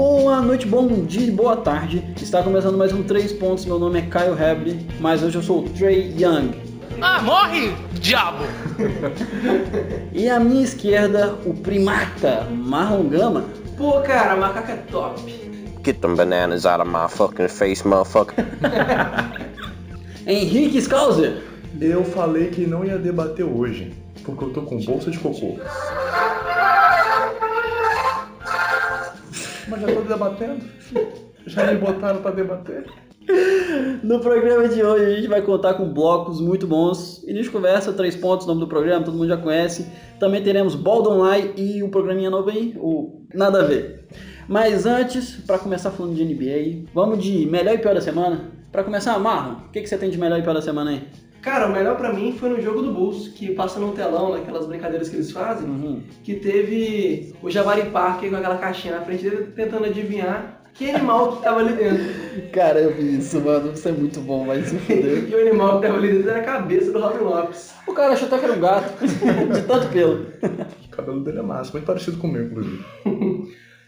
Boa 0.00 0.40
noite, 0.40 0.66
bom 0.66 0.88
dia, 1.04 1.30
boa 1.30 1.58
tarde. 1.58 2.02
Está 2.16 2.42
começando 2.42 2.78
mais 2.78 2.90
um 2.90 3.02
3 3.02 3.34
pontos. 3.34 3.66
Meu 3.66 3.78
nome 3.78 3.98
é 3.98 4.02
Caio 4.06 4.32
Hebley, 4.32 4.86
mas 4.98 5.22
hoje 5.22 5.36
eu 5.36 5.42
sou 5.42 5.60
o 5.62 5.68
Trey 5.68 6.14
Young. 6.18 6.52
Ah, 7.02 7.20
morre, 7.20 7.74
diabo! 7.92 8.44
E 10.14 10.26
à 10.26 10.40
minha 10.40 10.64
esquerda, 10.64 11.34
o 11.44 11.52
primata 11.52 12.46
Marlon 12.50 13.10
Gama. 13.10 13.44
Pô, 13.76 14.00
cara, 14.00 14.36
macaco 14.36 14.70
é 14.70 14.76
top. 14.90 15.20
Get 15.84 16.00
them 16.00 16.16
bananas 16.16 16.64
out 16.64 16.80
of 16.80 16.90
my 16.90 17.06
fucking 17.06 17.48
face, 17.48 17.86
motherfucker. 17.86 18.42
Henrique 20.26 20.80
Scouser. 20.80 21.42
Eu 21.78 22.04
falei 22.04 22.48
que 22.48 22.66
não 22.66 22.86
ia 22.86 22.96
debater 22.96 23.44
hoje, 23.44 23.92
porque 24.24 24.44
eu 24.44 24.50
tô 24.50 24.62
com 24.62 24.78
bolsa 24.78 25.10
de 25.10 25.18
cocô. 25.18 25.58
Mas 29.70 29.80
já 29.80 29.86
tô 29.86 30.00
debatendo. 30.00 30.64
Já 31.46 31.72
me 31.72 31.78
botaram 31.78 32.20
pra 32.20 32.32
debater. 32.32 32.84
No 34.02 34.18
programa 34.18 34.68
de 34.68 34.82
hoje 34.82 35.04
a 35.04 35.16
gente 35.16 35.28
vai 35.28 35.40
contar 35.42 35.74
com 35.74 35.92
blocos 35.92 36.40
muito 36.40 36.66
bons. 36.66 37.22
Início 37.22 37.44
de 37.44 37.50
conversa, 37.50 37.92
três 37.92 38.16
pontos, 38.16 38.46
nome 38.46 38.60
do 38.60 38.66
programa, 38.66 39.04
todo 39.04 39.16
mundo 39.16 39.28
já 39.28 39.36
conhece. 39.36 39.86
Também 40.18 40.42
teremos 40.42 40.74
Ball 40.74 41.06
Online 41.08 41.52
e 41.56 41.82
o 41.82 41.88
programinha 41.88 42.30
novo 42.30 42.50
aí, 42.50 42.74
o 42.78 43.22
Nada 43.32 43.60
a 43.60 43.64
Ver. 43.64 44.06
Mas 44.48 44.84
antes, 44.84 45.36
para 45.46 45.58
começar 45.58 45.92
falando 45.92 46.16
de 46.16 46.24
NBA, 46.24 46.90
vamos 46.92 47.22
de 47.22 47.46
melhor 47.46 47.74
e 47.74 47.78
pior 47.78 47.94
da 47.94 48.00
semana? 48.00 48.50
Para 48.72 48.82
começar, 48.82 49.16
Marlon, 49.18 49.66
o 49.66 49.70
que, 49.70 49.80
que 49.80 49.88
você 49.88 49.96
tem 49.96 50.10
de 50.10 50.18
melhor 50.18 50.40
e 50.40 50.42
pior 50.42 50.54
da 50.54 50.62
semana 50.62 50.90
aí? 50.90 51.02
Cara, 51.42 51.66
o 51.68 51.72
melhor 51.72 51.96
pra 51.96 52.12
mim 52.12 52.32
foi 52.38 52.50
no 52.50 52.60
jogo 52.60 52.82
do 52.82 52.92
Bulls, 52.92 53.28
que 53.28 53.52
passa 53.54 53.80
no 53.80 53.92
telão, 53.92 54.32
naquelas 54.32 54.66
brincadeiras 54.66 55.08
que 55.08 55.16
eles 55.16 55.30
fazem, 55.32 55.68
Uhum. 55.68 56.02
que 56.22 56.34
teve 56.34 57.32
o 57.42 57.50
Jabari 57.50 57.88
Parker 57.90 58.28
com 58.30 58.36
aquela 58.36 58.58
caixinha 58.58 58.96
na 58.98 59.04
frente 59.04 59.22
dele 59.22 59.48
tentando 59.56 59.86
adivinhar 59.86 60.58
que 60.74 60.88
animal 60.90 61.36
que 61.36 61.42
tava 61.42 61.60
ali 61.60 61.72
dentro. 61.72 62.04
Cara, 62.52 62.78
eu 62.80 62.94
vi 62.94 63.18
isso, 63.18 63.40
mano. 63.40 63.72
Isso 63.72 63.88
é 63.88 63.92
muito 63.92 64.20
bom, 64.20 64.46
vai 64.46 64.62
se. 64.62 64.76
E 64.88 65.34
o 65.34 65.40
animal 65.40 65.80
que 65.80 65.86
tava 65.86 65.98
ali 65.98 66.08
dentro 66.12 66.30
era 66.30 66.40
a 66.40 66.44
cabeça 66.44 66.92
do 66.92 67.00
Robin 67.00 67.24
Lopes. 67.24 67.72
O 67.86 67.92
cara 67.92 68.12
achou 68.12 68.28
até 68.28 68.38
que 68.38 68.44
era 68.44 68.54
um 68.54 68.60
gato, 68.60 68.94
de 69.04 69.62
tanto 69.66 69.88
pelo. 69.88 70.26
O 70.84 70.88
cabelo 70.90 71.20
dele 71.24 71.38
é 71.40 71.42
massa, 71.42 71.72
muito 71.72 71.84
parecido 71.86 72.18
com 72.18 72.28
o 72.28 72.32
meu, 72.32 72.44
inclusive. 72.44 72.84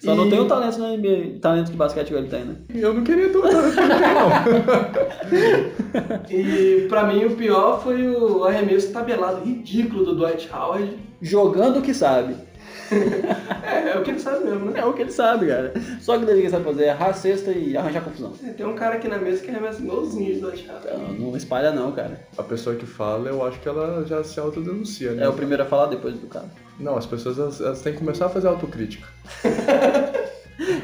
Só 0.03 0.15
não 0.17 0.27
E- 0.27 0.31
tem 0.31 0.41
o 0.41 0.47
talento 0.47 0.79
na 0.79 0.89
NBA, 0.97 1.39
talento 1.41 1.71
de 1.71 1.77
basquete 1.77 2.09
que 2.09 2.15
ele 2.15 2.29
tem, 2.29 2.45
né? 2.45 2.57
Eu 2.75 2.93
não 2.93 3.05
queria 3.05 3.29
ter 3.29 3.39
um 3.39 3.43
talento 3.43 3.77
não. 3.77 3.93
E 6.31 6.87
pra 6.89 7.05
mim 7.07 7.25
o 7.25 7.37
pior 7.37 7.83
foi 7.83 8.09
o 8.09 8.45
arremesso 8.45 8.93
tabelado 8.93 9.45
ridículo 9.45 10.05
do 10.05 10.17
Dwight 10.17 10.49
Howard. 10.53 10.97
Jogando 11.21 11.79
o 11.79 11.83
que 11.83 11.95
sabe. 11.95 12.35
É, 13.63 13.91
é 13.91 13.99
o 13.99 14.03
que 14.03 14.11
ele 14.11 14.21
sabe 14.21 14.45
mesmo, 14.45 14.71
né? 14.71 14.81
É 14.81 14.85
o 14.85 14.93
que 14.93 15.03
ele 15.03 15.13
sabe, 15.13 15.47
cara. 15.47 15.73
Só 16.01 16.19
que 16.19 16.25
ele 16.25 16.51
sabe 16.51 16.65
fazer 16.65 16.85
é 16.85 16.89
errar 16.89 17.09
a 17.09 17.13
cesta 17.13 17.51
e 17.53 17.77
arranjar 17.77 18.03
confusão. 18.03 18.33
Tem 18.57 18.67
um 18.67 18.75
cara 18.75 18.97
aqui 18.97 19.09
na 19.09 19.19
mesa 19.19 19.43
que 19.43 19.51
arremessa 19.51 19.81
igualzinho 19.81 20.35
de 20.35 20.45
Howard. 20.45 20.65
Então, 20.65 21.13
não 21.15 21.37
espalha 21.37 21.73
não, 21.73 21.93
cara. 21.93 22.21
A 22.37 22.43
pessoa 22.43 22.77
que 22.77 22.87
fala, 22.87 23.29
eu 23.29 23.45
acho 23.45 23.61
que 23.61 23.69
ela 23.69 24.05
já 24.05 24.23
se 24.23 24.39
autodenuncia, 24.39 25.13
né? 25.13 25.25
É 25.25 25.29
o 25.29 25.33
primeiro 25.33 25.63
a 25.63 25.67
falar 25.67 25.87
depois 25.87 26.15
do 26.15 26.27
cara. 26.27 26.47
Não, 26.79 26.97
as 26.97 27.07
pessoas 27.07 27.39
elas, 27.39 27.61
elas 27.61 27.83
têm 27.83 27.93
que 27.93 27.99
começar 27.99 28.27
a 28.27 28.29
fazer 28.29 28.49
autocrítica. 28.49 29.07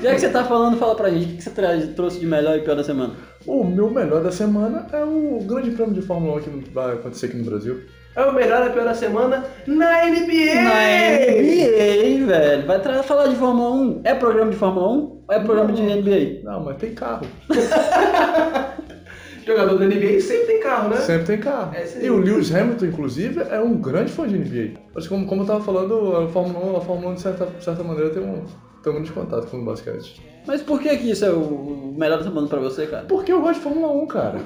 Já 0.02 0.14
que 0.14 0.20
você 0.20 0.30
tá 0.30 0.44
falando, 0.44 0.76
fala 0.76 0.94
pra 0.94 1.10
gente 1.10 1.34
o 1.34 1.36
que 1.36 1.42
você 1.42 1.86
trouxe 1.94 2.18
de 2.18 2.26
melhor 2.26 2.56
e 2.56 2.62
pior 2.62 2.74
da 2.74 2.82
semana. 2.82 3.14
O 3.46 3.64
meu 3.64 3.90
melhor 3.90 4.22
da 4.22 4.32
semana 4.32 4.86
é 4.92 5.04
o 5.04 5.38
grande 5.42 5.70
prêmio 5.70 5.94
de 5.94 6.02
Fórmula 6.02 6.36
1 6.36 6.40
que 6.62 6.70
vai 6.70 6.94
acontecer 6.94 7.26
aqui 7.26 7.36
no 7.36 7.44
Brasil. 7.44 7.82
É 8.18 8.24
o 8.24 8.32
melhor 8.34 8.66
e 8.66 8.70
pior 8.70 8.84
da 8.84 8.94
semana 8.94 9.44
na 9.64 10.04
NBA! 10.06 10.54
Na 10.64 10.80
NBA, 11.30 12.26
velho. 12.26 12.66
Vai 12.66 12.80
tra- 12.82 13.02
falar 13.04 13.28
de 13.28 13.36
Fórmula 13.36 13.70
1. 13.76 14.00
É 14.02 14.12
programa 14.14 14.50
de 14.50 14.56
Fórmula 14.56 14.88
1 14.88 14.90
ou 14.92 15.24
é 15.30 15.38
programa 15.38 15.72
de 15.72 15.82
NBA? 15.82 16.40
Não, 16.42 16.64
mas 16.64 16.76
tem 16.78 16.94
carro. 16.94 17.24
Jogador 19.46 19.78
da 19.78 19.86
NBA 19.86 20.20
sempre 20.20 20.46
tem 20.46 20.60
carro, 20.60 20.88
né? 20.90 20.96
Sempre 20.96 21.24
tem 21.26 21.38
carro. 21.38 21.74
É, 21.74 21.86
sim. 21.86 22.04
e 22.04 22.10
o 22.10 22.18
Lewis 22.18 22.54
Hamilton, 22.54 22.86
inclusive, 22.86 23.40
é 23.50 23.60
um 23.60 23.76
grande 23.80 24.10
fã 24.12 24.26
de 24.28 24.36
NBA. 24.36 24.78
Mas 24.94 25.06
como, 25.08 25.24
como 25.26 25.42
eu 25.42 25.46
tava 25.46 25.60
falando, 25.64 26.16
a 26.16 26.28
Fórmula 26.28 26.72
1, 26.72 26.76
a 26.76 26.80
Fórmula 26.82 27.12
1 27.12 27.14
de 27.14 27.20
certa, 27.22 27.46
de 27.46 27.64
certa 27.64 27.82
maneira 27.82 28.10
tem 28.10 28.22
um, 28.22 28.44
tem 28.82 28.92
um 28.92 28.96
grande 28.96 29.12
contato 29.12 29.46
com 29.46 29.58
o 29.58 29.64
basquete. 29.64 30.20
Mas 30.46 30.60
por 30.60 30.80
que 30.80 30.94
que 30.98 31.10
isso 31.12 31.24
é 31.24 31.30
o 31.30 31.94
melhor 31.96 32.18
da 32.18 32.24
semana 32.24 32.46
pra 32.46 32.58
você, 32.58 32.86
cara? 32.86 33.04
Porque 33.06 33.32
eu 33.32 33.40
gosto 33.40 33.54
de 33.54 33.60
Fórmula 33.60 33.92
1, 34.02 34.06
cara. 34.06 34.38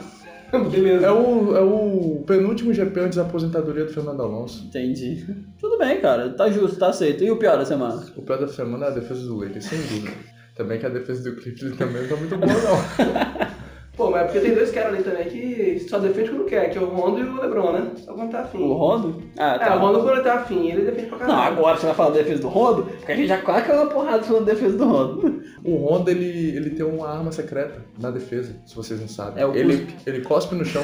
Beleza. 0.71 1.07
É 1.07 1.11
o, 1.11 1.57
é 1.57 1.61
o 1.61 2.23
penúltimo 2.27 2.73
GP 2.73 3.01
antes 3.01 3.17
da 3.17 3.23
aposentadoria 3.23 3.85
do 3.85 3.93
Fernando 3.93 4.23
Alonso. 4.23 4.67
Entendi. 4.67 5.25
Tudo 5.59 5.79
bem, 5.79 6.01
cara. 6.01 6.31
Tá 6.31 6.51
justo, 6.51 6.79
tá 6.79 6.89
aceito. 6.89 7.25
E 7.25 7.31
o 7.31 7.37
pior 7.37 7.57
da 7.57 7.65
semana? 7.65 8.05
O 8.17 8.23
pior 8.23 8.39
da 8.39 8.49
semana 8.49 8.87
é 8.87 8.89
a 8.89 8.93
defesa 8.93 9.23
do 9.23 9.39
Lakers, 9.39 9.65
sem 9.65 9.79
dúvida. 9.79 10.12
Também 10.55 10.79
que 10.79 10.87
a 10.87 10.91
defesa 10.91 11.31
do 11.31 11.37
Clippers 11.37 11.77
também 11.77 12.03
não 12.03 12.09
tá 12.09 12.17
muito 12.17 12.37
boa, 12.37 12.53
não. 12.53 13.53
Pô, 13.97 14.11
mas 14.11 14.23
é 14.23 14.25
porque 14.25 14.41
tem 14.41 14.55
dois 14.55 14.71
caras 14.71 14.95
ali 14.95 15.03
também 15.05 15.25
que 15.29 15.79
só 15.87 15.99
defende 15.99 16.31
quando 16.31 16.45
quer, 16.47 16.71
que 16.71 16.79
é 16.79 16.81
o 16.81 16.87
Rondo 16.87 17.21
e 17.21 17.25
o 17.25 17.41
Lebron, 17.43 17.73
né? 17.73 17.91
Só 17.97 18.15
quando 18.15 18.31
tá 18.31 18.41
afim. 18.41 18.59
O 18.59 18.73
Rondo? 18.73 19.23
Ah, 19.39 19.59
É, 19.61 19.77
o 19.77 19.79
Rondo 19.81 19.99
quando 20.01 20.15
ele 20.15 20.23
tá 20.23 20.35
afim, 20.35 20.71
ele 20.71 20.83
defende 20.87 21.09
pra 21.09 21.19
Não, 21.19 21.27
caralho. 21.27 21.57
agora 21.59 21.77
você 21.77 21.87
vai 21.87 21.95
falar 21.95 22.11
da 22.11 22.17
defesa 22.17 22.41
do 22.41 22.49
Rondo? 22.49 22.85
Porque 22.85 23.13
a 23.13 23.17
gente 23.17 23.29
já 23.29 23.43
quase 23.43 23.67
caiu 23.67 23.83
uma 23.83 23.91
porrada 23.91 24.23
falando 24.23 24.47
da 24.47 24.53
defesa 24.55 24.79
do 24.79 24.85
Rondo. 24.87 25.43
O 25.65 25.77
Honda, 25.87 26.11
ele, 26.11 26.57
ele 26.57 26.71
tem 26.71 26.85
uma 26.85 27.07
arma 27.09 27.31
secreta 27.31 27.85
na 28.01 28.11
defesa, 28.11 28.57
se 28.67 28.75
vocês 28.75 28.99
não 28.99 29.07
sabem. 29.07 29.41
É 29.43 29.47
o 29.47 29.55
ele, 29.55 29.77
cuspe. 29.85 29.95
ele 30.07 30.21
cospe 30.23 30.55
no 30.57 30.65
chão, 30.65 30.83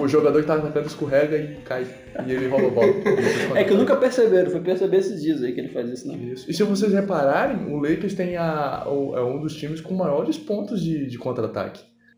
o, 0.00 0.08
jogador 0.08 0.40
que 0.40 0.46
tá 0.46 0.54
atacando 0.54 0.86
escorrega 0.86 1.36
e 1.36 1.56
cai. 1.64 1.86
E 2.26 2.32
ele 2.32 2.46
rouba 2.48 2.68
a 2.68 2.70
bola. 2.70 2.94
É 3.54 3.64
que 3.64 3.72
eu 3.72 3.76
nunca 3.78 3.96
perceberam, 3.96 4.50
fui 4.50 4.60
perceber 4.60 4.98
esses 4.98 5.20
dias 5.20 5.42
aí 5.42 5.52
que 5.52 5.60
ele 5.60 5.68
faz 5.68 5.88
isso, 5.90 6.08
né? 6.08 6.14
Isso. 6.14 6.48
E 6.50 6.54
se 6.54 6.62
vocês 6.62 6.92
repararem, 6.92 7.72
o 7.72 7.78
Lakers 7.78 8.14
tem 8.14 8.36
a, 8.36 8.84
o- 8.86 9.16
é 9.16 9.22
um 9.22 9.40
dos 9.40 9.54
times 9.56 9.80
com 9.80 9.94
maiores 9.94 10.38
pontos 10.38 10.80
de, 10.82 11.06
de 11.06 11.18
contra-ataque. 11.18 11.73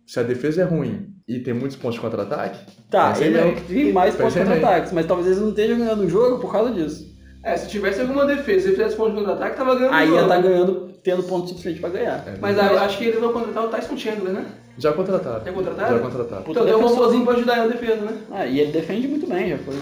Se 0.06 0.20
a 0.20 0.22
defesa 0.22 0.62
é 0.62 0.64
ruim 0.64 1.08
e 1.26 1.40
tem 1.40 1.52
muitos 1.52 1.76
pontos 1.76 1.96
de 1.96 2.00
contra-ataque, 2.00 2.58
Tá, 2.90 3.12
ele 3.20 3.36
é 3.36 3.44
o 3.44 3.54
que 3.56 3.62
tem 3.62 3.92
mais 3.92 4.14
pontos 4.14 4.34
bem. 4.34 4.44
contra-ataques, 4.44 4.92
mas 4.92 5.06
talvez 5.06 5.26
eles 5.28 5.40
não 5.40 5.48
estejam 5.48 5.78
ganhando 5.78 6.04
o 6.04 6.08
jogo 6.08 6.38
por 6.38 6.52
causa 6.52 6.70
disso. 6.72 7.14
É, 7.42 7.56
se 7.56 7.68
tivesse 7.68 8.00
alguma 8.00 8.24
defesa 8.24 8.66
e 8.66 8.70
ele 8.70 8.76
fizesse 8.76 8.96
ponto 8.96 9.10
de 9.10 9.16
contra-ataque, 9.18 9.56
tava 9.56 9.74
ganhando 9.74 9.94
Aí 9.94 10.10
o 10.10 10.14
ia 10.14 10.22
estar 10.22 10.40
ganhando, 10.40 10.90
tendo 11.02 11.22
ponto 11.24 11.48
suficiente 11.48 11.80
pra 11.80 11.88
ganhar. 11.90 12.24
é, 12.26 12.34
Mas 12.40 12.56
eu 12.56 12.78
acho 12.78 12.98
que 12.98 13.04
eles 13.04 13.20
vão 13.20 13.32
contratar 13.32 13.64
o 13.64 13.68
Tyson 13.68 13.96
Chandler, 13.96 14.32
né? 14.32 14.46
já 14.78 14.92
contrataram. 14.92 15.44
Já 15.44 15.52
contrataram? 15.52 15.96
Já 15.96 16.02
contrataram. 16.02 16.42
Puta 16.42 16.60
Então 16.60 16.64
tem 16.66 16.84
um 16.84 16.88
robôzinho 16.88 17.24
pra 17.24 17.34
ajudar 17.34 17.56
na 17.56 17.66
defesa, 17.68 18.02
né? 18.02 18.18
Ah, 18.30 18.46
e 18.46 18.60
ele 18.60 18.72
defende 18.72 19.08
muito 19.08 19.26
bem, 19.26 19.48
já 19.50 19.58
foi. 19.58 19.74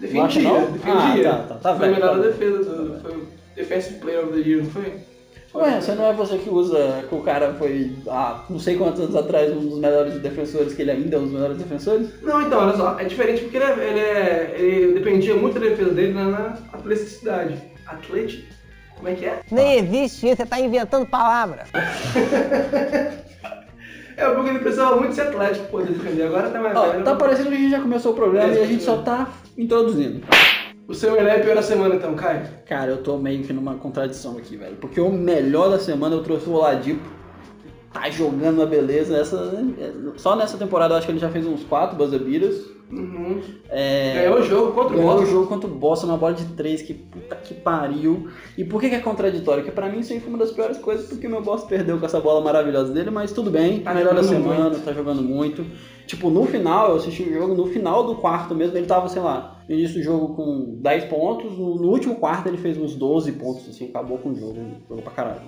Defendia, 0.00 0.60
defendia. 0.66 1.30
Ah, 1.32 1.36
tá, 1.38 1.54
tá, 1.54 1.54
tá 1.54 1.76
foi 1.76 1.88
velho, 1.88 2.00
melhor 2.00 2.16
tá 2.16 2.22
defesa, 2.22 2.58
do, 2.58 3.00
foi 3.00 3.12
o 3.12 3.26
Defensive 3.54 3.98
Player 3.98 4.24
of 4.24 4.32
the 4.34 4.48
Year, 4.48 4.62
não 4.62 4.70
foi? 4.70 4.92
Ué, 5.56 5.80
você 5.80 5.94
não 5.94 6.06
é 6.06 6.12
você 6.12 6.36
que 6.38 6.50
usa 6.50 7.04
que 7.08 7.14
o 7.14 7.20
cara 7.22 7.54
foi, 7.54 7.92
ah, 8.08 8.44
não 8.50 8.58
sei 8.58 8.76
quantos 8.76 9.00
anos 9.00 9.16
atrás, 9.16 9.50
um 9.52 9.60
dos 9.68 9.78
melhores 9.78 10.14
defensores, 10.20 10.74
que 10.74 10.82
ele 10.82 10.90
ainda 10.90 11.16
é 11.16 11.18
um 11.18 11.22
dos 11.24 11.32
melhores 11.32 11.56
defensores? 11.56 12.08
Não, 12.22 12.42
então, 12.42 12.60
olha 12.66 12.76
só, 12.76 12.98
é 12.98 13.04
diferente 13.04 13.42
porque 13.42 13.56
ele, 13.56 13.64
é- 13.64 13.88
ele, 13.88 14.00
é- 14.00 14.54
ele 14.58 14.94
dependia 14.94 15.34
muito 15.34 15.58
da 15.58 15.66
defesa 15.66 15.90
dele 15.92 16.12
na, 16.12 16.24
na 16.24 16.58
atleticidade. 16.72 17.56
Atlético? 17.86 18.54
Como 18.96 19.08
é 19.08 19.14
que 19.14 19.24
é? 19.26 19.40
Nem 19.50 19.78
existe 19.78 20.26
isso, 20.26 20.36
você 20.36 20.46
tá 20.46 20.58
inventando 20.60 21.06
palavras. 21.06 21.68
É 24.18 24.30
porque 24.30 24.48
ele 24.48 24.60
precisava 24.60 24.96
muito 24.96 25.14
ser 25.14 25.20
atlético 25.28 25.66
pra 25.66 25.78
poder 25.80 25.92
defender. 25.92 26.22
Agora 26.22 26.48
tá 26.48 26.58
mais 26.58 26.74
Ó, 26.74 26.88
velho. 26.90 27.04
tá 27.04 27.14
parecendo 27.16 27.50
que 27.50 27.54
a 27.54 27.58
gente 27.58 27.70
já 27.70 27.80
começou 27.82 28.12
o 28.12 28.14
programa 28.14 28.50
É, 28.50 28.56
e 28.56 28.62
a 28.62 28.66
gente 28.66 28.82
só 28.82 28.96
tá 29.02 29.28
introduzindo. 29.58 30.22
O 30.88 30.94
seu 30.94 31.12
melhor 31.12 31.38
e 31.38 31.42
pior 31.42 31.54
da 31.56 31.62
semana 31.62 31.94
então, 31.96 32.14
Caio? 32.14 32.42
Cara, 32.66 32.92
eu 32.92 32.98
tô 33.02 33.16
meio 33.18 33.42
que 33.42 33.52
numa 33.52 33.74
contradição 33.74 34.36
aqui, 34.38 34.56
velho. 34.56 34.76
Porque 34.76 35.00
o 35.00 35.10
melhor 35.10 35.68
da 35.70 35.78
semana 35.78 36.14
eu 36.14 36.22
trouxe 36.22 36.48
o 36.48 36.52
Oladipo. 36.52 37.08
Tá 37.92 38.08
jogando 38.10 38.58
uma 38.58 38.66
beleza. 38.66 39.16
Essa, 39.16 39.52
só 40.16 40.36
nessa 40.36 40.56
temporada 40.58 40.94
eu 40.94 40.98
acho 40.98 41.06
que 41.06 41.12
ele 41.12 41.18
já 41.18 41.28
fez 41.30 41.46
uns 41.46 41.64
4 41.64 41.96
buzzer 41.96 42.20
beaters. 42.20 42.76
Uhum. 42.92 43.40
É, 43.68 44.14
Ganhou 44.22 44.38
o 44.38 44.42
jogo 44.44 44.72
contra 44.72 44.94
o 44.94 44.96
Ganhou 44.96 45.10
o 45.10 45.14
Boston. 45.16 45.30
jogo 45.32 45.46
contra 45.48 45.68
o 45.68 45.74
Boston, 45.74 46.06
uma 46.06 46.16
bola 46.16 46.34
de 46.34 46.44
3, 46.44 46.82
que 46.82 46.94
puta 46.94 47.34
que 47.34 47.52
pariu. 47.54 48.28
E 48.56 48.64
por 48.64 48.80
que, 48.80 48.88
que 48.88 48.94
é 48.94 49.00
contraditório? 49.00 49.64
Porque 49.64 49.74
pra 49.74 49.88
mim 49.88 50.00
isso 50.00 50.12
aí 50.12 50.20
foi 50.20 50.28
uma 50.28 50.38
das 50.38 50.52
piores 50.52 50.78
coisas, 50.78 51.08
porque 51.08 51.26
o 51.26 51.30
meu 51.30 51.42
Boston 51.42 51.66
perdeu 51.66 51.98
com 51.98 52.06
essa 52.06 52.20
bola 52.20 52.40
maravilhosa 52.40 52.92
dele, 52.92 53.10
mas 53.10 53.32
tudo 53.32 53.50
bem, 53.50 53.80
Tá 53.80 53.92
melhor 53.92 54.14
da 54.14 54.22
semana, 54.22 54.70
muito. 54.70 54.84
tá 54.84 54.92
jogando 54.92 55.20
muito. 55.20 55.64
Tipo, 56.06 56.30
no 56.30 56.44
final, 56.46 56.90
eu 56.90 56.96
assisti 56.96 57.24
o 57.24 57.32
jogo, 57.34 57.54
no 57.56 57.66
final 57.66 58.04
do 58.04 58.14
quarto 58.14 58.54
mesmo, 58.54 58.76
ele 58.76 58.86
tava, 58.86 59.08
sei 59.08 59.20
lá, 59.20 59.55
início 59.68 59.98
do 59.98 60.02
jogo 60.02 60.34
com 60.34 60.78
10 60.80 61.04
pontos, 61.04 61.58
no, 61.58 61.76
no 61.76 61.88
último 61.88 62.16
quarto 62.16 62.48
ele 62.48 62.56
fez 62.56 62.78
uns 62.78 62.94
12 62.94 63.32
pontos, 63.32 63.68
assim, 63.68 63.88
acabou 63.88 64.18
com 64.18 64.30
o 64.30 64.34
jogo, 64.34 64.58
jogou 64.88 65.02
pra 65.02 65.12
caralho. 65.12 65.40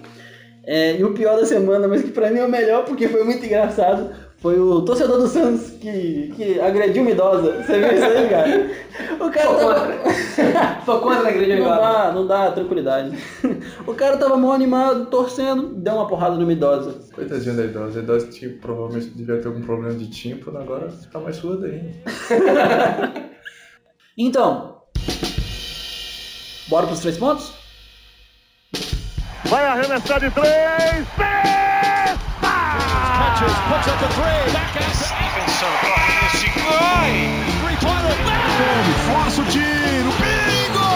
É, 0.64 0.98
e 0.98 1.04
o 1.04 1.14
pior 1.14 1.36
da 1.36 1.46
semana, 1.46 1.88
mas 1.88 2.02
que 2.02 2.10
pra 2.10 2.30
mim 2.30 2.40
é 2.40 2.44
o 2.44 2.50
melhor, 2.50 2.84
porque 2.84 3.08
foi 3.08 3.24
muito 3.24 3.44
engraçado, 3.44 4.10
foi 4.38 4.60
o 4.60 4.82
torcedor 4.82 5.18
do 5.18 5.26
Santos 5.26 5.70
que, 5.80 6.32
que 6.36 6.60
agrediu 6.60 7.02
uma 7.02 7.10
idosa. 7.10 7.62
Você 7.62 7.78
viu 7.78 7.92
isso 7.92 8.04
aí, 8.04 8.28
cara? 8.28 8.70
O 9.18 9.30
cara 9.30 9.48
Foi 9.48 9.58
tava... 9.58 9.74
contra. 9.96 10.80
Foi 10.84 11.00
contra 11.00 11.28
a 11.28 11.30
igreja 11.30 11.56
Não 11.56 11.72
agora. 11.72 11.92
dá, 11.92 12.12
não 12.12 12.26
dá, 12.26 12.50
tranquilidade. 12.52 13.18
O 13.86 13.94
cara 13.94 14.16
tava 14.16 14.36
mal 14.36 14.52
animado, 14.52 15.06
torcendo, 15.06 15.74
deu 15.74 15.94
uma 15.94 16.06
porrada 16.06 16.36
numa 16.36 16.52
idosa. 16.52 17.00
Coitadinha 17.12 17.54
da 17.54 17.64
idosa. 17.64 17.98
A 17.98 18.02
idosa 18.02 18.26
tipo, 18.28 18.60
provavelmente 18.60 19.08
devia 19.08 19.38
ter 19.38 19.48
algum 19.48 19.60
problema 19.62 19.94
de 19.94 20.08
tímpano, 20.08 20.58
agora 20.58 20.88
tá 21.12 21.18
mais 21.18 21.36
surda 21.36 21.66
ainda. 21.66 21.90
Então, 24.20 24.82
bora 26.66 26.88
pros 26.88 26.98
três 26.98 27.16
pontos? 27.16 27.52
Vai 29.44 29.64
arremessar 29.64 30.18
de 30.18 30.28
três. 30.32 31.06
Força 39.06 39.40
o 39.40 39.44
tiro. 39.44 40.10
Perigo! 40.18 40.88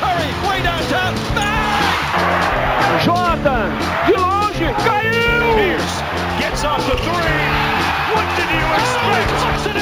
Curry, 0.00 0.48
way 0.48 0.60
downtown. 0.62 1.14
Bang! 1.36 3.04
Jordan, 3.04 3.70
de 4.06 4.14
longe, 4.16 4.74
caiu! 4.84 5.54
Pierce 5.54 6.02
gets 6.40 6.64
off 6.64 6.84
the 6.84 6.96
three. 6.96 7.70
What 8.12 8.26
did 8.34 8.50
you 8.50 8.66
expect? 8.74 9.79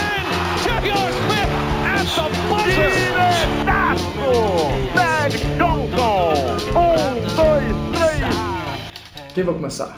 Diretaço! 2.69 4.05
Zach 4.95 5.39
Johnson! 5.57 6.35
Um, 6.77 7.15
dois, 7.35 7.65
três. 7.97 9.33
Quem 9.35 9.45
vai 9.45 9.55
começar? 9.55 9.97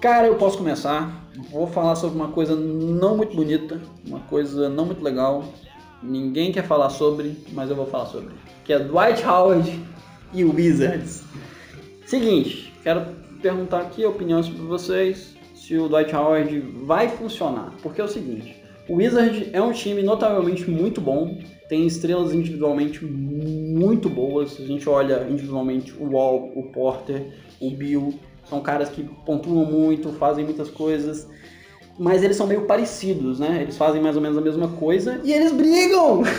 Cara, 0.00 0.26
eu 0.26 0.36
posso 0.36 0.56
começar. 0.58 1.26
Vou 1.50 1.66
falar 1.66 1.94
sobre 1.96 2.16
uma 2.16 2.28
coisa 2.28 2.56
não 2.56 3.16
muito 3.16 3.36
bonita, 3.36 3.78
uma 4.06 4.20
coisa 4.20 4.70
não 4.70 4.86
muito 4.86 5.02
legal. 5.04 5.44
Ninguém 6.02 6.52
quer 6.52 6.66
falar 6.66 6.88
sobre, 6.88 7.36
mas 7.52 7.68
eu 7.68 7.76
vou 7.76 7.86
falar 7.86 8.06
sobre. 8.06 8.34
Que 8.64 8.72
é 8.72 8.78
Dwight 8.78 9.22
Howard 9.26 9.84
e 10.32 10.44
Wizards. 10.44 11.22
Seguinte, 12.06 12.72
quero 12.82 13.06
perguntar 13.42 13.80
aqui 13.80 14.04
a 14.04 14.08
opinião 14.08 14.42
sobre 14.42 14.62
vocês 14.62 15.34
se 15.54 15.76
o 15.76 15.88
Dwight 15.88 16.14
Howard 16.14 16.60
vai 16.84 17.08
funcionar. 17.08 17.72
Porque 17.82 18.00
é 18.00 18.04
o 18.04 18.08
seguinte, 18.08 18.56
o 18.88 18.96
Wizards 18.96 19.48
é 19.52 19.60
um 19.60 19.72
time 19.72 20.02
notavelmente 20.02 20.70
muito 20.70 21.00
bom, 21.00 21.38
tem 21.68 21.86
estrelas 21.86 22.32
individualmente 22.32 23.04
muito 23.04 24.08
boas. 24.08 24.52
Se 24.52 24.62
a 24.62 24.66
gente 24.66 24.88
olha 24.88 25.26
individualmente 25.28 25.92
o 25.98 26.10
Wall, 26.10 26.52
o 26.54 26.62
Porter, 26.64 27.26
o 27.60 27.70
Bill, 27.70 28.14
são 28.44 28.60
caras 28.60 28.88
que 28.88 29.02
pontuam 29.24 29.64
muito, 29.64 30.12
fazem 30.12 30.44
muitas 30.44 30.70
coisas. 30.70 31.28
Mas 31.98 32.22
eles 32.22 32.36
são 32.36 32.46
meio 32.46 32.62
parecidos, 32.62 33.40
né? 33.40 33.60
Eles 33.62 33.76
fazem 33.76 34.02
mais 34.02 34.16
ou 34.16 34.22
menos 34.22 34.36
a 34.36 34.40
mesma 34.40 34.68
coisa 34.68 35.20
e 35.24 35.32
eles 35.32 35.52
brigam! 35.52 36.22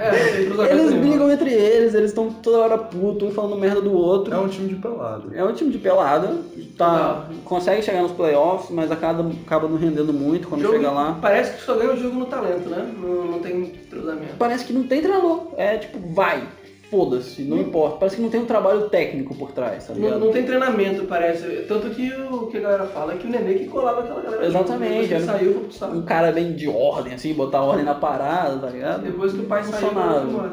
É, 0.00 0.10
não 0.12 0.32
tem 0.34 0.44
cruzamento 0.46 0.74
Eles 0.74 0.90
nenhum. 0.90 1.00
brigam 1.02 1.30
entre 1.30 1.52
eles, 1.52 1.94
eles 1.94 2.10
estão 2.10 2.30
toda 2.30 2.58
hora 2.58 2.78
puto, 2.78 3.26
um 3.26 3.30
falando 3.30 3.54
merda 3.56 3.82
do 3.82 3.92
outro. 3.92 4.32
É 4.32 4.38
um 4.38 4.48
time 4.48 4.68
de 4.68 4.76
pelado. 4.76 5.30
É 5.34 5.44
um 5.44 5.52
time 5.52 5.70
de 5.70 5.76
pelada, 5.78 6.38
tá, 6.78 7.28
consegue 7.44 7.82
chegar 7.82 8.00
nos 8.02 8.12
playoffs, 8.12 8.70
mas 8.70 8.90
acaba, 8.90 9.30
acaba 9.46 9.68
não 9.68 9.76
rendendo 9.76 10.10
muito 10.12 10.48
quando 10.48 10.62
Jogo- 10.62 10.74
chega 10.76 10.90
lá. 10.90 11.18
Parece 11.20 11.54
que 11.58 11.62
só 11.62 11.74
ganha 11.74 11.92
o 11.92 11.96
jogo 11.98 12.18
no 12.18 12.24
talento, 12.26 12.70
né? 12.70 12.90
Não, 12.98 13.24
não 13.26 13.38
tem 13.40 13.72
cruzamento. 13.90 14.36
Parece 14.38 14.64
que 14.64 14.72
não 14.72 14.84
tem 14.84 15.02
treinador. 15.02 15.48
É 15.58 15.76
tipo, 15.76 15.98
vai, 16.14 16.44
foda-se, 16.90 17.42
não 17.42 17.58
importa. 17.58 17.96
Parece 17.98 18.16
que 18.16 18.22
não 18.22 18.28
tem 18.30 18.40
um 18.40 18.46
trabalho 18.46 18.88
técnico 18.88 19.34
por 19.34 19.52
trás, 19.52 19.86
tá 19.86 19.94
ligado? 19.94 20.18
Não, 20.18 20.26
não 20.26 20.32
tem 20.32 20.44
treinamento, 20.44 21.04
parece. 21.04 21.46
Tanto 21.68 21.90
que 21.90 22.12
o 22.12 22.46
que 22.48 22.58
a 22.58 22.60
galera 22.60 22.84
fala 22.86 23.14
é 23.14 23.16
que 23.16 23.26
o 23.26 23.30
Nenê 23.30 23.54
que 23.54 23.66
colava 23.66 24.00
aquela 24.00 24.20
galera. 24.20 24.46
Exatamente, 24.46 25.08
Depois 25.08 25.20
que 25.22 25.26
saiu, 25.26 25.66
saco. 25.70 25.96
Um 25.96 26.02
cara 26.02 26.32
bem 26.32 26.52
de 26.52 26.68
ordem, 26.68 27.14
assim, 27.14 27.32
botar 27.32 27.62
ordem 27.62 27.84
na 27.84 27.94
parada, 27.94 28.56
tá 28.58 28.68
ligado? 28.68 29.02
Depois 29.02 29.32
que 29.32 29.40
o 29.40 29.44
pai 29.44 29.62
saiu, 29.64 29.88
embora. 29.88 30.52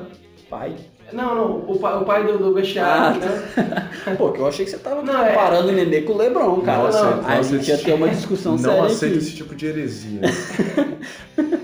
Pai. 0.50 0.74
Não, 1.14 1.34
não, 1.36 1.56
o 1.70 1.80
pai, 1.80 1.98
o 2.02 2.04
pai 2.04 2.26
do, 2.26 2.38
do 2.38 2.54
vestiário, 2.54 3.22
Ah, 3.56 3.60
né? 4.06 4.16
Pô, 4.18 4.30
que 4.34 4.40
eu 4.40 4.48
achei 4.48 4.66
que 4.66 4.72
você 4.72 4.78
tava 4.78 5.02
Não, 5.02 5.24
é- 5.26 5.30
comparando 5.30 5.70
o 5.70 5.72
Nenê 5.72 6.02
com 6.02 6.12
o 6.12 6.18
Lebron, 6.18 6.60
cara. 6.62 6.80
Não 6.80 6.88
aceito, 6.88 7.06
Aí 7.06 7.22
não 7.22 7.28
a 7.30 7.40
aceito 7.40 7.64
gente 7.64 7.70
ia 7.70 7.78
ter 7.86 7.94
uma 7.94 8.10
discussão 8.10 8.52
Não 8.52 8.60
séria 8.60 8.84
aceito 8.84 9.12
aqui. 9.14 9.18
esse 9.24 9.36
tipo 9.36 9.56
de 9.56 9.66
heresia. 9.68 10.22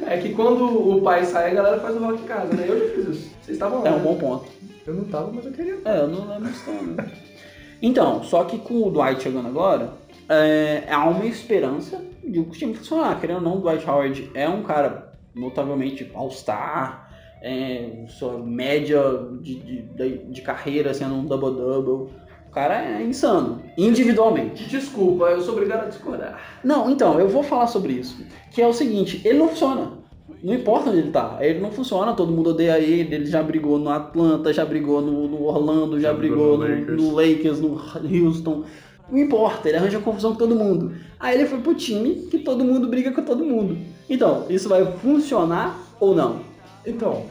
É 0.08 0.18
que 0.18 0.30
quando 0.34 0.64
o 0.96 1.02
pai 1.02 1.26
sai, 1.26 1.52
a 1.52 1.54
galera 1.56 1.80
faz 1.80 1.96
o 1.96 2.00
rock 2.00 2.22
em 2.22 2.26
casa, 2.26 2.54
né? 2.54 2.66
Eu 2.68 2.80
já 2.80 2.94
fiz 2.96 3.08
isso. 3.08 3.32
Vocês 3.44 3.58
estavam 3.58 3.84
lá. 3.84 3.90
É 3.90 3.92
um 3.92 3.98
né? 3.98 4.04
bom 4.04 4.16
ponto. 4.16 4.46
Eu 4.88 4.94
não 4.94 5.04
tava, 5.06 5.32
mas 5.32 5.46
eu 5.46 5.52
queria. 5.52 5.78
É, 5.86 6.00
eu 6.00 6.08
não 6.08 6.28
lembro 6.28 6.50
disso 6.50 6.64
também. 6.66 7.06
Então, 7.82 8.24
só 8.24 8.46
que 8.46 8.58
com 8.58 8.88
o 8.88 8.90
Dwight 8.90 9.22
chegando 9.22 9.48
agora, 9.50 9.92
é, 10.30 10.84
há 10.90 11.06
uma 11.10 11.26
esperança 11.26 12.02
de 12.24 12.40
o 12.40 12.46
time 12.46 12.74
funcionar. 12.74 13.20
Querendo 13.20 13.38
ou 13.38 13.42
não, 13.42 13.58
o 13.58 13.60
Dwight 13.60 13.88
Howard 13.88 14.32
é 14.34 14.48
um 14.48 14.64
cara 14.64 15.14
notavelmente 15.36 16.10
all-star, 16.14 17.12
é, 17.42 18.06
sua 18.08 18.38
média 18.38 19.02
de, 19.42 19.56
de, 19.56 19.82
de, 19.82 20.18
de 20.18 20.42
carreira 20.42 20.94
sendo 20.94 21.16
um 21.16 21.26
double-double. 21.26 22.14
O 22.48 22.52
cara 22.54 22.82
é 22.82 23.04
insano, 23.04 23.62
individualmente. 23.78 24.64
Desculpa, 24.70 25.26
eu 25.26 25.42
sou 25.42 25.56
obrigado 25.56 25.86
a 25.86 25.90
discordar. 25.90 26.40
Não, 26.64 26.90
então, 26.90 27.20
eu 27.20 27.28
vou 27.28 27.44
falar 27.44 27.68
sobre 27.68 27.94
isso. 27.94 28.26
Que 28.52 28.62
é 28.62 28.68
o 28.68 28.72
seguinte, 28.72 29.22
ele 29.26 29.40
não 29.40 29.50
funciona. 29.50 30.03
Não 30.44 30.54
importa 30.54 30.90
onde 30.90 31.00
ele 31.00 31.12
tá, 31.12 31.38
ele 31.40 31.62
não 31.62 31.72
funciona, 31.72 32.14
todo 32.14 32.34
mundo 32.34 32.50
odeia 32.50 32.78
ele, 32.78 33.16
ele 33.16 33.26
já 33.26 33.42
brigou 33.42 33.80
no 33.80 33.90
Atlanta, 33.90 34.52
já 34.52 34.66
brigou 34.66 35.02
no, 35.02 35.26
no 35.26 35.44
Orlando, 35.44 35.98
já, 36.02 36.10
Já 36.10 36.14
brigou 36.14 36.58
brigou 36.58 36.98
no 36.98 37.02
no, 37.02 37.12
no 37.12 37.16
Lakers, 37.16 37.62
no 37.62 37.82
Houston. 38.26 38.66
Não 39.10 39.18
importa, 39.20 39.70
ele 39.70 39.78
arranja 39.78 40.00
confusão 40.00 40.34
com 40.34 40.40
todo 40.40 40.54
mundo. 40.54 40.96
Aí 41.18 41.36
ele 41.38 41.48
foi 41.48 41.60
pro 41.60 41.74
time 41.74 42.28
que 42.30 42.40
todo 42.40 42.66
mundo 42.66 42.90
briga 42.90 43.14
com 43.14 43.22
todo 43.22 43.46
mundo. 43.46 43.78
Então, 44.10 44.46
isso 44.50 44.68
vai 44.68 44.86
funcionar 44.98 45.80
ou 45.98 46.14
não? 46.14 46.42
Então, 46.86 47.26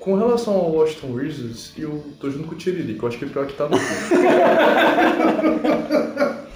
com 0.00 0.14
relação 0.14 0.54
ao 0.54 0.72
Washington 0.72 1.12
Wizards, 1.12 1.74
eu 1.76 2.02
tô 2.18 2.30
junto 2.30 2.48
com 2.48 2.54
o 2.54 2.58
Tiririca. 2.58 3.04
Eu 3.04 3.08
acho 3.08 3.18
que 3.18 3.26
é 3.26 3.28
pior 3.28 3.46
que 3.46 3.52
tá 3.52 3.68
no. 3.68 3.76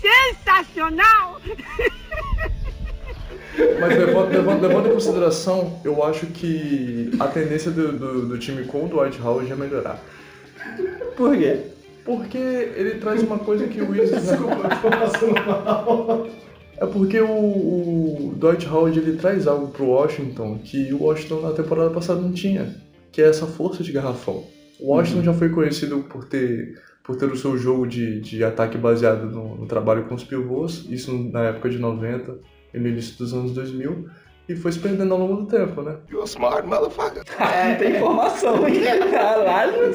Sensacional! 0.01 1.41
Mas 3.81 3.99
levando, 3.99 4.31
levando, 4.31 4.63
levando 4.63 4.89
em 4.89 4.93
consideração, 4.93 5.81
eu 5.85 6.03
acho 6.05 6.27
que 6.27 7.11
a 7.19 7.27
tendência 7.27 7.71
do, 7.71 7.93
do, 7.93 8.29
do 8.29 8.39
time 8.39 8.65
com 8.65 8.85
o 8.85 8.89
Dwight 8.89 9.21
Howard 9.21 9.51
é 9.51 9.57
melhorar. 9.57 10.01
Por 11.17 11.37
quê? 11.37 11.59
Porque 12.05 12.39
ele 12.39 12.95
traz 12.95 13.23
uma 13.23 13.39
coisa 13.39 13.67
que 13.67 13.81
o 13.81 13.91
Wizards... 13.91 14.31
É 16.81 16.87
porque 16.87 17.21
o, 17.21 17.29
o 17.29 18.35
Dwight 18.39 18.67
Howard 18.67 18.99
ele 18.99 19.19
traz 19.19 19.47
algo 19.47 19.69
pro 19.69 19.85
Washington 19.85 20.59
que 20.65 20.95
o 20.95 21.03
Washington 21.03 21.43
na 21.43 21.53
temporada 21.53 21.91
passada 21.91 22.19
não 22.19 22.33
tinha, 22.33 22.75
que 23.13 23.21
é 23.21 23.27
essa 23.27 23.47
força 23.47 23.83
de 23.83 23.93
garrafão. 23.93 24.45
O 24.81 24.95
Washington 24.95 25.23
já 25.23 25.35
foi 25.35 25.51
conhecido 25.51 25.99
por 26.05 26.25
ter, 26.25 26.81
por 27.05 27.17
ter 27.17 27.27
o 27.27 27.37
seu 27.37 27.59
jogo 27.59 27.87
de, 27.87 28.23
de 28.23 28.43
ataque 28.43 28.79
baseado 28.79 29.27
no, 29.27 29.59
no 29.59 29.67
trabalho 29.67 30.05
com 30.05 30.15
os 30.15 30.25
pivôs, 30.25 30.87
isso 30.89 31.13
na 31.31 31.49
época 31.49 31.69
de 31.69 31.79
90 31.79 32.33
e 32.33 32.37
no 32.79 32.89
início 32.89 33.17
dos 33.19 33.33
anos 33.33 33.53
2000, 33.53 34.09
e 34.49 34.57
foi 34.57 34.73
se 34.73 34.81
perdendo 34.81 35.15
ao 35.15 35.21
longo 35.21 35.43
do 35.43 35.47
tempo, 35.47 35.81
né? 35.81 35.97
Ah, 37.39 37.69
não 37.71 37.77
tem 37.77 37.97
informação, 37.97 38.69
hein? 38.69 38.81
Caralho. 39.11 39.73
Não 39.73 39.93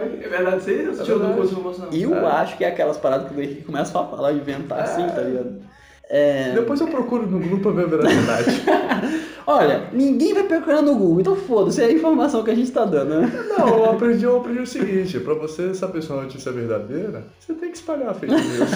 hein? 0.00 0.20
É 0.22 0.28
verdade, 0.28 0.62
você 0.62 0.88
assistiu 0.90 1.18
do 1.18 1.34
curso 1.34 1.54
de 1.54 1.60
emoção? 1.60 1.88
Eu 1.92 2.26
acho 2.26 2.56
que 2.56 2.64
é 2.64 2.68
aquelas 2.68 2.96
paradas 2.96 3.28
que 3.28 3.38
o 3.38 3.42
Henrique 3.42 3.62
começa 3.62 3.98
a 3.98 4.06
falar, 4.06 4.32
inventar 4.32 4.80
assim, 4.80 5.06
tá 5.06 5.20
ligado? 5.20 5.60
É... 6.08 6.52
Depois 6.54 6.80
eu 6.80 6.88
procuro 6.88 7.24
no 7.24 7.38
Google 7.38 7.60
pra 7.60 7.70
ver 7.72 7.84
a 7.84 7.86
veracidade. 7.88 8.62
Olha, 9.46 9.90
ninguém 9.92 10.34
vai 10.34 10.44
procurar 10.44 10.82
no 10.82 10.94
Google, 10.96 11.20
então 11.20 11.36
foda-se, 11.36 11.82
é 11.82 11.84
a 11.84 11.92
informação 11.92 12.42
que 12.42 12.50
a 12.50 12.54
gente 12.54 12.72
tá 12.72 12.84
dando, 12.84 13.20
né? 13.20 13.46
Não, 13.48 13.68
eu 13.68 13.90
aprendi, 13.90 14.24
eu 14.24 14.38
aprendi 14.38 14.60
o 14.60 14.66
seguinte, 14.66 15.20
pra 15.20 15.34
você 15.34 15.74
saber 15.74 16.02
se 16.02 16.10
uma 16.10 16.22
notícia 16.22 16.50
é 16.50 16.52
verdadeira, 16.52 17.24
você 17.38 17.52
tem 17.52 17.70
que 17.70 17.76
espalhar 17.76 18.08
a 18.08 18.14
fake 18.14 18.32
news. 18.32 18.70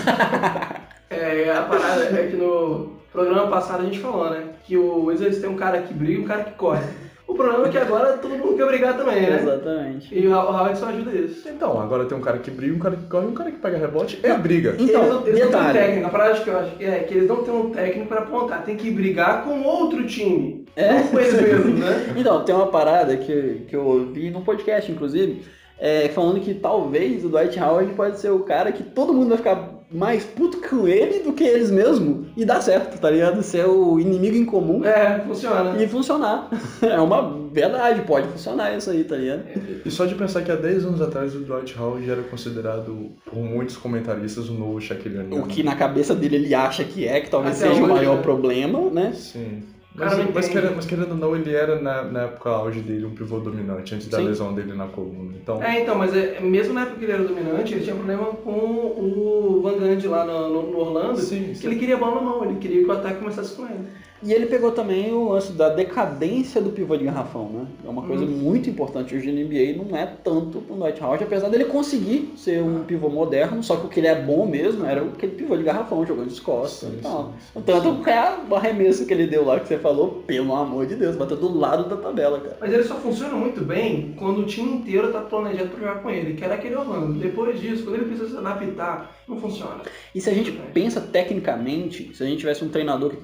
É, 1.20 1.52
a 1.56 1.62
parada 1.62 2.04
é 2.04 2.26
que 2.28 2.36
no 2.36 2.92
programa 3.12 3.48
passado 3.48 3.82
a 3.82 3.84
gente 3.84 4.00
falou, 4.00 4.30
né? 4.30 4.44
Que 4.64 4.76
o 4.76 5.04
Wizards 5.04 5.38
tem 5.38 5.48
um 5.48 5.56
cara 5.56 5.82
que 5.82 5.94
briga 5.94 6.20
e 6.20 6.22
um 6.22 6.26
cara 6.26 6.44
que 6.44 6.52
corre. 6.52 6.84
O 7.26 7.34
problema 7.34 7.66
é 7.66 7.70
que 7.70 7.78
agora 7.78 8.18
todo 8.18 8.36
mundo 8.36 8.56
quer 8.56 8.66
brigar 8.66 8.96
também, 8.96 9.22
né? 9.22 9.40
Exatamente. 9.40 10.14
E 10.14 10.28
o 10.28 10.32
Howard 10.32 10.78
só 10.78 10.86
ajuda 10.86 11.10
isso. 11.10 11.48
Então, 11.48 11.80
agora 11.80 12.04
tem 12.04 12.16
um 12.16 12.20
cara 12.20 12.38
que 12.38 12.50
briga, 12.50 12.76
um 12.76 12.78
cara 12.78 12.96
que 12.96 13.06
corre, 13.06 13.26
um 13.26 13.34
cara 13.34 13.50
que 13.50 13.58
pega 13.58 13.78
rebote 13.78 14.20
e 14.22 14.32
briga. 14.34 14.76
Então, 14.78 15.02
eles 15.02 15.14
não, 15.14 15.26
eles 15.26 15.40
não 15.40 15.50
têm 15.50 15.60
um 15.60 15.72
técnico. 15.72 16.06
A 16.06 16.10
parada 16.10 16.40
que 16.40 16.48
eu 16.48 16.58
acho 16.58 16.76
que 16.76 16.84
é 16.84 16.98
que 17.00 17.14
eles 17.14 17.28
não 17.28 17.42
têm 17.42 17.54
um 17.54 17.70
técnico 17.70 18.08
pra 18.08 18.20
apontar. 18.20 18.64
Tem 18.64 18.76
que 18.76 18.90
brigar 18.90 19.42
com 19.42 19.62
outro 19.62 20.06
time. 20.06 20.66
É? 20.76 20.92
Não 20.92 21.06
com 21.08 21.18
eles 21.18 21.40
mesmos, 21.40 21.80
né? 21.80 22.12
Então, 22.16 22.44
tem 22.44 22.54
uma 22.54 22.66
parada 22.66 23.16
que, 23.16 23.62
que 23.68 23.74
eu 23.74 23.84
ouvi 23.84 24.30
num 24.30 24.42
podcast, 24.42 24.92
inclusive, 24.92 25.42
é, 25.78 26.08
falando 26.10 26.40
que 26.40 26.54
talvez 26.54 27.24
o 27.24 27.28
Dwight 27.28 27.58
Howard 27.58 27.94
pode 27.94 28.20
ser 28.20 28.30
o 28.30 28.40
cara 28.40 28.70
que 28.70 28.82
todo 28.82 29.14
mundo 29.14 29.30
vai 29.30 29.38
ficar 29.38 29.73
mais 29.94 30.24
puto 30.24 30.58
com 30.68 30.88
ele 30.88 31.20
do 31.20 31.32
que 31.32 31.44
eles 31.44 31.70
mesmos 31.70 32.26
e 32.36 32.44
dar 32.44 32.60
certo, 32.60 32.98
tá 33.00 33.08
ligado? 33.08 33.40
Ser 33.42 33.64
o 33.66 34.00
inimigo 34.00 34.36
em 34.36 34.44
comum 34.44 34.84
É, 34.84 35.20
funciona. 35.20 35.80
e 35.82 35.86
funcionar. 35.86 36.50
É 36.82 36.98
uma 37.00 37.44
verdade, 37.52 38.02
pode 38.02 38.26
funcionar 38.28 38.76
isso 38.76 38.90
aí, 38.90 39.04
tá 39.04 39.14
ligado? 39.16 39.44
E 39.86 39.90
só 39.90 40.04
de 40.04 40.14
pensar 40.16 40.42
que 40.42 40.50
há 40.50 40.56
10 40.56 40.84
anos 40.86 41.00
atrás 41.00 41.34
o 41.34 41.38
Dwight 41.38 41.78
Howard 41.78 42.10
era 42.10 42.22
considerado 42.22 43.12
por 43.24 43.38
muitos 43.38 43.76
comentaristas 43.76 44.48
o 44.48 44.54
novo 44.54 44.80
Shaquille 44.80 45.18
O'Neal. 45.18 45.42
O 45.44 45.46
que 45.46 45.62
na 45.62 45.76
cabeça 45.76 46.14
dele 46.14 46.36
ele 46.36 46.54
acha 46.54 46.82
que 46.84 47.06
é, 47.06 47.20
que 47.20 47.30
talvez 47.30 47.56
Até 47.62 47.68
seja 47.70 47.80
o 47.80 47.84
hoje, 47.84 47.94
maior 47.94 48.16
né? 48.16 48.22
problema, 48.22 48.90
né? 48.90 49.12
Sim. 49.14 49.62
Cara, 49.96 50.16
Mas, 50.16 50.34
mas, 50.34 50.48
querendo, 50.48 50.74
mas 50.74 50.86
querendo 50.86 51.10
ou 51.12 51.16
não, 51.16 51.36
ele 51.36 51.54
era 51.54 51.80
na, 51.80 52.02
na 52.02 52.22
época 52.22 52.50
auge 52.50 52.80
dele 52.80 53.06
um 53.06 53.14
pivô 53.14 53.38
dominante, 53.38 53.94
antes 53.94 54.08
da 54.08 54.18
Sim. 54.18 54.24
lesão 54.24 54.52
dele 54.52 54.72
na 54.74 54.88
coluna. 54.88 55.34
Então, 55.40 55.62
É, 55.62 55.82
então, 55.82 55.96
mas 55.96 56.12
é, 56.16 56.40
mesmo 56.40 56.74
na 56.74 56.82
época 56.82 56.98
que 56.98 57.04
ele 57.04 57.12
era 57.12 57.22
dominante, 57.22 57.74
ele 57.74 57.84
tinha 57.84 57.94
problema 57.94 58.26
com 58.26 58.50
o 58.50 59.60
Van 59.62 59.74
Gundy 59.78 60.08
lá 60.08 60.24
no, 60.24 60.48
no- 60.48 60.70
no 60.72 60.78
Orlando, 60.78 61.18
Sim, 61.20 61.52
que 61.58 61.64
ele 61.66 61.76
queria 61.76 61.94
a 61.94 61.98
bola 61.98 62.16
na 62.16 62.20
mão, 62.22 62.44
ele 62.44 62.58
queria 62.58 62.80
que 62.82 62.88
o 62.88 62.92
ataque 62.92 63.20
começasse 63.20 63.54
com 63.54 63.66
ele. 63.66 63.84
E 64.24 64.32
ele 64.32 64.46
pegou 64.46 64.72
também 64.72 65.12
o 65.12 65.28
lance 65.28 65.52
da 65.52 65.68
decadência 65.68 66.60
do 66.60 66.70
pivô 66.70 66.96
de 66.96 67.04
garrafão, 67.04 67.48
né? 67.50 67.66
É 67.84 67.88
uma 67.88 68.02
coisa 68.02 68.24
muito 68.24 68.70
importante 68.70 69.14
hoje 69.14 69.30
na 69.30 69.42
NBA, 69.42 69.84
não 69.84 69.96
é 69.96 70.06
tanto 70.06 70.60
pro 70.62 70.76
Dwight 70.76 71.02
Howard, 71.02 71.24
apesar 71.24 71.50
dele 71.50 71.66
conseguir 71.66 72.32
ser 72.36 72.62
um 72.62 72.84
pivô 72.84 73.10
moderno, 73.10 73.62
só 73.62 73.76
que 73.76 73.86
o 73.86 73.88
que 73.90 74.00
ele 74.00 74.06
é 74.06 74.14
bom 74.14 74.46
mesmo 74.46 74.86
era 74.86 75.02
aquele 75.02 75.32
pivô 75.32 75.56
de 75.56 75.62
garrafão, 75.62 76.06
jogando 76.06 76.30
de 76.30 76.40
costas 76.40 76.90
e 76.90 76.96
tal. 77.02 77.34
Tanto 77.66 78.02
que 78.02 78.10
é 78.10 78.38
o 78.48 78.54
arremesso 78.54 79.06
que 79.06 79.12
ele 79.12 79.26
deu 79.26 79.44
lá, 79.44 79.60
que 79.60 79.68
você 79.68 79.76
falou, 79.76 80.22
pelo 80.26 80.54
amor 80.54 80.86
de 80.86 80.94
Deus, 80.94 81.16
bateu 81.16 81.36
do 81.36 81.58
lado 81.58 81.88
da 81.88 81.96
tabela, 81.96 82.40
cara. 82.40 82.56
Mas 82.60 82.72
ele 82.72 82.84
só 82.84 82.94
funciona 82.94 83.34
muito 83.34 83.62
bem 83.62 84.14
quando 84.18 84.38
o 84.38 84.46
time 84.46 84.72
inteiro 84.72 85.12
tá 85.12 85.20
planejado 85.20 85.68
pra 85.68 85.80
jogar 85.80 86.02
com 86.02 86.08
ele, 86.08 86.32
que 86.32 86.42
era 86.42 86.54
aquele 86.54 86.76
Orlando. 86.76 87.18
Depois 87.18 87.60
disso, 87.60 87.84
quando 87.84 87.96
ele 87.96 88.06
precisa 88.06 88.30
se 88.30 88.36
adaptar, 88.38 89.14
não 89.28 89.38
funciona. 89.38 89.82
E 90.14 90.20
se 90.20 90.30
a 90.30 90.34
gente 90.34 90.52
pensa 90.72 91.00
tecnicamente, 91.00 92.14
se 92.14 92.22
a 92.22 92.26
gente 92.26 92.38
tivesse 92.38 92.64
um 92.64 92.68
treinador 92.68 93.10
que 93.10 93.16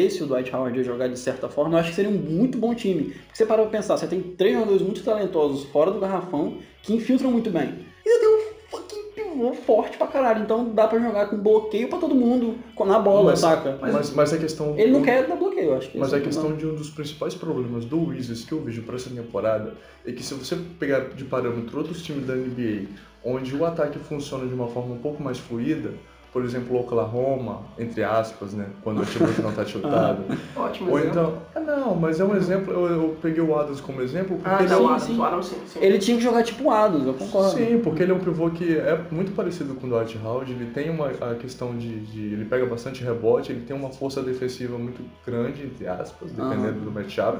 convencesse 0.00 0.22
o 0.22 0.26
Dwight 0.26 0.54
Howard 0.54 0.78
a 0.78 0.82
jogar 0.82 1.08
de 1.08 1.18
certa 1.18 1.48
forma, 1.48 1.74
eu 1.74 1.80
acho 1.80 1.90
que 1.90 1.94
seria 1.96 2.10
um 2.10 2.14
muito 2.14 2.56
bom 2.58 2.74
time. 2.74 3.04
Porque 3.04 3.36
você 3.36 3.46
para 3.46 3.62
pra 3.62 3.70
pensar, 3.70 3.96
você 3.96 4.06
tem 4.06 4.20
três 4.20 4.54
jogadores 4.54 4.82
muito 4.82 5.02
talentosos 5.02 5.64
fora 5.70 5.90
do 5.90 6.00
garrafão 6.00 6.58
que 6.82 6.94
infiltram 6.94 7.30
muito 7.30 7.50
bem. 7.50 7.74
E 8.04 8.08
você 8.10 8.18
tem 8.20 8.28
um 8.28 8.40
fucking 8.70 9.02
pivô 9.14 9.52
forte 9.54 9.98
pra 9.98 10.06
caralho, 10.06 10.42
então 10.42 10.70
dá 10.70 10.86
pra 10.88 10.98
jogar 10.98 11.26
com 11.28 11.36
bloqueio 11.36 11.88
pra 11.88 11.98
todo 11.98 12.14
mundo 12.14 12.56
na 12.86 12.98
bola, 12.98 13.30
Mas- 13.32 13.40
saca? 13.40 13.78
Mas, 13.80 14.10
mas 14.14 14.32
a 14.32 14.38
questão. 14.38 14.78
Ele 14.78 14.90
não 14.92 15.02
quer 15.02 15.26
dar 15.26 15.36
bloqueio, 15.36 15.66
eu 15.70 15.76
acho. 15.76 15.90
que 15.90 15.98
Mas 15.98 16.08
esse 16.08 16.16
é 16.16 16.18
a 16.18 16.22
questão 16.22 16.44
problema. 16.46 16.68
de 16.70 16.74
um 16.74 16.78
dos 16.78 16.90
principais 16.90 17.34
problemas 17.34 17.84
do 17.84 18.08
Wizards 18.08 18.44
que 18.44 18.52
eu 18.52 18.60
vejo 18.62 18.82
para 18.82 18.96
essa 18.96 19.10
temporada 19.10 19.74
é 20.06 20.12
que 20.12 20.22
se 20.22 20.32
você 20.34 20.56
pegar 20.78 21.10
de 21.10 21.24
parâmetro 21.24 21.78
outros 21.78 22.02
times 22.02 22.26
da 22.26 22.34
NBA, 22.34 22.86
onde 23.24 23.54
o 23.54 23.64
ataque 23.66 23.98
funciona 23.98 24.46
de 24.46 24.54
uma 24.54 24.66
forma 24.68 24.94
um 24.94 24.98
pouco 24.98 25.22
mais 25.22 25.38
fluida, 25.38 25.92
por 26.32 26.44
exemplo, 26.44 26.76
o 26.76 26.80
Oklahoma, 26.80 27.62
entre 27.78 28.04
aspas, 28.04 28.52
né, 28.52 28.66
quando 28.84 29.02
o 29.02 29.04
time 29.04 29.26
não 29.42 29.52
tá 29.52 29.64
chutado. 29.64 30.22
Ótimo 30.56 30.90
Ou 30.92 30.98
exemplo. 30.98 31.20
então, 31.20 31.42
ah, 31.54 31.60
não, 31.60 31.94
mas 31.96 32.20
é 32.20 32.24
um 32.24 32.36
exemplo, 32.36 32.72
eu, 32.72 32.86
eu 32.86 33.16
peguei 33.20 33.42
o 33.42 33.58
Adams 33.58 33.80
como 33.80 34.00
exemplo 34.00 34.36
porque 34.36 34.48
Ah, 34.48 34.62
ele 34.62 34.72
é 34.72 34.76
o 34.76 34.82
um- 34.82 34.86
Adams, 34.88 35.02
sim. 35.02 35.18
o 35.18 35.24
Adams 35.24 35.46
sim, 35.46 35.56
sim. 35.66 35.78
Ele 35.82 35.98
tinha 35.98 36.16
que 36.16 36.22
jogar 36.22 36.42
tipo 36.44 36.64
o 36.64 36.70
Adams, 36.70 37.06
eu 37.06 37.14
concordo. 37.14 37.50
Sim, 37.50 37.80
porque 37.82 38.02
ele 38.04 38.12
é 38.12 38.14
um 38.14 38.20
pivô 38.20 38.48
que 38.50 38.76
é 38.78 38.98
muito 39.10 39.32
parecido 39.32 39.74
com 39.74 39.86
o 39.86 39.90
Dwight 39.90 40.18
Howard, 40.24 40.52
ele 40.52 40.70
tem 40.72 40.88
uma 40.90 41.08
a 41.08 41.34
questão 41.34 41.76
de, 41.76 42.00
de- 42.00 42.32
ele 42.34 42.44
pega 42.44 42.64
bastante 42.66 43.02
rebote, 43.02 43.50
ele 43.52 43.62
tem 43.62 43.74
uma 43.76 43.90
força 43.90 44.22
defensiva 44.22 44.78
muito 44.78 45.02
grande, 45.26 45.64
entre 45.64 45.88
aspas, 45.88 46.30
dependendo 46.30 46.80
do 46.80 46.90
matchup 46.92 47.38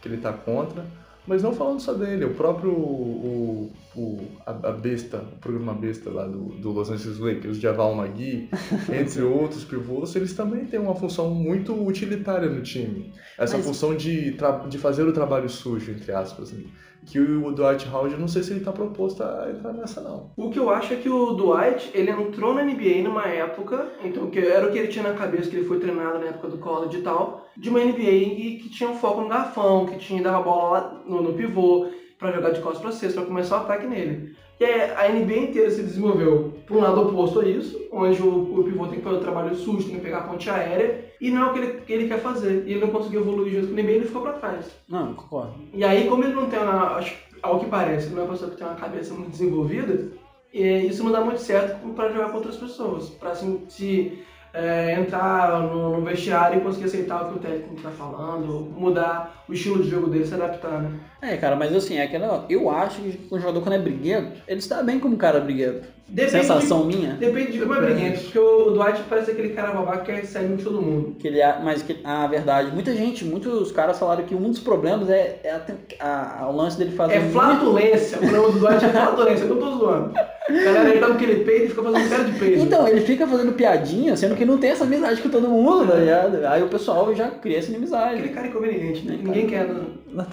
que 0.00 0.08
ele 0.08 0.16
tá 0.16 0.32
contra. 0.32 0.82
Mas 1.30 1.44
não 1.44 1.52
falando 1.54 1.78
só 1.80 1.92
dele, 1.94 2.24
o 2.24 2.34
próprio 2.34 2.72
o, 2.72 3.72
o- 3.94 4.18
a, 4.44 4.72
besta, 4.72 5.18
o 5.18 5.36
programa 5.38 5.72
besta 5.72 6.10
lá 6.10 6.26
do, 6.26 6.46
do 6.60 6.70
Los 6.72 6.90
Angeles 6.90 7.18
Lakers, 7.18 7.56
o 7.56 7.60
Javal 7.60 7.94
McGee, 7.96 8.48
entre 8.92 9.22
outros 9.22 9.62
pivôs, 9.64 10.14
eles 10.16 10.34
também 10.34 10.64
têm 10.64 10.80
uma 10.80 10.94
função 10.96 11.30
muito 11.30 11.72
utilitária 11.86 12.48
no 12.50 12.62
time. 12.62 13.12
Essa 13.38 13.56
Mas- 13.56 13.64
função 13.66 13.94
de, 13.96 14.36
de 14.68 14.78
fazer 14.78 15.04
o 15.04 15.12
trabalho 15.12 15.48
sujo, 15.48 15.92
entre 15.92 16.10
aspas. 16.12 16.50
né? 16.52 16.64
Que 17.06 17.18
o 17.18 17.50
Dwight 17.52 17.88
Howard, 17.88 18.14
eu 18.14 18.20
não 18.20 18.28
sei 18.28 18.42
se 18.42 18.52
ele 18.52 18.64
tá 18.64 18.72
proposto 18.72 19.22
a 19.22 19.50
entrar 19.50 19.72
nessa, 19.72 20.00
não. 20.00 20.30
O 20.36 20.50
que 20.50 20.58
eu 20.58 20.70
acho 20.70 20.92
é 20.92 20.96
que 20.96 21.08
o 21.08 21.32
Dwight, 21.32 21.90
ele 21.94 22.10
entrou 22.10 22.54
na 22.54 22.62
NBA 22.62 23.02
numa 23.02 23.26
época, 23.26 23.90
então 24.04 24.30
que 24.30 24.38
era 24.38 24.66
o 24.66 24.70
que 24.70 24.78
ele 24.78 24.88
tinha 24.88 25.08
na 25.08 25.14
cabeça, 25.14 25.48
que 25.48 25.56
ele 25.56 25.66
foi 25.66 25.78
treinado 25.78 26.18
na 26.18 26.26
época 26.26 26.48
do 26.48 26.58
college 26.58 26.98
e 26.98 27.02
tal, 27.02 27.48
de 27.56 27.70
uma 27.70 27.80
NBA 27.80 28.60
que 28.60 28.68
tinha 28.68 28.90
um 28.90 28.96
foco 28.96 29.22
no 29.22 29.28
garfão, 29.28 29.86
que 29.86 29.98
tinha 29.98 30.22
dava 30.22 30.42
bola 30.42 30.70
lá 30.70 31.02
no, 31.06 31.22
no 31.22 31.32
pivô 31.32 31.88
pra 32.18 32.32
jogar 32.32 32.50
de 32.50 32.60
costas 32.60 32.82
pra 32.82 32.92
cesta, 32.92 33.20
pra 33.20 33.28
começar 33.28 33.58
o 33.58 33.64
ataque 33.64 33.86
nele. 33.86 34.36
E 34.60 34.64
aí, 34.64 34.90
a 34.90 35.08
NBA 35.08 35.36
inteira 35.38 35.70
se 35.70 35.82
desenvolveu 35.82 36.52
para 36.66 36.76
um 36.76 36.80
lado 36.80 37.00
oposto 37.00 37.40
a 37.40 37.48
isso, 37.48 37.80
onde 37.90 38.20
o, 38.22 38.60
o 38.60 38.62
pivô 38.62 38.86
tem 38.86 38.98
que 38.98 39.04
fazer 39.04 39.16
o 39.16 39.20
trabalho 39.20 39.56
sujo, 39.56 39.86
tem 39.86 39.96
que 39.96 40.02
pegar 40.02 40.18
a 40.18 40.24
ponte 40.24 40.50
aérea, 40.50 41.06
e 41.18 41.30
não 41.30 41.44
é 41.44 41.46
o 41.46 41.52
que 41.54 41.58
ele, 41.58 41.80
que 41.80 41.92
ele 41.94 42.08
quer 42.08 42.20
fazer. 42.20 42.64
E 42.66 42.72
ele 42.72 42.80
não 42.80 42.90
conseguiu 42.90 43.22
evoluir 43.22 43.54
junto 43.54 43.68
com 43.68 43.72
o 43.72 43.82
NBA, 43.82 43.90
ele 43.90 44.04
ficou 44.04 44.20
pra 44.20 44.34
trás. 44.34 44.66
Não, 44.86 45.14
concordo. 45.14 45.54
E 45.72 45.82
aí, 45.82 46.06
como 46.06 46.24
ele 46.24 46.34
não 46.34 46.44
tem 46.46 46.58
uma, 46.58 46.96
acho, 46.96 47.16
ao 47.42 47.58
que 47.58 47.66
parece, 47.66 48.10
não 48.10 48.20
é 48.20 48.24
uma 48.24 48.32
pessoa 48.32 48.50
que 48.50 48.58
tem 48.58 48.66
uma 48.66 48.76
cabeça 48.76 49.14
muito 49.14 49.30
desenvolvida, 49.30 50.08
e 50.52 50.86
isso 50.86 51.02
não 51.02 51.10
dá 51.10 51.22
muito 51.22 51.40
certo 51.40 51.78
para 51.94 52.12
jogar 52.12 52.28
com 52.28 52.36
outras 52.36 52.58
pessoas, 52.58 53.08
para 53.08 53.30
assim, 53.30 53.62
se 53.66 54.22
é, 54.52 54.98
entrar 54.98 55.62
no, 55.62 55.98
no 55.98 56.04
vestiário 56.04 56.58
e 56.58 56.62
conseguir 56.62 56.86
aceitar 56.86 57.22
o 57.22 57.28
que 57.30 57.38
o 57.38 57.38
técnico 57.38 57.74
está 57.76 57.90
falando, 57.90 58.72
mudar 58.76 59.44
o 59.48 59.52
estilo 59.52 59.82
de 59.82 59.90
jogo 59.90 60.08
dele, 60.08 60.26
se 60.26 60.34
adaptar, 60.34 60.82
né? 60.82 60.98
É, 61.22 61.36
cara, 61.36 61.56
mas 61.56 61.74
assim, 61.74 61.96
é 61.96 62.02
aquela. 62.02 62.46
Eu 62.48 62.70
acho 62.70 63.00
que 63.00 63.28
o 63.30 63.38
jogador 63.38 63.62
quando 63.62 63.74
é 63.74 63.78
briguento, 63.78 64.42
ele 64.48 64.58
está 64.58 64.82
bem 64.82 64.98
como 64.98 65.16
cara 65.16 65.40
briguento. 65.40 65.88
Depende 66.12 66.30
Sensação 66.32 66.84
minha. 66.84 67.12
Depende 67.12 67.52
de 67.52 67.60
como 67.60 67.72
é 67.74 67.80
briguento, 67.80 68.20
porque 68.24 68.38
o 68.38 68.70
Dwight 68.72 69.02
parece 69.08 69.30
aquele 69.30 69.50
cara 69.50 69.70
babaca 69.72 69.98
que 70.00 70.12
quer 70.12 70.24
sair 70.26 70.48
de 70.56 70.64
todo 70.64 70.82
mundo. 70.82 71.14
Que 71.18 71.28
ele, 71.28 71.40
é- 71.40 71.60
mas 71.62 71.82
que 71.82 71.98
a 72.02 72.26
verdade, 72.26 72.72
muita 72.72 72.92
gente, 72.94 73.24
muitos 73.24 73.70
caras 73.70 73.96
falaram 73.98 74.24
que 74.24 74.34
um 74.34 74.50
dos 74.50 74.58
problemas 74.58 75.08
é, 75.08 75.38
é 75.44 75.50
a- 75.52 75.62
a- 76.00 76.42
a- 76.42 76.48
o 76.50 76.56
lance 76.56 76.76
dele 76.76 76.90
fazer. 76.96 77.14
É 77.14 77.18
muito- 77.20 77.32
flatulência, 77.32 78.16
o 78.18 78.20
problema 78.20 78.50
do 78.50 78.58
Dwight 78.58 78.84
é 78.84 78.88
flatulência, 78.88 79.44
eu 79.44 79.48
não 79.54 79.56
tô 79.58 79.76
zoando. 79.78 80.12
A 80.18 80.52
galera 80.52 80.88
ele 80.90 80.98
dá 81.00 81.06
aquele 81.06 81.44
peito 81.44 81.64
e 81.66 81.68
fica 81.68 81.82
fazendo 81.84 82.08
cara 82.10 82.24
de 82.24 82.38
peito. 82.40 82.58
Então, 82.60 82.88
ele 82.88 83.00
fica 83.02 83.24
fazendo 83.26 83.52
piadinha, 83.52 84.16
sendo 84.16 84.34
que 84.34 84.44
não 84.44 84.58
tem 84.58 84.70
essa 84.70 84.82
amizade 84.82 85.22
com 85.22 85.28
todo 85.28 85.46
mundo, 85.46 85.86
tá 85.86 85.94
ligado? 85.94 86.44
Aí 86.44 86.60
o 86.60 86.68
pessoal 86.68 87.14
já 87.14 87.28
cria 87.30 87.58
essa 87.58 87.68
Aquele 87.68 87.76
inimizade. 87.84 88.28
cara 88.30 88.48
inconveniente, 88.48 89.06
né? 89.06 89.16
Ninguém 89.22 89.46
quer. 89.46 89.68
Não. 90.12 90.26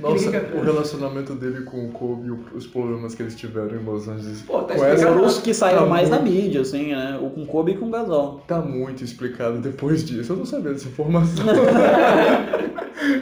Nossa, 0.00 0.28
o 0.54 0.60
relacionamento 0.62 1.34
dele 1.34 1.62
com 1.62 1.86
o 1.86 1.90
Kobe 1.90 2.28
e 2.28 2.56
os 2.56 2.66
problemas 2.66 3.14
que 3.14 3.22
eles 3.22 3.34
tiveram 3.34 3.74
em 3.80 3.82
Los 3.82 4.06
Angeles. 4.06 4.42
Pô, 4.42 4.60
tá 4.62 4.74
com 4.74 4.80
essa- 4.92 4.94
explicado. 4.96 5.14
Foram 5.20 5.26
os 5.28 5.38
que 5.38 5.54
saíram 5.54 5.82
Tá 5.82 5.86
mais 5.88 6.08
na 6.10 6.18
muito- 6.18 6.32
mídia, 6.32 6.60
assim, 6.60 6.94
né? 6.94 7.18
O 7.22 7.30
com 7.30 7.46
Kobe 7.46 7.72
e 7.72 7.76
com 7.76 7.86
o 7.86 7.90
Gasol. 7.90 8.42
Tá 8.46 8.60
muito 8.60 9.02
explicado 9.04 9.58
depois 9.58 10.04
disso. 10.04 10.32
Eu 10.32 10.36
não 10.36 10.46
sabia 10.46 10.72
dessa 10.72 10.88
informação. 10.88 11.44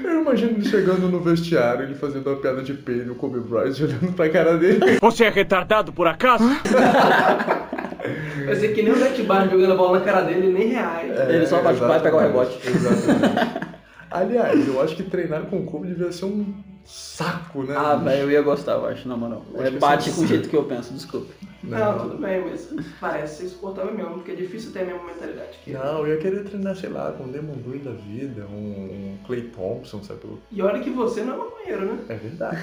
Eu 0.04 0.20
imagino 0.22 0.52
ele 0.52 0.64
chegando 0.68 1.08
no 1.08 1.20
vestiário, 1.20 1.84
ele 1.84 1.94
fazendo 1.94 2.26
uma 2.28 2.36
piada 2.36 2.62
de 2.62 2.74
peido, 2.74 3.12
o 3.12 3.14
Kobe 3.14 3.38
Bryant 3.40 3.74
olhando 3.80 4.12
pra 4.12 4.28
cara 4.28 4.56
dele. 4.58 4.98
Você 5.00 5.24
é 5.24 5.30
retardado 5.30 5.92
por 5.92 6.06
acaso? 6.06 6.44
Vai 8.44 8.56
ser 8.56 8.68
que 8.74 8.82
nem 8.82 8.92
o 8.92 8.96
Zach 8.98 9.22
Barnes 9.22 9.50
jogando 9.52 9.72
a 9.72 9.76
bola 9.76 9.98
na 10.00 10.04
cara 10.04 10.22
dele, 10.22 10.52
nem 10.52 10.68
reais. 10.68 11.12
Ele 11.28 11.46
só 11.46 11.62
bate- 11.62 11.78
vai 11.80 12.00
pegar 12.00 12.16
o 12.16 12.20
rebote. 12.20 12.58
Exatamente. 12.66 13.68
Aliás, 14.10 14.66
eu 14.68 14.82
acho 14.82 14.96
que 14.96 15.02
treinar 15.04 15.42
com 15.42 15.58
o 15.58 15.64
Kobe 15.64 15.88
devia 15.88 16.10
ser 16.10 16.24
um 16.24 16.54
saco, 16.88 17.64
né? 17.64 17.74
Ah, 17.76 17.96
velho, 17.96 18.22
eu 18.22 18.30
ia 18.30 18.40
gostar, 18.40 18.72
eu 18.72 18.86
acho, 18.86 19.06
na 19.06 19.14
moral. 19.14 19.44
É, 19.56 19.70
bate 19.70 20.10
com 20.10 20.22
o 20.22 20.26
jeito 20.26 20.48
que 20.48 20.56
eu 20.56 20.64
penso, 20.64 20.94
desculpa. 20.94 21.34
Não, 21.62 21.98
tudo 21.98 22.18
bem, 22.18 22.40
mas 22.40 22.72
parece 22.98 23.38
ser 23.38 23.44
insuportável 23.44 23.92
mesmo, 23.92 24.14
porque 24.14 24.30
é 24.30 24.34
difícil 24.34 24.72
ter 24.72 24.80
a 24.80 24.84
mesma 24.86 25.04
mentalidade 25.04 25.58
que 25.62 25.70
ele. 25.70 25.78
Não, 25.78 26.06
eu 26.06 26.14
ia 26.14 26.16
querer 26.16 26.44
treinar, 26.44 26.74
sei 26.76 26.88
lá, 26.88 27.12
com 27.12 27.24
o 27.24 27.28
Demon 27.28 27.56
Green 27.56 27.80
da 27.80 27.90
vida, 27.90 28.46
um, 28.50 28.54
um 28.54 29.18
Clay 29.26 29.42
Thompson, 29.54 30.02
sabe? 30.02 30.20
E 30.50 30.62
olha 30.62 30.80
que 30.80 30.88
você 30.88 31.22
não 31.22 31.34
é 31.34 31.36
maconheiro, 31.36 31.84
né? 31.84 31.98
É 32.08 32.14
verdade. 32.14 32.62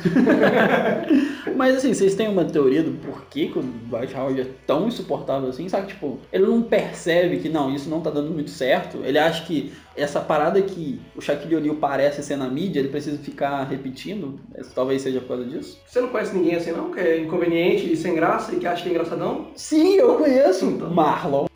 Mas 1.55 1.75
assim, 1.75 1.94
vocês 1.94 2.15
têm 2.15 2.27
uma 2.27 2.46
teoria 2.46 2.82
do 2.82 2.94
porquê 3.05 3.48
que 3.48 3.60
o 3.60 3.62
Dwight 3.62 4.15
Howard 4.15 4.41
é 4.41 4.48
tão 4.65 4.88
insuportável 4.88 5.50
assim? 5.50 5.70
Sabe, 5.70 5.88
tipo, 5.88 6.20
ele 6.34 6.46
não 6.46 6.63
percebe 6.63 7.38
que 7.38 7.50
não, 7.50 7.75
isso 7.75 7.89
não 7.89 8.01
tá 8.01 8.10
dando 8.10 8.32
muito 8.32 8.50
certo. 8.50 8.98
Ele 9.03 9.20
acha 9.20 9.46
que 9.46 9.72
essa 9.96 10.20
parada 10.20 10.62
que 10.62 11.00
o 11.16 11.22
Shaquille 11.22 11.56
O'Neal 11.56 11.75
parece 11.75 12.22
ser 12.22 12.36
na 12.36 12.50
mídia, 12.50 12.80
ele 12.80 12.90
precisa 12.90 13.18
ficar 13.18 13.64
repetindo. 13.64 14.40
Talvez 14.74 15.02
seja 15.02 15.22
por 15.22 15.30
causa 15.30 15.46
disso. 15.46 15.80
Você 15.88 16.02
não 16.02 16.10
conhece 16.10 16.36
ninguém 16.36 16.56
assim 16.56 16.72
não, 16.72 16.92
que 16.92 17.00
é 17.00 17.18
inconveniente 17.20 17.92
e 17.92 17.96
sem 17.96 18.14
graça 18.14 18.54
e 18.54 18.60
que 18.60 18.68
acha 18.68 18.84
que 18.84 18.90
é 18.90 18.92
engraçadão? 18.92 19.48
Sim, 19.56 19.96
eu 19.96 20.16
conheço. 20.16 20.66
Marlon. 20.92 21.46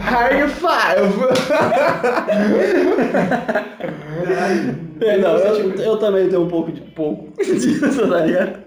High 0.00 0.48
five! 0.48 1.18
É, 5.00 5.16
não, 5.16 5.36
eu, 5.36 5.74
eu 5.74 5.96
também 5.96 6.28
tenho 6.28 6.42
um 6.42 6.48
pouco 6.48 6.72
de 6.72 6.80
pouco 6.80 7.32
disso, 7.42 8.08
tá 8.08 8.20
ligado? 8.20 8.58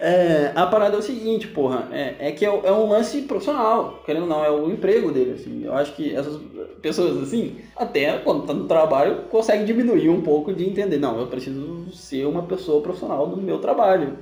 É, 0.00 0.52
a 0.54 0.66
parada 0.66 0.96
é 0.96 0.98
o 0.98 1.02
seguinte, 1.02 1.48
porra, 1.48 1.88
é, 1.90 2.28
é 2.28 2.32
que 2.32 2.44
é, 2.44 2.48
é 2.48 2.72
um 2.72 2.88
lance 2.88 3.22
profissional, 3.22 4.02
querendo 4.06 4.22
ou 4.22 4.28
não, 4.28 4.44
é 4.44 4.50
o 4.50 4.70
emprego 4.70 5.10
dele, 5.10 5.32
assim. 5.32 5.64
Eu 5.64 5.74
acho 5.74 5.94
que 5.96 6.14
essas 6.14 6.40
pessoas, 6.80 7.20
assim, 7.22 7.58
até 7.76 8.18
quando 8.18 8.46
tá 8.46 8.54
no 8.54 8.68
trabalho, 8.68 9.24
conseguem 9.30 9.64
diminuir 9.64 10.08
um 10.08 10.22
pouco 10.22 10.52
de 10.52 10.68
entender, 10.68 10.98
não, 10.98 11.18
eu 11.18 11.26
preciso 11.26 11.90
ser 11.92 12.26
uma 12.26 12.44
pessoa 12.44 12.80
profissional 12.80 13.26
no 13.26 13.36
meu 13.36 13.58
trabalho. 13.58 14.18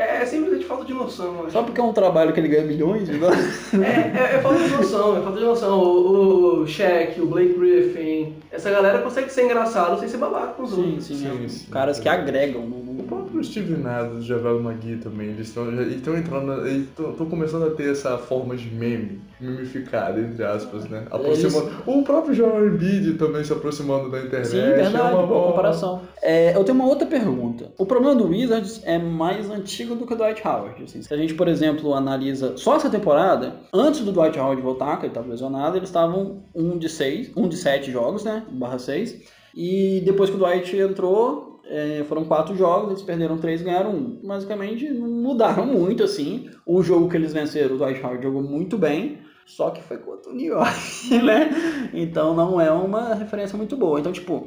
É 0.00 0.24
simplesmente 0.24 0.64
falta 0.64 0.84
de 0.86 0.94
noção, 0.94 1.34
eu 1.34 1.40
acho. 1.42 1.50
Só 1.50 1.62
porque 1.62 1.78
é 1.78 1.84
um 1.84 1.92
trabalho 1.92 2.32
que 2.32 2.40
ele 2.40 2.48
ganha 2.48 2.64
milhões 2.64 3.06
de 3.06 3.18
dólares. 3.18 3.70
É, 3.80 4.34
é, 4.34 4.36
é 4.36 4.40
falta 4.40 4.58
de 4.62 4.68
noção, 4.70 5.18
é 5.18 5.20
falta 5.22 5.38
de 5.38 5.44
noção. 5.44 5.78
O, 5.78 6.60
o 6.62 6.66
Shaq, 6.66 7.20
o 7.20 7.26
Blake 7.26 7.54
Griffin, 7.54 8.34
essa 8.50 8.70
galera 8.70 8.98
consegue 9.00 9.30
ser 9.30 9.44
engraçado 9.44 9.98
sem 10.00 10.08
ser 10.08 10.16
babaca 10.16 10.54
com 10.54 10.62
os 10.62 10.70
Sim, 10.70 10.84
outros. 10.84 11.04
sim, 11.04 11.14
Sim, 11.16 11.44
é, 11.44 11.48
sim. 11.48 11.70
caras 11.70 11.98
que 12.00 12.08
agregam. 12.08 12.62
O 12.62 13.02
próprio 13.10 13.42
Steve 13.42 13.76
Nash, 13.76 14.12
o 14.12 14.20
Javel 14.22 14.60
Magui 14.62 14.96
também, 14.96 15.28
eles 15.28 15.48
estão 15.48 16.16
entrando, 16.16 16.66
estão 16.68 17.26
começando 17.26 17.66
a 17.66 17.70
ter 17.70 17.90
essa 17.90 18.16
forma 18.18 18.56
de 18.56 18.70
meme, 18.70 19.20
mimificada, 19.40 20.20
entre 20.20 20.44
aspas, 20.44 20.84
né? 20.88 21.04
Aproximando. 21.10 21.70
O 21.86 22.02
próprio 22.02 22.34
Joel 22.34 22.68
Embiid 22.68 23.14
também 23.14 23.42
se 23.42 23.52
aproximando 23.52 24.10
da 24.10 24.18
internet. 24.20 24.48
Sim, 24.48 24.60
verdade, 24.60 24.96
é 24.96 25.02
uma 25.02 25.26
boa 25.26 25.48
comparação. 25.48 26.02
É, 26.22 26.54
eu 26.54 26.62
tenho 26.62 26.76
uma 26.78 26.86
outra 26.86 27.06
pergunta. 27.06 27.72
O 27.78 27.86
problema 27.86 28.14
do 28.14 28.28
Wizards 28.28 28.80
é 28.84 28.98
mais 28.98 29.50
antigo 29.50 29.89
do 29.94 30.06
que 30.06 30.14
o 30.14 30.16
Dwight 30.16 30.46
Howard. 30.46 30.82
assim. 30.82 31.02
Se 31.02 31.12
a 31.12 31.16
gente, 31.16 31.34
por 31.34 31.48
exemplo, 31.48 31.94
analisa 31.94 32.56
só 32.56 32.76
essa 32.76 32.90
temporada, 32.90 33.60
antes 33.72 34.00
do 34.00 34.12
Dwight 34.12 34.38
Howard 34.38 34.60
voltar, 34.62 34.96
que 34.96 35.02
ele 35.06 35.10
estava 35.10 35.28
lesionado, 35.28 35.76
eles 35.76 35.88
estavam 35.88 36.44
um 36.54 36.78
de 36.78 36.88
seis, 36.88 37.30
um 37.36 37.48
de 37.48 37.56
sete 37.56 37.90
jogos, 37.90 38.24
né? 38.24 38.44
Barra 38.50 38.78
seis. 38.78 39.22
E 39.54 40.00
depois 40.04 40.30
que 40.30 40.36
o 40.36 40.38
Dwight 40.38 40.76
entrou, 40.76 41.60
é, 41.70 42.04
foram 42.08 42.24
quatro 42.24 42.54
jogos, 42.56 42.90
eles 42.90 43.02
perderam 43.02 43.38
três, 43.38 43.62
ganharam 43.62 43.90
um. 43.90 44.20
Basicamente, 44.24 44.90
não 44.90 45.08
mudaram 45.08 45.66
muito, 45.66 46.02
assim. 46.02 46.48
O 46.66 46.82
jogo 46.82 47.08
que 47.08 47.16
eles 47.16 47.32
venceram, 47.32 47.76
o 47.76 47.78
Dwight 47.78 48.02
Howard 48.02 48.22
jogou 48.22 48.42
muito 48.42 48.76
bem, 48.76 49.18
só 49.50 49.70
que 49.70 49.82
foi 49.82 49.98
contra 49.98 50.30
o 50.30 50.34
New 50.34 50.46
York, 50.46 51.18
né? 51.22 51.50
Então 51.92 52.34
não 52.34 52.60
é 52.60 52.70
uma 52.70 53.14
referência 53.14 53.56
muito 53.56 53.76
boa. 53.76 53.98
Então, 53.98 54.12
tipo, 54.12 54.46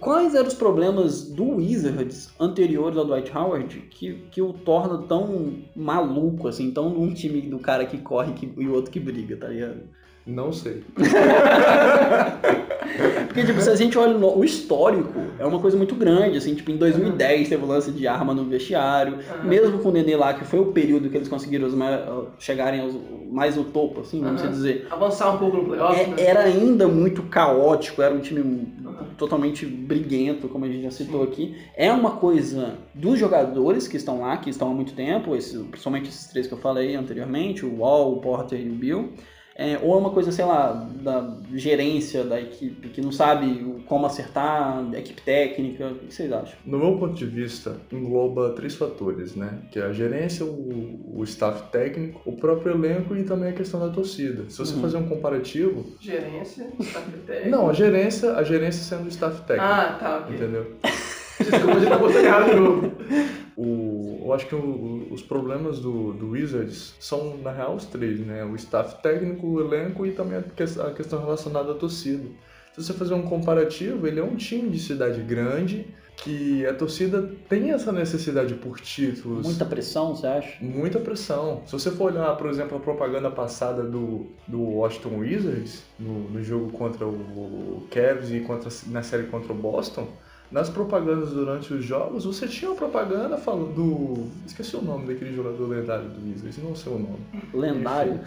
quais 0.00 0.34
eram 0.34 0.48
os 0.48 0.54
problemas 0.54 1.30
do 1.30 1.56
Wizards 1.56 2.30
anteriores 2.38 2.98
ao 2.98 3.04
Dwight 3.04 3.36
Howard 3.36 3.80
que, 3.90 4.14
que 4.30 4.42
o 4.42 4.52
torna 4.52 4.98
tão 5.06 5.62
maluco, 5.74 6.48
assim, 6.48 6.72
tão 6.72 6.88
um 6.88 7.14
time 7.14 7.42
do 7.42 7.58
cara 7.60 7.86
que 7.86 7.98
corre 7.98 8.32
que, 8.32 8.52
e 8.56 8.66
o 8.66 8.74
outro 8.74 8.90
que 8.90 8.98
briga, 8.98 9.36
tá 9.36 9.46
ligado? 9.46 9.82
Não 10.26 10.52
sei. 10.52 10.84
Porque, 13.26 13.44
tipo, 13.44 13.60
se 13.60 13.70
a 13.70 13.76
gente 13.76 13.96
olha 13.96 14.14
no- 14.14 14.36
o 14.36 14.44
histórico, 14.44 15.20
é 15.38 15.46
uma 15.46 15.58
coisa 15.60 15.76
muito 15.76 15.94
grande, 15.94 16.36
assim, 16.36 16.54
tipo, 16.54 16.70
em 16.70 16.76
2010 16.76 17.48
teve 17.48 17.64
o 17.64 17.66
lance 17.66 17.90
de 17.92 18.06
arma 18.06 18.34
no 18.34 18.44
vestiário, 18.44 19.18
mesmo 19.44 19.78
com 19.78 19.88
o 19.88 19.92
Nenê 19.92 20.16
lá, 20.16 20.34
que 20.34 20.44
foi 20.44 20.58
o 20.60 20.66
período 20.72 21.08
que 21.08 21.16
eles 21.16 21.28
conseguiram 21.28 21.66
os 21.66 21.74
mai- 21.74 22.02
chegarem 22.38 22.80
aos- 22.80 22.96
mais 23.30 23.56
no 23.56 23.64
topo, 23.64 24.00
assim, 24.00 24.20
vamos 24.20 24.42
Aham. 24.42 24.50
dizer. 24.50 24.86
Avançar 24.90 25.32
um 25.34 25.38
pouco 25.38 25.58
no 25.58 25.64
playoff, 25.64 26.00
É- 26.00 26.06
né? 26.08 26.14
era 26.18 26.40
ainda 26.40 26.88
muito 26.88 27.22
caótico, 27.24 28.02
era 28.02 28.12
um 28.12 28.18
time 28.20 28.66
totalmente 29.16 29.64
briguento, 29.64 30.48
como 30.48 30.64
a 30.64 30.68
gente 30.68 30.82
já 30.82 30.90
citou 30.90 31.22
aqui. 31.22 31.54
É 31.76 31.92
uma 31.92 32.12
coisa 32.12 32.74
dos 32.92 33.18
jogadores 33.18 33.86
que 33.86 33.96
estão 33.96 34.20
lá, 34.20 34.36
que 34.36 34.50
estão 34.50 34.68
há 34.70 34.74
muito 34.74 34.92
tempo, 34.94 35.36
esses- 35.36 35.60
principalmente 35.68 36.08
esses 36.08 36.26
três 36.26 36.46
que 36.48 36.52
eu 36.54 36.58
falei 36.58 36.96
anteriormente, 36.96 37.64
o 37.64 37.78
Wall, 37.78 38.14
o 38.14 38.20
Porter 38.20 38.60
e 38.60 38.68
o 38.68 38.72
Bill. 38.72 39.10
É, 39.62 39.78
ou 39.82 39.94
é 39.94 39.98
uma 39.98 40.08
coisa, 40.08 40.32
sei 40.32 40.44
lá, 40.46 40.88
da 41.02 41.36
gerência 41.54 42.24
da 42.24 42.40
equipe, 42.40 42.88
que 42.88 43.02
não 43.02 43.12
sabe 43.12 43.82
como 43.86 44.06
acertar, 44.06 44.82
da 44.84 44.98
equipe 44.98 45.20
técnica, 45.20 45.88
o 45.88 45.94
que 45.96 46.14
vocês 46.14 46.32
acham? 46.32 46.58
No 46.64 46.78
meu 46.78 46.96
ponto 46.96 47.12
de 47.12 47.26
vista, 47.26 47.76
engloba 47.92 48.50
três 48.54 48.74
fatores, 48.74 49.36
né? 49.36 49.58
Que 49.70 49.78
é 49.78 49.82
a 49.82 49.92
gerência, 49.92 50.46
o, 50.46 50.98
o 51.14 51.22
staff 51.24 51.70
técnico, 51.70 52.22
o 52.24 52.32
próprio 52.36 52.72
elenco 52.74 53.14
e 53.14 53.22
também 53.24 53.50
a 53.50 53.52
questão 53.52 53.80
da 53.80 53.90
torcida. 53.92 54.48
Se 54.48 54.56
você 54.56 54.74
Uhum. 54.74 54.80
fazer 54.80 54.96
um 54.96 55.06
comparativo... 55.08 55.84
Gerência, 56.00 56.66
staff 56.80 57.10
técnico. 57.26 57.50
Não, 57.50 57.68
a 57.68 57.74
gerência, 57.74 58.32
a 58.36 58.42
gerência 58.42 58.82
sendo 58.82 59.04
o 59.04 59.08
staff 59.08 59.42
técnico. 59.42 59.70
Ah, 59.70 59.96
tá, 60.00 60.18
ok. 60.24 60.36
Entendeu? 60.36 60.72
Desculpa, 61.50 61.80
já 61.80 61.98
botei 61.98 62.24
errado 62.24 62.50
de 62.50 62.56
novo. 62.56 62.92
O, 63.56 64.22
eu 64.24 64.32
acho 64.32 64.46
que 64.46 64.54
o- 64.54 65.08
os 65.10 65.22
problemas 65.22 65.80
do, 65.80 66.12
do 66.12 66.30
Wizards 66.30 66.94
são, 67.00 67.36
na 67.38 67.52
real, 67.52 67.74
os 67.74 67.84
três, 67.86 68.20
né? 68.20 68.44
O 68.44 68.54
staff 68.56 69.02
técnico, 69.02 69.46
o 69.46 69.60
elenco 69.60 70.06
e 70.06 70.12
também 70.12 70.38
a, 70.38 70.42
que- 70.42 70.62
a 70.62 70.90
questão 70.92 71.20
relacionada 71.20 71.72
à 71.72 71.74
torcida. 71.74 72.24
Se 72.74 72.82
você 72.84 72.92
fazer 72.92 73.14
um 73.14 73.22
comparativo, 73.22 74.06
ele 74.06 74.20
é 74.20 74.22
um 74.24 74.36
time 74.36 74.70
de 74.70 74.78
cidade 74.78 75.20
grande 75.22 75.86
que 76.18 76.64
a 76.66 76.74
torcida 76.74 77.30
tem 77.48 77.70
essa 77.72 77.90
necessidade 77.90 78.54
por 78.54 78.78
títulos. 78.78 79.44
Muita 79.44 79.64
pressão, 79.64 80.14
você 80.14 80.26
acha? 80.26 80.56
Muita 80.64 80.98
pressão. 81.00 81.62
Se 81.66 81.72
você 81.72 81.90
for 81.90 82.12
olhar, 82.12 82.36
por 82.36 82.48
exemplo, 82.48 82.76
a 82.76 82.80
propaganda 82.80 83.30
passada 83.30 83.82
do, 83.82 84.26
do 84.46 84.60
Washington 84.62 85.16
Wizards, 85.18 85.82
no, 85.98 86.28
no 86.30 86.42
jogo 86.44 86.70
contra 86.72 87.06
o 87.06 87.86
Cavs 87.90 88.30
e 88.30 88.40
contra, 88.40 88.68
na 88.88 89.02
série 89.02 89.24
contra 89.24 89.52
o 89.52 89.56
Boston, 89.56 90.06
nas 90.50 90.68
propagandas 90.68 91.30
durante 91.30 91.72
os 91.72 91.84
jogos, 91.84 92.24
você 92.24 92.46
tinha 92.46 92.70
uma 92.70 92.76
propaganda 92.76 93.36
falando 93.38 93.74
do... 93.74 94.26
Esqueci 94.46 94.76
o 94.76 94.82
nome 94.82 95.06
daquele 95.06 95.34
jogador 95.34 95.68
lendário 95.68 96.08
do 96.08 96.26
Wizards, 96.26 96.58
não 96.62 96.74
sei 96.74 96.92
o 96.92 96.98
nome. 96.98 97.18
Lendário. 97.54 98.20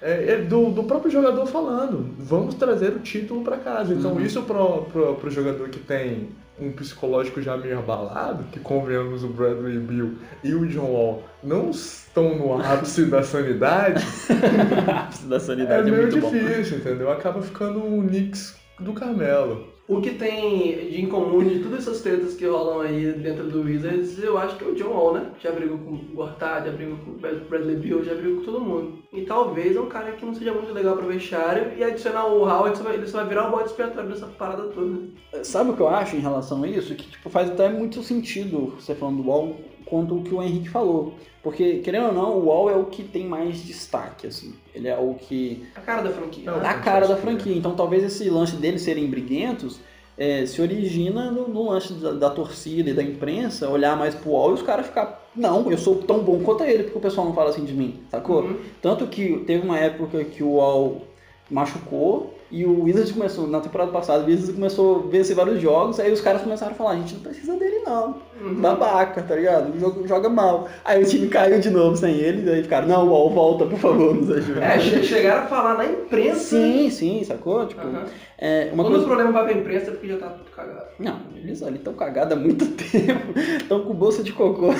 É, 0.00 0.32
é 0.32 0.36
do, 0.38 0.70
do 0.70 0.84
próprio 0.84 1.10
jogador 1.10 1.46
falando, 1.46 2.14
vamos 2.18 2.54
trazer 2.54 2.92
o 2.92 2.98
título 2.98 3.42
para 3.42 3.56
casa. 3.58 3.94
Então 3.94 4.20
isso 4.20 4.42
pro, 4.42 4.82
pro, 4.84 5.14
pro 5.14 5.30
jogador 5.30 5.68
que 5.68 5.78
tem 5.78 6.28
um 6.58 6.70
psicológico 6.72 7.42
já 7.42 7.56
meio 7.56 7.78
abalado, 7.78 8.44
que 8.52 8.60
convenhamos 8.60 9.24
o 9.24 9.28
Bradley 9.28 9.78
Bill 9.78 10.18
e 10.42 10.54
o 10.54 10.66
John 10.66 10.92
Wall 10.92 11.22
não 11.42 11.70
estão 11.70 12.36
no 12.36 12.60
ápice 12.62 13.06
da 13.06 13.22
sanidade, 13.22 14.04
da 15.26 15.36
é 15.36 15.40
sanidade 15.40 15.88
é, 15.88 15.90
meio 15.90 16.02
muito 16.02 16.20
bom. 16.20 16.30
difícil, 16.30 16.78
entendeu? 16.78 17.10
Acaba 17.10 17.42
ficando 17.42 17.80
o 17.80 18.02
Knicks 18.02 18.54
do 18.78 18.92
Carmelo. 18.92 19.73
O 19.86 20.00
que 20.00 20.14
tem 20.14 20.88
de 20.88 21.02
incomum 21.02 21.44
de 21.44 21.58
todas 21.58 21.80
essas 21.80 22.00
tretas 22.00 22.34
que 22.34 22.46
rolam 22.46 22.80
aí 22.80 23.12
dentro 23.12 23.44
do 23.44 23.60
Wizards, 23.60 24.18
eu 24.22 24.38
acho 24.38 24.56
que 24.56 24.64
é 24.64 24.68
o 24.68 24.74
John 24.74 24.88
Wall, 24.88 25.14
né? 25.14 25.30
Já 25.42 25.52
brigou 25.52 25.76
com 25.76 25.90
o 25.92 25.98
Gortat, 26.14 26.64
já 26.64 26.72
brigou 26.72 26.96
com 27.04 27.10
o 27.10 27.14
Bradley 27.48 27.76
Beal, 27.76 28.02
já 28.02 28.14
brigou 28.14 28.38
com 28.38 28.44
todo 28.44 28.64
mundo. 28.64 28.98
E 29.12 29.22
talvez 29.22 29.76
é 29.76 29.80
um 29.80 29.88
cara 29.88 30.12
que 30.12 30.24
não 30.24 30.34
seja 30.34 30.54
muito 30.54 30.72
legal 30.72 30.96
pro 30.96 31.06
vestiário 31.06 31.72
e 31.76 31.84
adicionar 31.84 32.26
o 32.26 32.48
Howard, 32.48 32.80
ele 32.94 33.06
só 33.06 33.18
vai 33.18 33.28
virar 33.28 33.48
o 33.48 33.50
bode 33.50 33.68
expiatório 33.68 34.08
dessa 34.08 34.26
parada 34.26 34.64
toda. 34.68 35.02
Sabe 35.42 35.70
o 35.70 35.76
que 35.76 35.82
eu 35.82 35.88
acho 35.88 36.16
em 36.16 36.20
relação 36.20 36.62
a 36.62 36.68
isso? 36.68 36.94
Que 36.94 37.06
tipo, 37.10 37.28
faz 37.28 37.50
até 37.50 37.68
muito 37.68 38.02
sentido 38.02 38.74
você 38.80 38.94
falando 38.94 39.22
do 39.22 39.28
Wall 39.28 39.54
quanto 39.84 40.16
o 40.16 40.22
que 40.22 40.34
o 40.34 40.42
Henrique 40.42 40.68
falou. 40.68 41.14
Porque, 41.42 41.78
querendo 41.78 42.06
ou 42.06 42.12
não, 42.12 42.38
o 42.38 42.46
Wall 42.46 42.70
é 42.70 42.74
o 42.74 42.86
que 42.86 43.02
tem 43.02 43.26
mais 43.26 43.62
destaque, 43.62 44.26
assim. 44.26 44.54
Ele 44.74 44.88
é 44.88 44.96
o 44.96 45.14
que. 45.14 45.66
A 45.74 45.80
cara 45.80 46.02
da 46.02 46.10
franquia. 46.10 46.50
Não, 46.50 46.56
a 46.58 46.74
cara 46.74 47.06
da 47.06 47.16
franquia. 47.16 47.54
Então 47.54 47.74
talvez 47.74 48.02
esse 48.02 48.28
lance 48.30 48.56
deles 48.56 48.82
serem 48.82 49.06
briguentos 49.06 49.80
é, 50.16 50.46
se 50.46 50.62
origina 50.62 51.30
no, 51.30 51.48
no 51.48 51.70
lance 51.70 51.92
da, 51.94 52.12
da 52.12 52.30
torcida 52.30 52.90
e 52.90 52.94
da 52.94 53.02
imprensa 53.02 53.68
olhar 53.68 53.96
mais 53.96 54.14
pro 54.14 54.30
Wall 54.30 54.50
e 54.50 54.54
os 54.54 54.62
caras 54.62 54.86
ficar. 54.86 55.22
Não, 55.34 55.70
eu 55.70 55.78
sou 55.78 55.96
tão 55.96 56.20
bom 56.20 56.40
quanto 56.40 56.62
ele, 56.64 56.84
porque 56.84 56.98
o 56.98 57.00
pessoal 57.00 57.26
não 57.26 57.34
fala 57.34 57.50
assim 57.50 57.64
de 57.64 57.74
mim, 57.74 58.00
sacou? 58.10 58.42
Uhum. 58.42 58.56
Tanto 58.80 59.06
que 59.06 59.38
teve 59.46 59.64
uma 59.64 59.78
época 59.78 60.24
que 60.24 60.42
o 60.42 60.54
Wall 60.54 61.02
machucou 61.50 62.34
e 62.60 62.64
o 62.64 62.82
Wizards 62.84 63.12
começou, 63.12 63.46
na 63.46 63.60
temporada 63.60 63.90
passada, 63.90 64.22
o 64.22 64.26
Wizards 64.26 64.54
começou 64.54 65.04
a 65.06 65.10
vencer 65.10 65.34
vários 65.34 65.60
jogos, 65.60 65.98
aí 65.98 66.12
os 66.12 66.20
caras 66.20 66.42
começaram 66.42 66.72
a 66.72 66.74
falar, 66.74 66.90
a 66.92 66.96
gente 66.96 67.14
não 67.14 67.20
precisa 67.22 67.56
dele 67.56 67.80
não, 67.86 68.16
Uhum. 68.40 68.54
babaca, 68.60 69.22
tá 69.22 69.34
ligado? 69.36 69.78
Joga, 69.80 70.06
joga 70.06 70.28
mal. 70.28 70.68
Aí 70.84 71.02
o 71.02 71.06
time 71.06 71.28
caiu 71.28 71.60
de 71.60 71.70
novo 71.70 71.96
sem 71.96 72.14
ele, 72.16 72.50
aí 72.50 72.62
ficaram, 72.62 72.86
não, 72.88 73.08
Wall, 73.08 73.30
volta, 73.30 73.66
por 73.66 73.78
favor, 73.78 74.14
nos 74.14 74.30
ajuda. 74.30 74.60
É, 74.64 74.78
che- 74.78 75.02
chegaram 75.02 75.44
a 75.44 75.46
falar 75.46 75.78
na 75.78 75.86
imprensa. 75.86 76.38
Sim, 76.56 76.90
sim, 76.90 77.24
sacou? 77.24 77.66
Tipo, 77.66 77.82
Aham. 77.86 78.04
é, 78.38 78.70
uma 78.72 78.82
Quando 78.84 78.92
coisa... 78.92 79.04
o 79.04 79.06
problema 79.08 79.32
vai 79.32 79.44
pra 79.44 79.52
imprensa 79.54 79.90
é 79.90 79.90
porque 79.92 80.08
já 80.08 80.16
tá 80.18 80.28
tudo 80.28 80.50
cagado. 80.50 80.86
Não, 80.98 81.18
eles 81.36 81.62
ali 81.62 81.76
estão 81.76 81.94
cagados 81.94 82.32
há 82.36 82.36
muito 82.40 82.66
tempo, 82.76 83.38
estão 83.38 83.80
com 83.84 83.94
bolsa 83.94 84.22
de 84.22 84.32
cocô. 84.32 84.68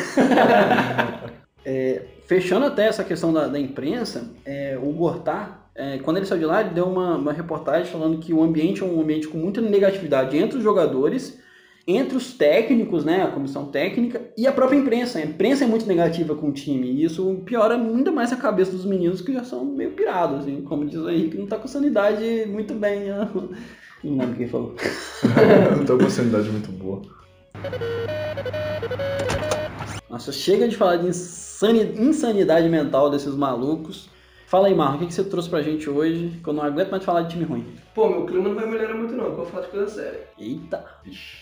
É, 1.67 2.03
fechando 2.27 2.67
até 2.67 2.87
essa 2.87 3.03
questão 3.03 3.33
da, 3.33 3.47
da 3.47 3.59
imprensa, 3.59 4.31
é, 4.45 4.79
o 4.79 4.93
Gortat, 4.93 5.49
é, 5.77 5.99
quando 5.99 6.19
ele 6.19 6.27
saiu 6.27 6.39
de 6.39 6.45
lá, 6.47 6.61
ele 6.61 6.71
deu 6.71 6.87
uma, 6.87 7.17
uma 7.17 7.33
reportagem 7.33 7.91
falando 7.91 8.19
que 8.19 8.33
o 8.33 8.43
ambiente 8.43 8.83
é 8.83 8.87
um 8.87 9.01
ambiente 9.01 9.27
com 9.29 9.39
muita 9.39 9.61
negatividade 9.61 10.37
entre 10.37 10.59
os 10.59 10.63
jogadores, 10.63 11.39
entre 11.87 12.17
os 12.17 12.33
técnicos, 12.33 13.05
né, 13.05 13.23
a 13.23 13.27
comissão 13.27 13.67
técnica 13.67 14.23
e 14.39 14.47
a 14.47 14.53
própria 14.53 14.79
imprensa. 14.79 15.19
A 15.19 15.23
imprensa 15.23 15.65
é 15.65 15.67
muito 15.67 15.87
negativa 15.87 16.35
com 16.35 16.49
o 16.49 16.53
time 16.53 16.87
e 16.91 17.05
isso 17.05 17.43
piora 17.45 17.75
ainda 17.75 18.11
mais 18.13 18.33
a 18.33 18.37
cabeça 18.37 18.71
dos 18.73 18.85
meninos 18.87 19.21
que 19.21 19.33
já 19.33 19.45
são 19.45 19.65
meio 19.65 19.91
pirados, 19.91 20.41
assim, 20.41 20.63
como 20.63 20.87
diz 20.87 20.99
o 20.99 21.11
Henrique, 21.11 21.37
não 21.37 21.47
tá 21.47 21.59
com 21.59 21.69
sanidade 21.69 22.47
muito 22.47 22.73
bem. 22.75 23.01
né? 23.01 23.29
Não 24.05 24.19
lembro 24.19 24.37
quem 24.37 24.47
falou. 24.49 24.75
não 25.77 25.85
tô 25.85 25.99
com 25.99 26.09
sanidade 26.09 26.49
muito 26.51 26.71
boa. 26.73 27.03
Nossa, 30.09 30.31
chega 30.31 30.69
de 30.69 30.77
falar 30.77 30.97
de 30.99 31.09
insani- 31.09 31.95
insanidade 31.99 32.69
mental 32.69 33.11
desses 33.11 33.35
malucos. 33.35 34.09
Fala 34.55 34.69
aí, 34.69 34.75
Marlon, 34.77 34.95
o 34.95 34.99
que, 35.01 35.07
que 35.07 35.15
você 35.15 35.25
trouxe 35.25 35.51
pra 35.51 35.63
gente 35.63 35.91
hoje? 35.91 36.39
Que 36.41 36.49
eu 36.49 36.53
não 36.53 36.63
aguento 36.63 36.89
mais 36.89 37.03
falar 37.05 37.23
de 37.23 37.31
time 37.31 37.45
ruim. 37.45 37.67
Pô, 37.93 38.09
meu 38.09 38.25
clima 38.25 38.51
não 38.51 38.55
vai 38.55 38.65
melhorar 38.65 38.95
muito 38.95 39.13
não, 39.13 39.25
que 39.25 39.31
eu 39.33 39.37
vou 39.39 39.47
falar 39.47 39.65
de 39.65 39.73
coisa 39.73 39.89
séria. 39.89 40.21
Eita! 40.39 40.85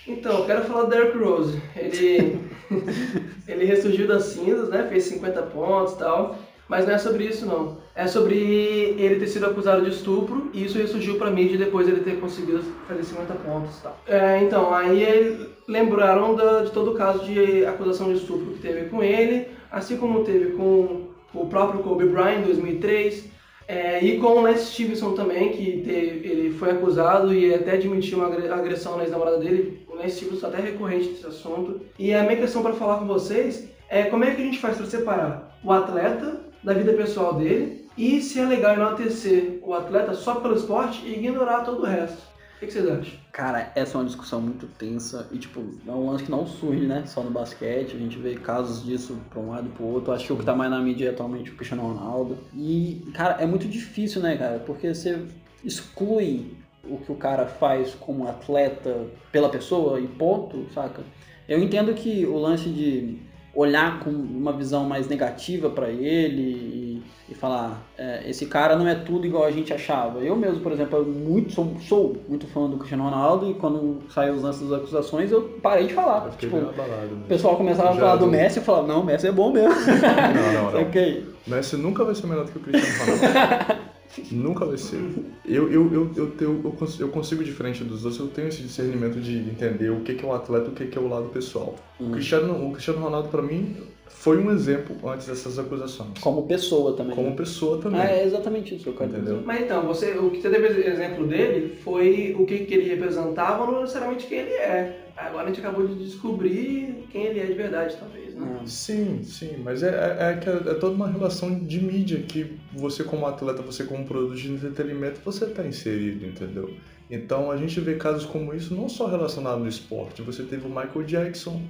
Então, 0.09 0.39
eu 0.39 0.47
quero 0.47 0.65
falar 0.65 0.85
do 0.85 0.89
Derrick 0.89 1.19
Rose. 1.19 1.61
Ele, 1.77 2.41
ele 3.47 3.67
ressurgiu 3.67 4.09
das 4.09 4.23
cinzas, 4.23 4.71
né? 4.71 4.87
Fez 4.89 5.05
50 5.05 5.43
pontos 5.43 5.93
e 5.93 5.99
tal. 5.99 6.39
Mas 6.67 6.87
não 6.87 6.95
é 6.95 6.97
sobre 6.97 7.25
isso, 7.25 7.45
não. 7.45 7.77
É 7.95 8.07
sobre 8.07 8.35
ele 8.35 9.17
ter 9.21 9.27
sido 9.27 9.45
acusado 9.45 9.85
de 9.85 9.91
estupro 9.91 10.49
e 10.55 10.65
isso 10.65 10.79
ressurgiu 10.79 11.19
pra 11.19 11.31
mídia 11.31 11.59
depois 11.59 11.87
ele 11.87 12.01
ter 12.01 12.19
conseguido 12.19 12.63
fazer 12.89 13.05
50 13.05 13.35
pontos 13.35 13.79
e 13.79 13.83
tal. 13.83 14.01
É, 14.07 14.43
então, 14.43 14.73
aí 14.73 15.49
lembraram 15.69 16.35
da- 16.35 16.63
de 16.63 16.71
todo 16.71 16.93
o 16.93 16.95
caso 16.95 17.27
de 17.27 17.67
acusação 17.67 18.11
de 18.11 18.21
estupro 18.21 18.55
que 18.55 18.61
teve 18.63 18.89
com 18.89 19.03
ele, 19.03 19.49
assim 19.71 19.99
como 19.99 20.25
teve 20.25 20.53
com 20.53 21.12
o 21.35 21.47
próprio 21.47 21.83
Kobe 21.83 22.07
Bryant 22.07 22.41
em 22.41 22.43
2003. 22.43 23.31
É, 23.69 24.05
e 24.05 24.19
com 24.19 24.27
o 24.27 24.43
Lance 24.43 24.73
Stevenson 24.73 25.13
também, 25.13 25.51
que 25.53 25.63
ele 25.63 26.53
foi 26.59 26.73
acusado 26.73 27.33
e 27.33 27.55
até 27.55 27.73
admitiu 27.73 28.19
uma 28.19 28.27
agre- 28.27 28.49
agressão 28.49 28.97
na 28.97 29.05
ex-namorada 29.05 29.39
dele. 29.39 29.87
O? 29.89 30.05
Esse 30.05 30.25
tipo 30.25 30.45
até 30.45 30.61
recorrente 30.61 31.09
desse 31.11 31.27
assunto. 31.27 31.81
E 31.99 32.13
a 32.13 32.23
minha 32.25 32.37
questão 32.37 32.61
para 32.63 32.75
falar 32.75 32.99
com 32.99 33.07
vocês 33.07 33.69
é 33.89 34.03
como 34.05 34.25
é 34.25 34.33
que 34.35 34.43
a 34.43 34.45
gente 34.45 34.59
faz 34.59 34.77
para 34.77 34.87
separar 34.87 35.59
o 35.63 35.71
atleta 35.71 36.41
da 36.63 36.75
vida 36.75 36.93
pessoal 36.93 37.35
dele 37.35 37.87
e 37.97 38.21
se 38.21 38.41
é 38.41 38.45
legal 38.45 38.75
enaltecer 38.75 39.59
o 39.63 39.73
atleta 39.75 40.13
só 40.15 40.37
pelo 40.37 40.57
esporte 40.57 41.03
e 41.07 41.13
ignorar 41.15 41.61
todo 41.61 41.83
o 41.83 41.87
resto. 41.87 42.32
Que, 42.63 42.67
que 42.69 42.75
vocês 42.75 42.89
acham? 42.89 43.19
Cara, 43.33 43.73
essa 43.75 43.99
é 43.99 44.01
uma 44.01 44.07
discussão 44.07 44.41
muito 44.41 44.69
tensa 44.79 45.29
e, 45.33 45.39
tipo, 45.39 45.61
é 45.85 45.91
um 45.91 46.09
lance 46.09 46.23
que 46.23 46.31
não 46.31 46.47
surge, 46.47 46.87
né? 46.87 47.03
Só 47.07 47.21
no 47.21 47.31
basquete, 47.31 47.97
a 47.97 47.99
gente 47.99 48.17
vê 48.19 48.37
casos 48.37 48.85
disso 48.85 49.19
pra 49.31 49.41
um 49.41 49.51
lado 49.51 49.67
e 49.67 49.73
pro 49.73 49.85
outro. 49.85 50.13
Acho 50.13 50.27
que 50.27 50.33
o 50.33 50.37
que 50.37 50.45
tá 50.45 50.55
mais 50.55 50.71
na 50.71 50.79
mídia 50.79 51.09
é 51.09 51.11
atualmente 51.11 51.51
o 51.51 51.57
Cristiano 51.57 51.83
Ronaldo. 51.83 52.39
E, 52.55 53.05
cara, 53.15 53.43
é 53.43 53.47
muito 53.47 53.67
difícil, 53.67 54.23
né, 54.23 54.37
cara? 54.37 54.61
Porque 54.61 54.95
você 54.95 55.27
exclui 55.65 56.57
o 56.85 56.99
que 56.99 57.11
o 57.11 57.17
cara 57.17 57.47
faz 57.47 57.95
como 57.95 58.29
atleta 58.29 59.09
pela 59.33 59.49
pessoa 59.49 59.99
e 59.99 60.07
ponto, 60.07 60.65
saca? 60.73 61.03
Eu 61.49 61.61
entendo 61.61 61.93
que 61.95 62.25
o 62.27 62.39
lance 62.39 62.69
de 62.69 63.19
olhar 63.57 63.99
com 64.05 64.11
uma 64.11 64.53
visão 64.53 64.89
mais 64.89 65.09
negativa 65.09 65.69
pra 65.69 65.91
ele 65.91 66.92
e, 67.29 67.35
falar 67.35 67.83
é, 67.97 68.29
esse 68.29 68.47
cara 68.47 68.77
não 68.77 68.87
é 68.87 68.95
tudo 68.95 69.27
igual 69.27 69.45
a 69.45 69.51
gente 69.51 69.73
achava. 69.73 70.21
Eu 70.21 70.37
mesmo, 70.37 70.61
por 70.61 70.73
exemplo, 70.73 70.99
eu 70.99 71.05
muito, 71.05 71.53
sou, 71.53 71.77
sou 71.81 72.17
muito 72.29 72.47
fã 72.47 72.69
do 72.69 72.77
Cristiano 72.77 73.05
Ronaldo 73.05 73.51
e 73.51 73.55
quando 73.55 74.03
saiu 74.11 74.35
os 74.35 74.43
lances 74.43 74.69
das 74.69 74.81
acusações 74.81 75.31
eu 75.31 75.43
parei 75.63 75.87
de 75.87 75.95
falar. 75.95 76.31
Tipo, 76.39 76.57
abalado. 76.57 77.15
o 77.15 77.29
pessoal 77.29 77.57
começava 77.57 77.91
a 77.91 77.95
falar 77.95 78.17
do 78.17 78.27
Messi 78.27 78.59
e 78.59 78.63
falava, 78.63 78.87
não, 78.87 79.01
o 79.01 79.05
Messi 79.05 79.27
é 79.27 79.33
bom 79.33 79.53
mesmo. 79.53 79.73
Não, 79.83 80.53
não, 80.53 80.73
não. 80.73 80.83
ok. 80.89 81.27
Messi 81.47 81.77
nunca 81.77 82.05
vai 82.05 82.15
ser 82.15 82.27
melhor 82.27 82.45
do 82.45 82.53
que 82.53 82.59
o 82.59 82.61
Cristiano 82.61 82.99
Ronaldo. 82.99 83.83
nunca 84.31 84.67
vai 84.67 84.77
ser. 84.77 85.01
Eu, 85.45 85.73
eu, 85.73 85.93
eu, 85.93 86.11
eu, 86.17 86.33
eu, 86.41 86.75
eu 87.01 87.09
consigo, 87.09 87.43
diferente 87.43 87.83
dos 87.85 88.05
outros, 88.05 88.21
eu 88.21 88.29
tenho 88.29 88.49
esse 88.49 88.63
discernimento 88.63 89.21
de 89.21 89.39
entender 89.39 89.91
o 89.91 90.01
que 90.01 90.15
que 90.15 90.25
é 90.25 90.29
o 90.29 90.35
atleta 90.35 90.67
e 90.67 90.69
o 90.69 90.73
que 90.73 90.87
que 90.87 90.99
é 90.99 91.01
o 91.01 91.09
lado 91.09 91.29
pessoal. 91.29 91.75
O, 91.99 92.11
Cristiano, 92.11 92.69
o 92.69 92.73
Cristiano 92.73 93.01
Ronaldo, 93.01 93.29
pra 93.29 93.43
mim, 93.43 93.77
foi 94.23 94.39
um 94.39 94.53
exemplo 94.53 94.97
antes 95.11 95.27
dessas 95.27 95.59
acusações. 95.59 96.17
Como 96.21 96.47
pessoa 96.47 96.97
também. 96.97 97.17
Como 97.17 97.35
pessoa 97.35 97.81
também. 97.81 98.01
Ah, 98.01 98.09
é 98.09 98.25
exatamente 98.25 98.73
isso 98.73 98.85
que 98.85 98.91
eu 98.91 98.95
quero 98.95 99.11
Entendeu? 99.11 99.35
dizer. 99.35 99.47
Mas 99.47 99.63
então, 99.63 99.85
você, 99.85 100.13
o 100.13 100.31
que 100.31 100.41
você 100.41 100.49
teve 100.49 100.89
exemplo 100.89 101.27
dele 101.27 101.77
foi 101.83 102.37
o 102.39 102.47
que, 102.47 102.61
que 102.61 102.73
ele 102.73 102.89
representava, 102.89 103.67
não 103.67 103.81
necessariamente 103.81 104.27
quem 104.27 104.39
ele 104.39 104.53
é. 104.53 105.09
Agora 105.17 105.43
a 105.43 105.47
gente 105.49 105.59
acabou 105.59 105.89
de 105.89 105.97
descobrir 105.97 107.05
quem 107.11 107.25
ele 107.25 107.41
é 107.41 107.47
de 107.47 107.55
verdade, 107.55 107.97
talvez, 107.99 108.37
né? 108.37 108.59
Ah. 108.61 108.65
Sim, 108.65 109.25
sim, 109.25 109.57
mas 109.59 109.83
é, 109.83 109.89
é, 109.89 110.31
é 110.31 110.37
que 110.37 110.49
é, 110.49 110.53
é 110.53 110.75
toda 110.75 110.95
uma 110.95 111.09
relação 111.09 111.59
de 111.59 111.83
mídia 111.83 112.21
que 112.21 112.57
você 112.73 113.03
como 113.03 113.27
atleta, 113.27 113.61
você 113.61 113.83
como 113.83 114.05
produto 114.05 114.37
de 114.37 114.53
entretenimento, 114.53 115.21
você 115.25 115.47
está 115.47 115.67
inserido, 115.67 116.25
entendeu? 116.25 116.73
Então 117.11 117.51
a 117.51 117.57
gente 117.57 117.81
vê 117.81 117.97
casos 117.97 118.25
como 118.25 118.55
isso 118.55 118.73
não 118.73 118.89
só 118.89 119.09
relacionado 119.09 119.59
no 119.59 119.69
esporte, 119.69 120.23
você 120.23 120.45
teve 120.45 120.65
o 120.65 120.71
Michael 120.71 121.03
Jackson, 121.03 121.61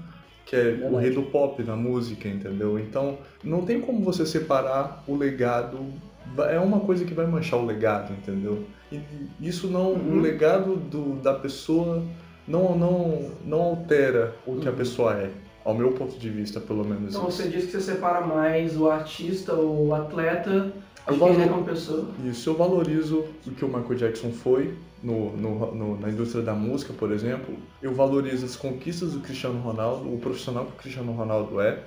que 0.46 0.56
é 0.56 0.88
o 0.90 0.96
rei 0.96 1.10
do 1.10 1.22
pop 1.22 1.62
na 1.62 1.76
música, 1.76 2.28
entendeu? 2.28 2.78
Então 2.78 3.18
não 3.44 3.62
tem 3.62 3.80
como 3.80 4.00
você 4.00 4.26
separar 4.26 5.02
o 5.06 5.16
legado, 5.16 5.78
é 6.50 6.58
uma 6.58 6.80
coisa 6.80 7.04
que 7.04 7.14
vai 7.14 7.26
manchar 7.26 7.58
o 7.60 7.64
legado, 7.66 8.12
entendeu? 8.12 8.64
E 8.90 9.00
isso 9.40 9.68
não, 9.68 9.92
Uhum. 9.92 10.18
o 10.18 10.20
legado 10.20 10.76
do, 10.76 11.14
da 11.22 11.32
pessoa 11.34 12.02
não, 12.46 12.76
não, 12.76 13.30
não 13.44 13.60
altera 13.62 14.34
o 14.46 14.56
que 14.56 14.68
a 14.68 14.70
Uhum. 14.70 14.76
pessoa 14.76 15.14
é. 15.14 15.30
Ao 15.64 15.74
meu 15.74 15.92
ponto 15.92 16.18
de 16.18 16.28
vista, 16.28 16.58
pelo 16.60 16.84
menos. 16.84 17.14
Então 17.14 17.28
isso. 17.28 17.40
você 17.42 17.48
diz 17.48 17.66
que 17.66 17.70
você 17.72 17.80
separa 17.80 18.20
mais 18.26 18.76
o 18.76 18.90
artista 18.90 19.52
ou 19.54 19.86
o 19.86 19.94
atleta 19.94 20.72
Eu 21.06 21.12
de 21.14 21.18
gosto- 21.20 21.34
quem 21.36 21.44
é 21.44 21.48
como 21.48 21.64
pessoa. 21.64 22.08
Isso, 22.24 22.50
eu 22.50 22.54
valorizo 22.56 23.24
o 23.46 23.50
que 23.52 23.64
o 23.64 23.68
Michael 23.68 23.94
Jackson 23.94 24.32
foi 24.32 24.74
no, 25.02 25.36
no- 25.36 25.74
no- 25.74 26.00
na 26.00 26.08
indústria 26.08 26.42
da 26.42 26.54
música, 26.54 26.92
por 26.92 27.10
exemplo. 27.10 27.54
Eu 27.82 27.92
valorizo 27.94 28.44
as 28.46 28.54
conquistas 28.56 29.12
do 29.12 29.20
Cristiano 29.20 29.60
Ronaldo, 29.60 30.12
o 30.12 30.18
profissional 30.18 30.64
que 30.66 30.72
o 30.72 30.76
Cristiano 30.76 31.12
Ronaldo 31.12 31.60
é. 31.60 31.82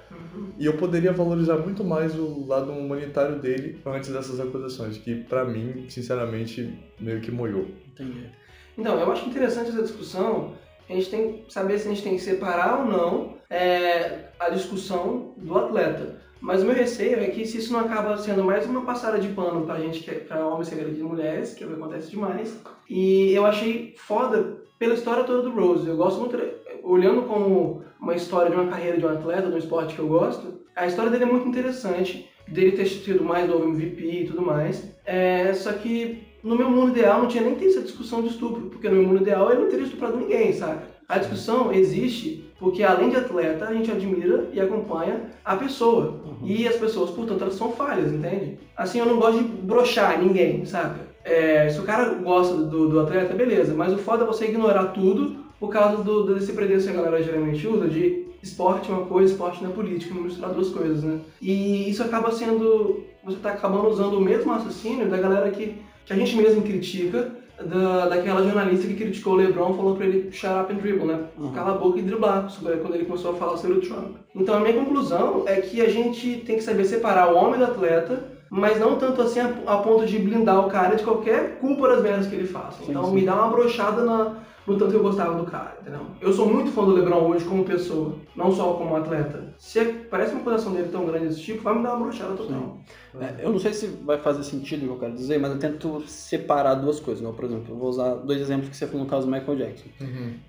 E 0.59 0.65
eu 0.65 0.73
poderia 0.77 1.11
valorizar 1.13 1.57
muito 1.57 1.83
mais 1.83 2.13
o 2.17 2.45
lado 2.45 2.71
humanitário 2.71 3.39
dele 3.39 3.79
antes 3.85 4.09
dessas 4.09 4.39
acusações, 4.39 4.97
que 4.97 5.15
pra 5.23 5.45
mim, 5.45 5.85
sinceramente, 5.89 6.77
meio 6.99 7.21
que 7.21 7.31
moiou. 7.31 7.67
Entendi. 7.93 8.29
Então, 8.77 8.99
eu 8.99 9.11
acho 9.11 9.27
interessante 9.29 9.69
essa 9.69 9.81
discussão. 9.81 10.53
A 10.89 10.93
gente 10.93 11.09
tem 11.09 11.33
que 11.43 11.53
saber 11.53 11.79
se 11.79 11.87
a 11.87 11.91
gente 11.91 12.03
tem 12.03 12.15
que 12.15 12.21
separar 12.21 12.79
ou 12.81 12.85
não 12.85 13.35
é, 13.49 14.25
a 14.39 14.49
discussão 14.49 15.33
do 15.37 15.57
atleta. 15.57 16.21
Mas 16.45 16.61
o 16.61 16.65
meu 16.67 16.75
receio 16.75 17.19
é 17.19 17.25
que 17.25 17.43
se 17.43 17.57
isso 17.57 17.73
não 17.73 17.79
acaba 17.79 18.15
sendo 18.17 18.43
mais 18.43 18.67
uma 18.67 18.81
passada 18.81 19.17
de 19.17 19.29
pano 19.29 19.65
pra 19.65 19.79
gente, 19.79 20.07
é- 20.07 20.13
pra 20.13 20.45
homens 20.45 20.69
que 20.69 20.75
agredem 20.75 21.01
mulheres, 21.01 21.55
que 21.55 21.63
é 21.63 21.67
que 21.67 21.73
acontece 21.73 22.11
demais. 22.11 22.55
E 22.87 23.33
eu 23.33 23.47
achei 23.47 23.95
foda 23.97 24.57
pela 24.77 24.93
história 24.93 25.23
toda 25.23 25.41
do 25.41 25.49
Rose. 25.49 25.87
Eu 25.89 25.97
gosto 25.97 26.19
muito, 26.19 26.37
olhando 26.83 27.23
como 27.23 27.81
uma 27.99 28.13
história 28.13 28.51
de 28.51 28.55
uma 28.57 28.67
carreira 28.67 28.95
de 28.99 29.03
um 29.03 29.09
atleta, 29.09 29.47
de 29.49 29.55
um 29.55 29.57
esporte 29.57 29.95
que 29.95 29.99
eu 29.99 30.07
gosto, 30.07 30.59
a 30.75 30.85
história 30.85 31.09
dele 31.09 31.23
é 31.23 31.27
muito 31.27 31.47
interessante. 31.47 32.29
Dele 32.47 32.73
ter 32.73 32.85
sido 32.85 33.23
mais 33.23 33.49
novo 33.49 33.67
MVP 33.67 34.03
e 34.05 34.27
tudo 34.27 34.43
mais. 34.43 34.87
É, 35.03 35.51
só 35.51 35.73
que 35.73 36.19
no 36.43 36.55
meu 36.55 36.69
mundo 36.69 36.91
ideal 36.91 37.21
não 37.23 37.27
tinha 37.27 37.43
nem 37.43 37.55
ter 37.55 37.69
essa 37.69 37.81
discussão 37.81 38.21
de 38.21 38.27
estupro, 38.27 38.67
porque 38.69 38.87
no 38.87 38.97
meu 38.97 39.07
mundo 39.07 39.23
ideal 39.23 39.51
ele 39.51 39.63
não 39.63 39.69
teria 39.69 39.85
estuprado 39.85 40.15
ninguém, 40.17 40.53
sabe? 40.53 40.81
A 41.07 41.17
discussão 41.17 41.71
existe 41.71 42.45
porque 42.59 42.83
além 42.83 43.09
de 43.09 43.17
atleta, 43.17 43.65
a 43.65 43.73
gente 43.73 43.91
admira 43.91 44.47
e 44.53 44.59
acompanha 44.59 45.21
a 45.43 45.55
pessoa. 45.55 46.21
E 46.43 46.67
as 46.67 46.75
pessoas, 46.77 47.11
portanto, 47.11 47.41
elas 47.41 47.55
são 47.55 47.71
falhas, 47.71 48.11
entende? 48.11 48.57
Assim, 48.75 48.99
eu 48.99 49.05
não 49.05 49.19
gosto 49.19 49.43
de 49.43 49.43
brochar 49.43 50.19
ninguém, 50.21 50.65
sabe? 50.65 51.01
É, 51.23 51.69
se 51.69 51.79
o 51.79 51.83
cara 51.83 52.13
gosta 52.13 52.55
do, 52.55 52.87
do 52.87 52.99
atleta, 52.99 53.33
beleza, 53.33 53.73
mas 53.73 53.93
o 53.93 53.97
foda 53.97 54.23
é 54.23 54.27
você 54.27 54.45
ignorar 54.45 54.85
tudo 54.85 55.43
por 55.59 55.69
causa 55.69 56.03
do, 56.03 56.33
desse 56.33 56.53
pretexto 56.53 56.91
que 56.91 56.97
a 56.97 57.01
galera 57.01 57.23
geralmente 57.23 57.67
usa 57.67 57.87
de 57.87 58.25
esporte 58.41 58.91
é 58.91 58.93
uma 58.93 59.05
coisa, 59.05 59.31
esporte 59.31 59.63
não 59.63 59.71
é 59.71 59.73
política, 59.73 60.13
misturar 60.13 60.53
duas 60.53 60.69
coisas, 60.69 61.03
né? 61.03 61.19
E 61.41 61.89
isso 61.89 62.03
acaba 62.03 62.31
sendo. 62.31 63.03
Você 63.23 63.37
tá 63.39 63.49
acabando 63.49 63.87
usando 63.87 64.17
o 64.17 64.21
mesmo 64.21 64.51
raciocínio 64.51 65.09
da 65.09 65.17
galera 65.17 65.49
que, 65.49 65.75
que 66.05 66.13
a 66.13 66.15
gente 66.15 66.35
mesmo 66.35 66.61
critica, 66.61 67.31
da, 67.65 68.07
daquela 68.07 68.43
jornalista 68.43 68.87
que 68.87 68.93
criticou 68.93 69.33
o 69.33 69.35
LeBron, 69.35 69.73
falou 69.73 69.95
pra 69.95 70.05
ele 70.05 70.31
shut 70.31 70.53
up 70.53 70.71
and 70.71 70.77
dribble, 70.77 71.07
né? 71.07 71.19
Uhum. 71.37 71.51
Cala 71.51 71.71
a 71.71 71.77
boca 71.77 71.99
e 71.99 72.01
driblar, 72.01 72.47
quando 72.81 72.95
ele 72.95 73.05
começou 73.05 73.31
a 73.31 73.35
falar 73.35 73.57
sobre 73.57 73.77
o 73.77 73.81
Trump. 73.81 74.15
Então 74.35 74.55
a 74.55 74.59
minha 74.59 74.73
conclusão 74.73 75.43
é 75.45 75.55
que 75.61 75.81
a 75.81 75.89
gente 75.89 76.43
tem 76.45 76.57
que 76.57 76.63
saber 76.63 76.85
separar 76.85 77.33
o 77.33 77.37
homem 77.37 77.59
do 77.59 77.65
atleta, 77.65 78.35
mas 78.49 78.79
não 78.79 78.95
tanto 78.97 79.21
assim 79.21 79.39
a, 79.39 79.49
a 79.67 79.77
ponto 79.77 80.05
de 80.05 80.19
blindar 80.19 80.65
o 80.65 80.69
cara 80.69 80.95
de 80.95 81.03
qualquer 81.03 81.57
culpa 81.59 81.87
das 81.89 82.01
merdas 82.01 82.27
que 82.27 82.35
ele 82.35 82.47
faça. 82.47 82.83
Sim, 82.83 82.91
então 82.91 83.05
sim. 83.05 83.15
me 83.15 83.25
dá 83.25 83.35
uma 83.35 83.49
brochada 83.49 84.03
na, 84.03 84.33
no 84.65 84.77
tanto 84.77 84.91
que 84.91 84.97
eu 84.97 85.03
gostava 85.03 85.37
do 85.37 85.49
cara, 85.49 85.77
entendeu? 85.81 86.01
Eu 86.19 86.33
sou 86.33 86.51
muito 86.51 86.71
fã 86.71 86.83
do 86.83 86.93
LeBron 86.93 87.27
hoje 87.29 87.45
como 87.45 87.63
pessoa, 87.63 88.15
não 88.35 88.51
só 88.51 88.73
como 88.73 88.95
atleta. 88.95 89.53
Se 89.57 89.83
parece 90.09 90.31
uma 90.31 90.41
acusação 90.41 90.73
dele 90.73 90.89
tão 90.91 91.05
grande 91.05 91.27
desse 91.27 91.41
tipo, 91.41 91.61
vai 91.61 91.75
me 91.75 91.83
dar 91.83 91.95
uma 91.95 92.05
brochada 92.05 92.35
total. 92.35 92.77
É, 93.19 93.45
eu 93.45 93.51
não 93.51 93.59
sei 93.59 93.73
se 93.73 93.87
vai 93.87 94.17
fazer 94.17 94.43
sentido 94.43 94.83
o 94.83 94.87
que 94.87 94.93
eu 94.93 94.99
quero 94.99 95.13
dizer, 95.13 95.39
mas 95.39 95.51
eu 95.51 95.59
tento 95.59 96.01
separar 96.07 96.75
duas 96.75 96.99
coisas. 96.99 97.21
Igual, 97.21 97.33
por 97.33 97.45
exemplo, 97.45 97.73
eu 97.73 97.77
vou 97.77 97.89
usar 97.89 98.15
dois 98.15 98.41
exemplos 98.41 98.69
que 98.69 98.75
você 98.75 98.87
falou 98.87 99.03
no 99.03 99.09
caso 99.09 99.25
do 99.25 99.31
Michael 99.31 99.57
Jackson. 99.57 99.89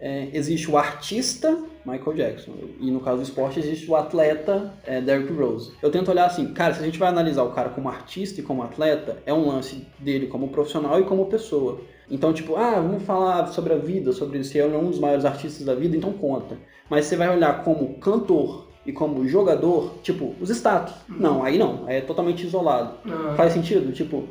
É, 0.00 0.31
existe 0.33 0.70
o 0.70 0.76
artista 0.76 1.57
Michael 1.85 2.16
Jackson, 2.16 2.52
e 2.81 2.90
no 2.90 2.98
caso 3.00 3.18
do 3.18 3.22
esporte 3.22 3.61
existe 3.61 3.88
o 3.88 3.94
atleta 3.94 4.74
é, 4.85 5.00
Derrick 5.00 5.33
Rose. 5.33 5.72
Eu 5.81 5.90
tento 5.90 6.11
olhar 6.11 6.26
assim, 6.26 6.52
cara, 6.52 6.74
se 6.74 6.81
a 6.81 6.85
gente 6.85 6.98
vai 6.98 7.09
analisar 7.09 7.44
o 7.44 7.52
cara 7.52 7.68
como 7.68 7.88
artista 7.88 8.40
e 8.40 8.42
como 8.42 8.62
atleta, 8.62 9.18
é 9.24 9.33
um 9.33 9.46
lance 9.46 9.87
dele 9.98 10.26
como 10.26 10.48
profissional 10.48 10.98
e 11.00 11.05
como 11.05 11.26
pessoa. 11.26 11.81
Então, 12.11 12.33
tipo, 12.33 12.57
ah, 12.57 12.75
vamos 12.81 13.03
falar 13.03 13.47
sobre 13.49 13.73
a 13.73 13.77
vida, 13.77 14.12
sobre 14.12 14.42
se 14.45 14.59
ele 14.59 14.75
é 14.75 14.79
um 14.79 14.90
dos 14.90 15.01
maiores 15.01 15.25
artistas 15.25 15.66
da 15.66 15.75
vida, 15.75 15.97
então 15.97 16.12
conta. 16.12 16.57
Mas 16.88 17.07
você 17.07 17.16
vai 17.16 17.29
olhar 17.35 17.64
como 17.64 17.95
cantor 17.95 18.69
e 18.87 18.92
como 18.92 19.27
jogador, 19.27 19.95
tipo, 20.03 20.35
os 20.40 20.49
status. 20.51 20.95
Não, 21.09 21.42
aí 21.42 21.59
não, 21.59 21.85
aí 21.87 21.97
é 21.97 22.01
totalmente 22.01 22.47
isolado. 22.47 22.95
Ah, 23.05 23.35
Faz 23.37 23.53
sentido? 23.53 23.92
Tipo, 23.92 24.29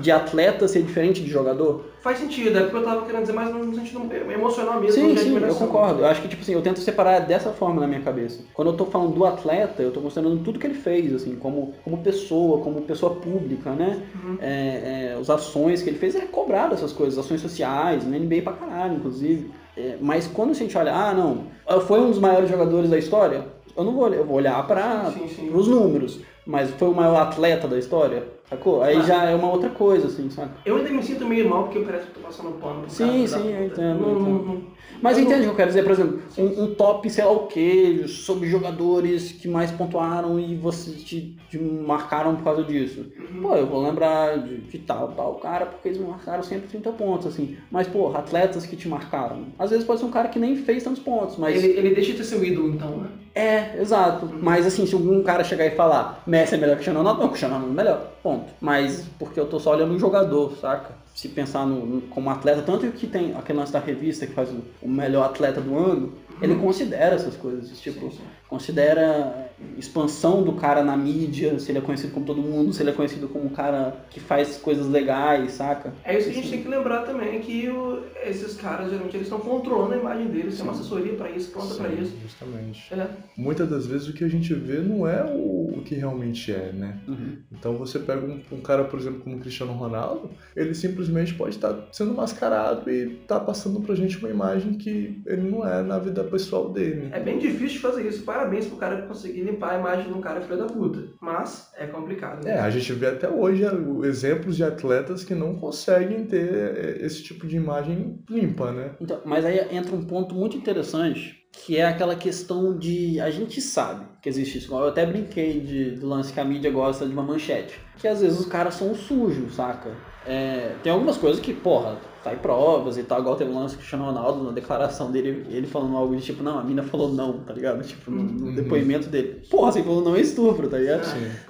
de 0.00 0.10
atleta 0.10 0.68
ser 0.68 0.82
diferente 0.82 1.22
de 1.22 1.30
jogador? 1.30 1.92
faz 2.02 2.18
sentido, 2.18 2.58
é 2.58 2.62
porque 2.62 2.76
eu 2.76 2.84
tava 2.84 3.06
querendo 3.06 3.20
dizer 3.20 3.32
mais 3.32 3.54
no 3.54 3.74
sentido 3.74 4.12
emocional 4.12 4.80
mesmo. 4.80 4.92
Sim, 4.92 5.16
sim, 5.16 5.38
eu 5.38 5.54
concordo. 5.54 6.00
Eu 6.00 6.06
acho 6.06 6.20
que, 6.20 6.28
tipo 6.28 6.42
assim, 6.42 6.52
eu 6.52 6.60
tento 6.60 6.80
separar 6.80 7.20
dessa 7.20 7.50
forma 7.50 7.80
na 7.80 7.86
minha 7.86 8.00
cabeça. 8.00 8.42
Quando 8.52 8.72
eu 8.72 8.76
tô 8.76 8.86
falando 8.86 9.14
do 9.14 9.24
atleta, 9.24 9.82
eu 9.82 9.92
tô 9.92 10.00
considerando 10.00 10.42
tudo 10.42 10.58
que 10.58 10.66
ele 10.66 10.74
fez, 10.74 11.14
assim, 11.14 11.36
como, 11.36 11.74
como 11.84 11.98
pessoa, 11.98 12.60
como 12.60 12.82
pessoa 12.82 13.14
pública, 13.14 13.70
né? 13.70 14.02
Uhum. 14.22 14.36
É, 14.40 15.12
é, 15.14 15.18
as 15.18 15.30
ações 15.30 15.80
que 15.80 15.90
ele 15.90 15.98
fez, 15.98 16.16
é 16.16 16.22
cobrado 16.22 16.74
essas 16.74 16.92
coisas, 16.92 17.16
ações 17.16 17.40
sociais, 17.40 18.04
na 18.04 18.18
NBA 18.18 18.42
pra 18.42 18.52
caralho, 18.54 18.96
inclusive. 18.96 19.52
É, 19.76 19.96
mas 20.00 20.26
quando 20.26 20.50
a 20.50 20.54
gente 20.54 20.76
olha, 20.76 20.92
ah, 20.92 21.14
não, 21.14 21.46
foi 21.82 22.00
um 22.00 22.10
dos 22.10 22.18
maiores 22.18 22.50
jogadores 22.50 22.90
da 22.90 22.98
história, 22.98 23.46
eu 23.76 23.84
não 23.84 23.92
vou 23.92 24.04
olhar, 24.04 24.16
eu 24.16 24.26
vou 24.26 24.36
olhar 24.36 24.66
para 24.66 25.12
os 25.54 25.68
números. 25.68 26.20
Mas 26.44 26.70
foi 26.72 26.88
o 26.88 26.94
maior 26.94 27.16
atleta 27.16 27.68
da 27.68 27.78
história? 27.78 28.24
Sacou? 28.52 28.82
Aí 28.82 28.96
Ah. 28.98 29.02
já 29.02 29.24
é 29.24 29.34
uma 29.34 29.50
outra 29.50 29.70
coisa, 29.70 30.06
assim, 30.08 30.28
sabe? 30.28 30.50
Eu 30.66 30.76
ainda 30.76 30.90
me 30.90 31.02
sinto 31.02 31.24
meio 31.26 31.48
mal 31.48 31.64
porque 31.64 31.80
parece 31.80 32.04
que 32.06 32.10
eu 32.10 32.14
tô 32.16 32.20
passando 32.28 32.50
pano. 32.60 32.84
Sim, 32.86 33.26
sim, 33.26 33.50
eu 33.50 33.64
entendo, 33.66 34.00
Não- 34.00 34.08
eu 34.10 34.14
não- 34.18 34.30
entendo. 34.30 34.46
não- 34.46 34.72
Mas 35.00 35.16
eu 35.18 35.24
entende 35.24 35.40
o 35.40 35.44
que 35.44 35.50
eu 35.50 35.54
quero 35.56 35.68
dizer? 35.68 35.82
Por 35.82 35.92
exemplo, 35.92 36.22
um, 36.38 36.62
um 36.64 36.74
top, 36.74 37.08
sei 37.10 37.24
lá 37.24 37.32
o 37.32 37.46
que, 37.46 38.06
sobre 38.06 38.46
jogadores 38.48 39.32
que 39.32 39.48
mais 39.48 39.70
pontuaram 39.72 40.38
e 40.38 40.54
você 40.54 40.92
te, 40.92 41.36
te 41.50 41.58
marcaram 41.58 42.36
por 42.36 42.44
causa 42.44 42.62
disso. 42.62 43.06
Uhum. 43.18 43.42
Pô, 43.42 43.56
eu 43.56 43.66
vou 43.66 43.82
lembrar 43.82 44.38
de, 44.38 44.58
de 44.58 44.78
tal, 44.80 45.08
tal 45.12 45.34
cara, 45.36 45.66
porque 45.66 45.88
eles 45.88 45.98
me 45.98 46.06
marcaram 46.06 46.42
sempre 46.42 46.68
30 46.68 46.90
pontos, 46.92 47.26
assim. 47.26 47.56
Mas, 47.70 47.88
pô, 47.88 48.14
atletas 48.14 48.64
que 48.66 48.76
te 48.76 48.86
marcaram. 48.86 49.46
Às 49.58 49.70
vezes 49.70 49.84
pode 49.84 49.98
ser 50.00 50.06
um 50.06 50.10
cara 50.10 50.28
que 50.28 50.38
nem 50.38 50.54
fez 50.56 50.84
tantos 50.84 51.00
pontos, 51.02 51.36
mas. 51.36 51.56
Ele, 51.64 51.72
ele 51.78 51.94
deixa 51.94 52.12
de 52.12 52.18
ter 52.18 52.24
seu 52.24 52.44
ídolo, 52.44 52.68
então, 52.68 52.98
né? 52.98 53.08
É, 53.34 53.80
exato. 53.80 54.26
Mas 54.26 54.66
assim, 54.66 54.86
se 54.86 54.94
um 54.94 55.22
cara 55.22 55.42
chegar 55.42 55.66
e 55.66 55.70
falar 55.70 56.22
Messi 56.26 56.54
é 56.54 56.58
melhor 56.58 56.72
que 56.72 56.76
Cristiano 56.76 56.98
Ronaldo, 56.98 57.20
não, 57.20 57.28
Cristiano 57.28 57.54
Ronaldo 57.54 57.72
é 57.72 57.84
melhor. 57.84 58.12
Ponto. 58.22 58.52
Mas 58.60 59.06
porque 59.18 59.40
eu 59.40 59.46
tô 59.46 59.58
só 59.58 59.72
olhando 59.72 59.94
o 59.94 59.98
jogador, 59.98 60.56
saca? 60.60 61.01
Se 61.14 61.28
pensar 61.28 61.66
no, 61.66 61.84
no- 61.86 62.00
como 62.02 62.30
atleta, 62.30 62.62
tanto 62.62 62.90
que 62.92 63.06
tem 63.06 63.34
aquele 63.36 63.58
lance 63.58 63.72
da 63.72 63.78
revista 63.78 64.26
que 64.26 64.32
faz 64.32 64.48
o, 64.50 64.62
o 64.80 64.88
melhor 64.88 65.24
atleta 65.26 65.60
do 65.60 65.76
ano, 65.76 66.12
ele 66.40 66.56
considera 66.56 67.14
essas 67.14 67.36
coisas, 67.36 67.78
tipo, 67.80 68.10
considera 68.48 69.50
expansão 69.78 70.42
do 70.42 70.52
cara 70.54 70.82
na 70.82 70.96
mídia, 70.96 71.58
se 71.58 71.70
ele 71.70 71.78
é 71.78 71.80
conhecido 71.80 72.12
como 72.12 72.26
todo 72.26 72.40
mundo, 72.42 72.72
se 72.72 72.82
ele 72.82 72.90
é 72.90 72.92
conhecido 72.92 73.28
como 73.28 73.44
um 73.46 73.48
cara 73.48 73.94
que 74.10 74.18
faz 74.20 74.56
coisas 74.56 74.86
legais, 74.88 75.52
saca? 75.52 75.92
É 76.04 76.18
isso 76.18 76.26
que 76.28 76.32
a 76.32 76.36
gente 76.42 76.50
tem 76.50 76.62
que 76.62 76.68
lembrar 76.68 77.02
também, 77.02 77.40
que 77.40 77.68
o- 77.68 78.02
esses 78.24 78.54
caras, 78.56 78.90
geralmente, 78.90 79.16
eles 79.16 79.26
estão 79.28 79.38
controlando 79.40 79.94
a 79.94 79.96
imagem 79.98 80.26
deles, 80.28 80.56
tem 80.56 80.64
uma 80.64 80.72
assessoria 80.72 81.14
pra 81.14 81.30
isso, 81.30 81.50
pronta 81.50 81.74
pra 81.74 81.88
Sim, 81.88 82.02
isso. 82.02 82.12
Justamente. 82.22 82.92
É. 82.92 83.06
Muitas 83.36 83.68
das 83.68 83.86
vezes 83.86 84.08
o 84.08 84.12
que 84.12 84.24
a 84.24 84.28
gente 84.28 84.52
vê 84.54 84.78
não 84.78 85.06
é 85.06 85.22
o, 85.24 85.74
o 85.78 85.82
que 85.84 85.94
realmente 85.94 86.52
é, 86.52 86.72
né? 86.72 86.98
Uhum. 87.06 87.36
Então 87.52 87.76
você 87.76 87.98
pega 87.98 88.26
um, 88.26 88.40
um 88.52 88.60
cara, 88.60 88.84
por 88.84 88.98
exemplo, 88.98 89.20
como 89.20 89.36
o 89.36 89.40
Cristiano 89.40 89.72
Ronaldo, 89.72 90.30
ele 90.56 90.74
simplesmente 90.74 91.01
pode 91.36 91.56
estar 91.56 91.88
sendo 91.92 92.14
mascarado 92.14 92.90
e 92.90 93.16
tá 93.26 93.38
passando 93.40 93.80
pra 93.80 93.94
gente 93.94 94.18
uma 94.18 94.30
imagem 94.30 94.74
que 94.74 95.22
ele 95.26 95.50
não 95.50 95.66
é 95.66 95.82
na 95.82 95.98
vida 95.98 96.22
pessoal 96.24 96.70
dele. 96.70 97.08
É 97.12 97.20
bem 97.20 97.38
difícil 97.38 97.80
fazer 97.80 98.06
isso, 98.06 98.22
parabéns 98.22 98.66
pro 98.66 98.76
cara 98.76 99.02
conseguir 99.02 99.42
limpar 99.42 99.74
a 99.74 99.78
imagem 99.78 100.12
de 100.12 100.18
um 100.18 100.20
cara 100.20 100.40
filho 100.40 100.58
da 100.58 100.66
puta. 100.66 101.00
Mas 101.20 101.70
é 101.76 101.86
complicado. 101.86 102.46
É, 102.46 102.58
a 102.58 102.70
gente 102.70 102.92
vê 102.92 103.06
até 103.06 103.28
hoje 103.28 103.64
é, 103.64 104.06
exemplos 104.06 104.56
de 104.56 104.64
atletas 104.64 105.24
que 105.24 105.34
não 105.34 105.56
conseguem 105.56 106.24
ter 106.24 106.52
é, 106.52 107.04
esse 107.04 107.22
tipo 107.22 107.46
de 107.46 107.56
imagem 107.56 108.22
limpa, 108.28 108.72
né? 108.72 108.92
Então, 109.00 109.20
mas 109.24 109.44
aí 109.44 109.58
entra 109.74 109.94
um 109.94 110.04
ponto 110.04 110.34
muito 110.34 110.56
interessante, 110.56 111.42
que 111.52 111.76
é 111.76 111.84
aquela 111.84 112.16
questão 112.16 112.76
de. 112.76 113.20
A 113.20 113.30
gente 113.30 113.60
sabe 113.60 114.06
que 114.20 114.28
existe 114.28 114.58
isso. 114.58 114.74
Eu 114.74 114.88
até 114.88 115.04
brinquei 115.04 115.60
de, 115.60 115.90
do 115.92 116.08
lance 116.08 116.32
que 116.32 116.40
a 116.40 116.44
mídia 116.44 116.70
gosta 116.70 117.06
de 117.06 117.12
uma 117.12 117.22
manchete. 117.22 117.78
Que 117.98 118.08
às 118.08 118.20
vezes 118.20 118.40
os 118.40 118.46
caras 118.46 118.74
são 118.74 118.94
sujos, 118.94 119.54
saca? 119.54 119.90
É, 120.26 120.74
tem 120.82 120.92
algumas 120.92 121.16
coisas 121.16 121.40
que, 121.40 121.52
porra, 121.52 121.96
tá 122.22 122.30
aí 122.30 122.36
provas 122.36 122.96
e 122.96 123.02
tal. 123.02 123.20
Igual 123.20 123.36
teve 123.36 123.50
um 123.50 123.58
lance 123.58 123.74
o 123.74 123.78
Cristiano 123.78 124.04
Ronaldo, 124.04 124.44
na 124.44 124.52
declaração 124.52 125.10
dele, 125.10 125.44
ele 125.50 125.66
falando 125.66 125.96
algo 125.96 126.14
de 126.14 126.22
tipo, 126.22 126.42
não, 126.42 126.58
a 126.58 126.62
mina 126.64 126.82
falou 126.84 127.12
não, 127.12 127.40
tá 127.40 127.52
ligado? 127.52 127.82
Tipo, 127.84 128.10
no, 128.10 128.22
no 128.22 128.46
Uhum. 128.46 128.54
depoimento 128.54 129.08
dele. 129.08 129.42
Porra, 129.50 129.72
você 129.72 129.82
falou 129.82 130.02
não 130.02 130.14
é 130.14 130.20
estupro, 130.20 130.68
tá 130.68 130.78
ligado? 130.78 131.04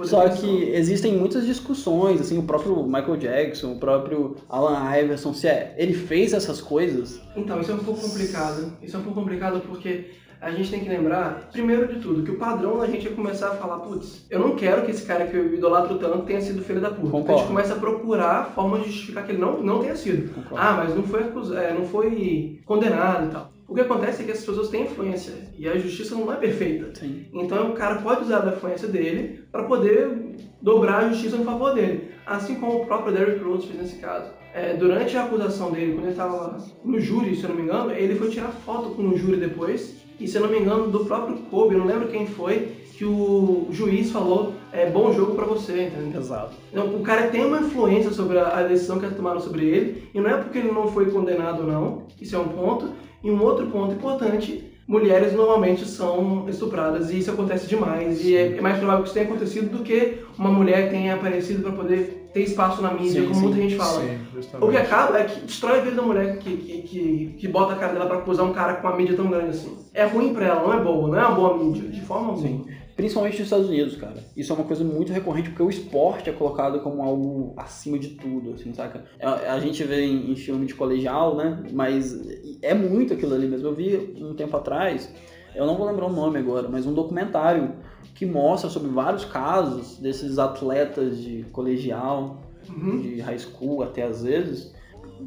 Só 0.05 0.29
que 0.29 0.71
existem 0.71 1.17
muitas 1.17 1.45
discussões, 1.45 2.21
assim, 2.21 2.39
o 2.39 2.45
próprio 2.45 2.83
Michael 2.85 3.17
Jackson, 3.19 3.73
o 3.73 3.79
próprio 3.79 4.37
Alan 4.49 4.97
Iverson, 4.99 5.35
se 5.35 5.47
é, 5.49 5.75
ele 5.77 5.93
fez 5.93 6.33
essas 6.33 6.61
coisas, 6.61 7.21
Então, 7.37 7.61
isso 7.61 7.71
é 7.73 7.75
um 7.75 7.79
pouco 7.79 8.01
complicado. 8.01 8.73
Isso 8.83 8.97
é 8.97 8.99
um 8.99 9.03
pouco 9.03 9.21
complicado 9.21 9.61
porque 9.67 10.11
a 10.43 10.51
gente 10.51 10.71
tem 10.71 10.81
que 10.81 10.89
lembrar, 10.89 11.49
primeiro 11.53 11.87
de 11.87 12.01
tudo, 12.01 12.23
que 12.25 12.33
o 12.33 12.37
padrão 12.37 12.77
da 12.79 12.87
gente 12.87 13.07
é 13.07 13.11
começar 13.13 13.49
a 13.51 13.55
falar, 13.55 13.79
putz, 13.79 14.27
eu 14.29 14.41
não 14.41 14.57
quero 14.57 14.83
que 14.85 14.91
esse 14.91 15.07
cara 15.07 15.25
que 15.27 15.37
eu 15.37 15.55
idolatro 15.55 15.99
tanto 15.99 16.23
tenha 16.27 16.41
sido 16.41 16.63
filho 16.63 16.81
da 16.81 16.91
puta. 16.91 17.07
Então, 17.07 17.09
a 17.09 17.23
Concordo. 17.23 17.39
gente 17.41 17.49
começa 17.49 17.75
a 17.75 17.79
procurar 17.79 18.53
formas 18.55 18.83
de 18.83 18.91
justificar 18.91 19.25
que 19.25 19.31
ele 19.33 19.41
não, 19.41 19.63
não 19.63 19.79
tenha 19.81 19.95
sido. 19.97 20.35
Concordo. 20.35 20.57
Ah, 20.59 20.73
mas 20.85 20.95
não 20.97 21.05
foi, 21.05 21.21
acus- 21.23 21.53
é, 21.53 21.73
não 21.73 21.85
foi 21.87 22.61
condenado 22.67 23.27
e 23.27 23.31
tal. 23.31 23.53
O 23.69 23.75
que 23.75 23.81
acontece 23.81 24.21
é 24.23 24.25
que 24.27 24.33
essas 24.33 24.45
pessoas 24.45 24.69
têm 24.69 24.83
influência 24.83 25.33
e 25.57 25.67
a 25.67 25.79
justiça 25.79 26.15
não 26.15 26.31
é 26.31 26.37
perfeita. 26.37 26.91
Sim. 26.99 27.25
Então 27.33 27.71
o 27.71 27.75
cara 27.75 27.95
pode 28.03 28.23
usar 28.25 28.41
da 28.41 28.53
influência 28.53 28.87
dele 28.89 29.45
para 29.51 29.63
poder 29.63 30.35
dobrar 30.61 31.05
a 31.05 31.09
justiça 31.09 31.37
em 31.37 31.45
favor 31.45 31.73
dele. 31.75 32.11
Assim 32.27 32.57
como 32.57 32.83
o 32.83 32.87
próprio 32.87 33.15
Derrick 33.15 33.43
Rose 33.43 33.67
fez 33.69 33.79
nesse 33.81 33.97
caso. 33.97 34.31
É, 34.55 34.75
durante 34.75 35.17
a 35.17 35.25
acusação 35.25 35.71
dele, 35.71 35.93
quando 35.93 36.05
ele 36.05 36.11
estava 36.13 36.59
no 36.85 37.01
júri, 37.01 37.35
se 37.35 37.45
eu 37.45 37.49
não 37.51 37.57
me 37.57 37.63
engano, 37.63 37.91
ele 37.93 38.15
foi 38.17 38.29
tirar 38.29 38.49
foto 38.49 38.91
com 38.91 39.05
o 39.09 39.17
júri 39.17 39.39
depois. 39.39 40.02
E 40.23 40.29
se 40.29 40.37
eu 40.37 40.43
não 40.43 40.49
me 40.49 40.59
engano, 40.59 40.89
do 40.89 41.05
próprio 41.05 41.37
Kobe, 41.51 41.75
eu 41.75 41.81
não 41.81 41.87
lembro 41.87 42.09
quem 42.09 42.27
foi, 42.27 42.73
que 42.97 43.05
o 43.05 43.67
juiz 43.71 44.13
falou: 44.13 44.55
é 44.73 44.89
bom 44.89 45.13
jogo 45.13 45.35
para 45.35 45.45
você, 45.45 45.89
entendeu? 45.89 46.21
Exato. 46.21 46.53
Então, 46.71 46.87
o 46.95 47.01
cara 47.01 47.27
tem 47.29 47.45
uma 47.45 47.59
influência 47.59 48.13
sobre 48.13 48.39
a 48.39 48.53
a 48.53 48.63
decisão 48.63 49.01
que 49.01 49.15
tomaram 49.15 49.41
sobre 49.41 49.65
ele, 49.67 50.09
e 50.15 50.21
não 50.21 50.31
é 50.31 50.37
porque 50.37 50.59
ele 50.59 50.71
não 50.71 50.87
foi 50.87 51.11
condenado 51.11 51.63
ou 51.63 51.67
não, 51.67 52.03
isso 52.21 52.37
é 52.37 52.39
um 52.39 52.49
ponto. 52.49 52.91
E 53.25 53.31
um 53.31 53.43
outro 53.43 53.67
ponto 53.67 53.95
importante, 53.95 54.65
mulheres 54.93 55.33
normalmente 55.33 55.87
são 55.87 56.45
estupradas, 56.49 57.11
e 57.11 57.19
isso 57.19 57.31
acontece 57.31 57.67
demais, 57.67 58.23
e 58.23 58.37
é 58.37 58.59
é 58.59 58.61
mais 58.61 58.77
provável 58.77 59.03
que 59.03 59.09
isso 59.09 59.15
tenha 59.15 59.27
acontecido 59.27 59.79
do 59.79 59.83
que 59.83 60.19
uma 60.39 60.51
mulher 60.51 60.91
tenha 60.91 61.15
aparecido 61.15 61.63
para 61.63 61.73
poder 61.73 62.29
ter 62.35 62.43
espaço 62.43 62.83
na 62.83 62.93
mídia, 62.93 63.23
Sim, 63.23 63.29
como 63.29 63.35
sim, 63.35 63.41
muita 63.43 63.57
gente 63.63 63.77
fala. 63.77 64.01
Sim, 64.01 64.19
O 64.61 64.69
que 64.69 64.77
acaba 64.77 65.19
é 65.19 65.25
que 65.25 65.41
destrói 65.41 65.79
a 65.79 65.83
vida 65.83 65.97
da 65.97 66.03
mulher 66.03 66.39
que, 66.39 66.57
que, 66.57 66.83
que, 66.83 67.35
que 67.39 67.49
bota 67.49 67.73
a 67.73 67.77
cara 67.77 67.93
dela 67.95 68.07
pra 68.07 68.19
acusar 68.19 68.47
um 68.47 68.53
cara 68.53 68.75
com 68.75 68.87
uma 68.87 68.97
mídia 68.97 69.17
tão 69.17 69.29
grande 69.29 69.51
assim. 69.51 69.77
É 69.95 70.05
ruim 70.05 70.33
pra 70.35 70.47
ela, 70.47 70.63
não 70.63 70.73
é 70.73 70.83
boa, 70.83 71.09
não 71.09 71.19
é 71.19 71.27
uma 71.27 71.35
boa 71.35 71.57
mídia, 71.59 71.89
de 71.89 72.01
forma 72.03 72.29
alguma. 72.29 72.65
Principalmente 72.97 73.35
nos 73.39 73.45
Estados 73.47 73.69
Unidos, 73.69 73.97
cara. 73.97 74.23
Isso 74.37 74.53
é 74.53 74.57
uma 74.57 74.65
coisa 74.65 74.85
muito 74.85 75.13
recorrente 75.13 75.49
porque 75.51 75.63
o 75.63 75.71
esporte 75.71 76.29
é 76.29 76.33
colocado 76.33 76.81
como 76.81 77.03
algo 77.03 77.55
acima 77.57 77.99
de 77.99 78.09
tudo, 78.11 78.53
assim, 78.55 78.73
saca? 78.75 79.05
A, 79.21 79.55
a 79.55 79.61
gente 79.61 79.83
vê 79.85 80.05
em, 80.05 80.31
em 80.31 80.37
filme 80.37 80.67
de 80.67 80.75
colegial, 80.75 81.35
né? 81.37 81.63
Mas 81.73 82.15
é 82.61 82.75
muito 82.75 83.15
aquilo 83.15 83.35
ali 83.35 83.47
mesmo. 83.49 83.67
Eu 83.69 83.75
vi 83.75 84.15
um 84.21 84.35
tempo 84.35 84.57
atrás, 84.57 85.11
eu 85.55 85.67
não 85.67 85.77
vou 85.77 85.87
lembrar 85.87 86.07
o 86.07 86.13
nome 86.13 86.39
agora, 86.39 86.69
mas 86.69 86.87
um 86.87 86.93
documentário 86.93 87.73
que 88.15 88.27
mostra 88.27 88.69
sobre 88.69 88.91
vários 88.91 89.25
casos 89.25 89.97
desses 89.99 90.39
atletas 90.39 91.19
de 91.21 91.45
colegial, 91.53 92.41
Uhum. 92.69 93.01
de 93.01 93.21
high 93.21 93.39
school 93.41 93.83
até 93.83 94.05
às 94.05 94.23
vezes, 94.23 94.73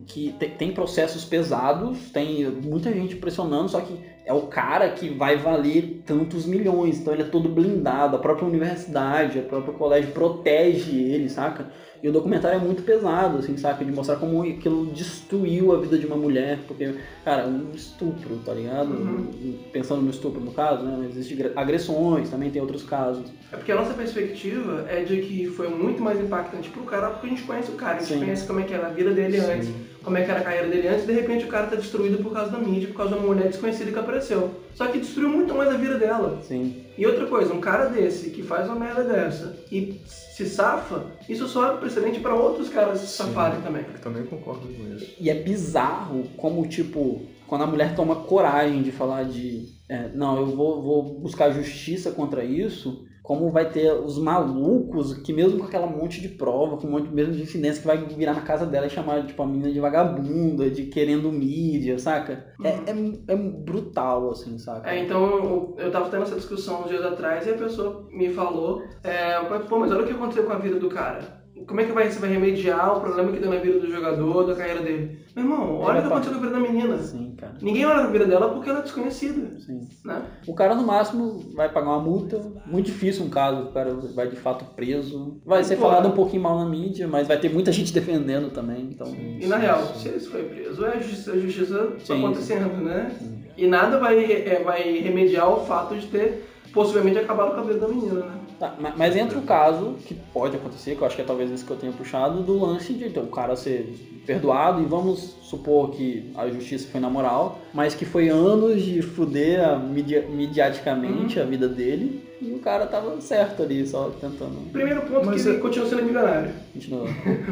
que 0.07 0.31
te- 0.39 0.47
tem 0.49 0.71
processos 0.71 1.25
pesados, 1.25 2.09
tem 2.11 2.49
muita 2.49 2.93
gente 2.93 3.17
pressionando, 3.17 3.67
só 3.69 3.81
que 3.81 3.99
é 4.25 4.33
o 4.33 4.41
cara 4.47 4.89
que 4.89 5.09
vai 5.09 5.37
valer 5.37 6.01
tantos 6.05 6.45
milhões, 6.45 6.99
então 6.99 7.13
ele 7.13 7.23
é 7.23 7.25
todo 7.25 7.47
blindado, 7.47 8.15
a 8.15 8.19
própria 8.19 8.47
universidade, 8.47 9.39
o 9.39 9.43
próprio 9.43 9.73
colégio 9.73 10.11
protege 10.11 10.97
ele, 10.99 11.29
saca? 11.29 11.67
E 12.03 12.09
o 12.09 12.11
documentário 12.11 12.57
é 12.57 12.61
muito 12.61 12.83
pesado, 12.83 13.39
assim, 13.39 13.57
saca? 13.57 13.83
De 13.83 13.91
mostrar 13.91 14.17
como 14.17 14.43
aquilo 14.43 14.85
destruiu 14.87 15.73
a 15.73 15.79
vida 15.79 15.97
de 15.97 16.05
uma 16.05 16.15
mulher, 16.15 16.59
porque, 16.67 16.93
cara, 17.23 17.43
é 17.43 17.45
um 17.47 17.71
estupro, 17.73 18.37
tá 18.45 18.53
ligado? 18.53 18.91
Uhum. 18.91 19.57
Pensando 19.71 20.01
no 20.01 20.09
estupro 20.09 20.39
no 20.39 20.51
caso, 20.51 20.83
né? 20.83 20.95
Mas 20.99 21.17
Existem 21.17 21.51
agressões, 21.55 22.29
também 22.29 22.51
tem 22.51 22.61
outros 22.61 22.83
casos. 22.83 23.31
É 23.51 23.55
porque 23.55 23.71
a 23.71 23.75
nossa 23.75 23.93
perspectiva 23.93 24.85
é 24.87 25.03
de 25.03 25.21
que 25.21 25.47
foi 25.47 25.67
muito 25.67 26.01
mais 26.01 26.19
impactante 26.19 26.69
pro 26.69 26.83
cara 26.83 27.09
porque 27.09 27.27
a 27.27 27.29
gente 27.29 27.43
conhece 27.43 27.71
o 27.71 27.75
cara, 27.75 27.95
a 27.95 27.99
gente 27.99 28.13
Sim. 28.13 28.19
conhece 28.19 28.45
como 28.45 28.59
é 28.59 28.63
que 28.63 28.73
era 28.73 28.87
a 28.87 28.91
vida 28.91 29.11
dele 29.11 29.39
Sim. 29.39 29.51
antes, 29.51 29.69
como 30.05 30.17
é 30.17 30.23
que 30.23 30.29
era 30.29 30.39
a 30.39 30.43
carreira 30.43 30.67
dele 30.67 30.87
antes, 30.87 31.03
e 31.03 31.07
de 31.07 31.13
repente 31.13 31.45
o 31.45 31.47
cara 31.47 31.65
tá 31.65 31.75
destruído 31.75 32.21
por 32.23 32.31
causa 32.31 32.51
da 32.51 32.59
mídia, 32.59 32.87
por 32.87 32.97
causa 32.97 33.13
de 33.13 33.19
uma 33.19 33.33
mulher 33.33 33.47
desconhecida 33.47 33.91
que 33.91 33.97
apareceu. 33.97 34.51
Só 34.75 34.85
que 34.87 34.99
destruiu 34.99 35.29
muito 35.29 35.53
mais 35.55 35.69
a 35.69 35.77
vida 35.77 35.97
dela. 35.97 36.39
Sim. 36.43 36.83
E 36.95 37.05
outra 37.07 37.25
coisa, 37.25 37.51
um 37.51 37.59
cara 37.59 37.87
desse 37.87 38.29
que 38.29 38.43
faz 38.43 38.67
uma 38.67 38.75
merda 38.75 39.03
dessa 39.03 39.57
e 39.71 39.99
se 40.05 40.45
safa, 40.45 41.07
isso 41.27 41.47
só 41.47 41.73
é 41.73 41.77
precedente 41.77 42.19
pra 42.19 42.35
outros 42.35 42.69
caras 42.69 42.99
se 42.99 43.07
safarem 43.07 43.61
também. 43.61 43.83
Eu 43.91 43.99
também 43.99 44.23
concordo 44.23 44.67
com 44.67 44.95
isso. 44.95 45.15
E 45.19 45.29
é 45.29 45.33
bizarro 45.33 46.25
como, 46.37 46.67
tipo, 46.67 47.23
quando 47.47 47.63
a 47.63 47.67
mulher 47.67 47.95
toma 47.95 48.15
coragem 48.15 48.83
de 48.83 48.91
falar 48.91 49.23
de 49.23 49.73
é, 49.89 50.09
não, 50.13 50.37
eu 50.37 50.47
vou, 50.47 50.81
vou 50.81 51.03
buscar 51.19 51.51
justiça 51.51 52.11
contra 52.11 52.43
isso, 52.43 53.05
como 53.25 53.49
vai 53.49 53.67
ter 53.69 53.91
os 53.91 54.19
malucos 54.19 55.13
que 55.17 55.33
mesmo 55.33 55.59
com 55.59 55.65
aquela 55.65 55.87
monte 55.87 56.21
de 56.21 56.29
prova, 56.29 56.77
com 56.77 56.85
um 56.85 56.91
monte 56.91 57.09
mesmo 57.09 57.33
de 57.33 57.41
incidência 57.41 57.81
que 57.81 57.87
vai 57.87 57.97
virar 57.97 58.33
na 58.33 58.41
casa 58.41 58.67
dela 58.67 58.85
e 58.85 58.89
chamar 58.89 59.25
tipo, 59.25 59.41
a 59.41 59.47
menina 59.47 59.71
de 59.71 59.79
vagabunda, 59.79 60.69
de 60.69 60.85
querendo 60.85 61.31
mídia, 61.31 61.97
saca? 61.97 62.53
É, 62.63 62.69
é, 62.69 63.33
é 63.33 63.35
brutal, 63.35 64.29
assim, 64.29 64.59
saca? 64.59 64.89
É, 64.89 65.03
então 65.03 65.73
eu 65.77 65.91
tava 65.91 66.09
tendo 66.09 66.21
essa 66.21 66.35
discussão 66.35 66.83
uns 66.83 66.89
dias 66.89 67.03
atrás 67.03 67.47
e 67.47 67.49
a 67.49 67.57
pessoa 67.57 68.07
me 68.11 68.29
falou, 68.29 68.83
é, 69.03 69.39
pô, 69.67 69.79
mas 69.79 69.91
olha 69.91 70.03
o 70.03 70.07
que 70.07 70.13
aconteceu 70.13 70.45
com 70.45 70.53
a 70.53 70.59
vida 70.59 70.79
do 70.79 70.89
cara. 70.89 71.44
Como 71.65 71.79
é 71.79 71.85
que 71.85 71.91
vai, 71.93 72.09
você 72.11 72.19
vai 72.19 72.29
remediar 72.29 72.97
o 72.97 73.01
problema 73.01 73.31
que 73.31 73.39
deu 73.39 73.49
na 73.49 73.59
vida 73.59 73.79
do 73.79 73.89
jogador, 73.89 74.43
da 74.43 74.55
carreira 74.55 74.81
dele? 74.81 75.19
Meu 75.35 75.45
irmão, 75.45 75.79
olha 75.79 75.99
o 75.99 76.01
que 76.01 76.07
aconteceu 76.07 76.33
com 76.33 76.39
a 76.39 76.41
vida 76.41 76.53
da 76.53 76.59
menina. 76.59 76.97
Sim, 76.97 77.33
cara. 77.37 77.53
Ninguém 77.61 77.85
olha 77.85 78.01
pra 78.01 78.11
vida 78.11 78.25
dela 78.25 78.49
porque 78.49 78.69
ela 78.69 78.79
é 78.79 78.81
desconhecida, 78.81 79.57
Sim. 79.59 79.87
né? 80.03 80.21
O 80.47 80.53
cara, 80.53 80.75
no 80.75 80.85
máximo, 80.85 81.53
vai 81.55 81.71
pagar 81.71 81.91
uma 81.91 81.99
multa. 81.99 82.41
Muito 82.65 82.87
difícil 82.87 83.25
um 83.25 83.29
caso, 83.29 83.63
o 83.63 83.71
cara 83.71 83.93
vai 83.93 84.27
de 84.27 84.35
fato 84.35 84.65
preso. 84.75 85.41
Vai 85.45 85.63
ser 85.63 85.77
falado 85.77 86.09
um 86.09 86.11
pouquinho 86.11 86.43
mal 86.43 86.59
na 86.59 86.69
mídia, 86.69 87.07
mas 87.07 87.27
vai 87.27 87.39
ter 87.39 87.49
muita 87.49 87.71
gente 87.71 87.91
defendendo 87.95 88.51
também. 88.51 88.89
Então, 88.91 89.07
E 89.07 89.45
na 89.47 89.57
real, 89.57 89.81
se 89.95 90.09
ele 90.09 90.19
foi 90.19 90.43
preso, 90.43 90.85
é 90.85 90.89
a 90.89 90.99
justiça, 90.99 91.31
a 91.31 91.39
justiça 91.39 91.93
Sim, 91.99 92.19
acontecendo, 92.19 92.83
né? 92.83 93.11
E 93.57 93.65
nada 93.67 93.97
vai, 93.97 94.23
é, 94.23 94.61
vai 94.63 94.99
remediar 94.99 95.49
o 95.49 95.65
fato 95.65 95.95
de 95.95 96.07
ter 96.07 96.45
possivelmente 96.75 97.17
acabar 97.17 97.45
o 97.45 97.55
cabelo 97.55 97.79
da 97.79 97.87
menina, 97.87 98.13
né? 98.25 98.31
Tá, 98.59 98.73
ma- 98.79 98.93
mas 98.95 99.15
entra 99.15 99.37
o 99.37 99.41
caso, 99.41 99.95
que 100.05 100.13
pode 100.13 100.55
acontecer, 100.55 100.95
que 100.95 101.01
eu 101.01 101.07
acho 101.07 101.15
que 101.15 101.21
é 101.23 101.25
talvez 101.25 101.49
esse 101.51 101.65
que 101.65 101.71
eu 101.71 101.77
tenha 101.77 101.91
puxado, 101.91 102.43
do 102.43 102.59
lance 102.63 102.93
de 102.93 103.05
então, 103.07 103.23
o 103.23 103.27
cara 103.27 103.55
ser 103.55 103.93
perdoado, 104.25 104.81
e 104.81 104.85
vamos 104.85 105.19
supor 105.41 105.91
que 105.91 106.31
a 106.35 106.47
justiça 106.49 106.87
foi 106.91 106.99
na 107.01 107.09
moral, 107.09 107.59
mas 107.73 107.93
que 107.95 108.05
foi 108.05 108.29
anos 108.29 108.81
de 108.81 109.01
fuder 109.01 109.63
a 109.67 109.77
media- 109.77 110.25
mediaticamente 110.29 111.39
a 111.39 111.43
vida 111.45 111.67
dele, 111.67 112.23
e 112.41 112.51
o 112.51 112.59
cara 112.59 112.85
tava 112.87 113.19
certo 113.21 113.63
ali, 113.63 113.85
só 113.87 114.09
tentando 114.19 114.71
Primeiro 114.71 115.01
ponto 115.03 115.25
Mas 115.25 115.41
que 115.43 115.47
ele 115.49 115.57
é- 115.57 115.61
continua 115.61 115.87
sendo 115.87 116.03
milionário. 116.03 116.51
continuar. 116.73 117.07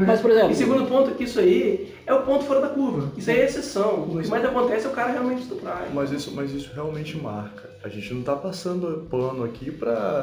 Mas, 0.06 0.20
por 0.22 0.32
exemplo, 0.32 0.52
E 0.52 0.56
segundo 0.56 0.86
ponto 0.86 1.10
é 1.12 1.14
que 1.14 1.24
isso 1.24 1.40
aí 1.40 1.94
é 2.06 2.14
o 2.14 2.22
ponto 2.24 2.44
fora 2.44 2.60
da 2.62 2.70
curva. 2.70 3.12
Isso 3.18 3.30
aí 3.32 3.40
é 3.40 3.46
exceção. 3.46 4.04
O 4.04 4.22
que 4.22 4.28
mais 4.28 4.44
acontece 4.44 4.86
é 4.86 4.90
o 4.90 4.94
cara 4.94 5.12
realmente 5.12 5.42
estuprar. 5.44 5.88
Mas 5.94 6.12
isso, 6.12 6.32
mas 6.36 6.52
isso 6.52 6.70
realmente 6.74 7.18
marca. 7.18 7.70
A 7.84 7.90
gente 7.90 8.14
não 8.14 8.24
tá 8.24 8.34
passando 8.34 9.06
pano 9.10 9.44
aqui 9.44 9.70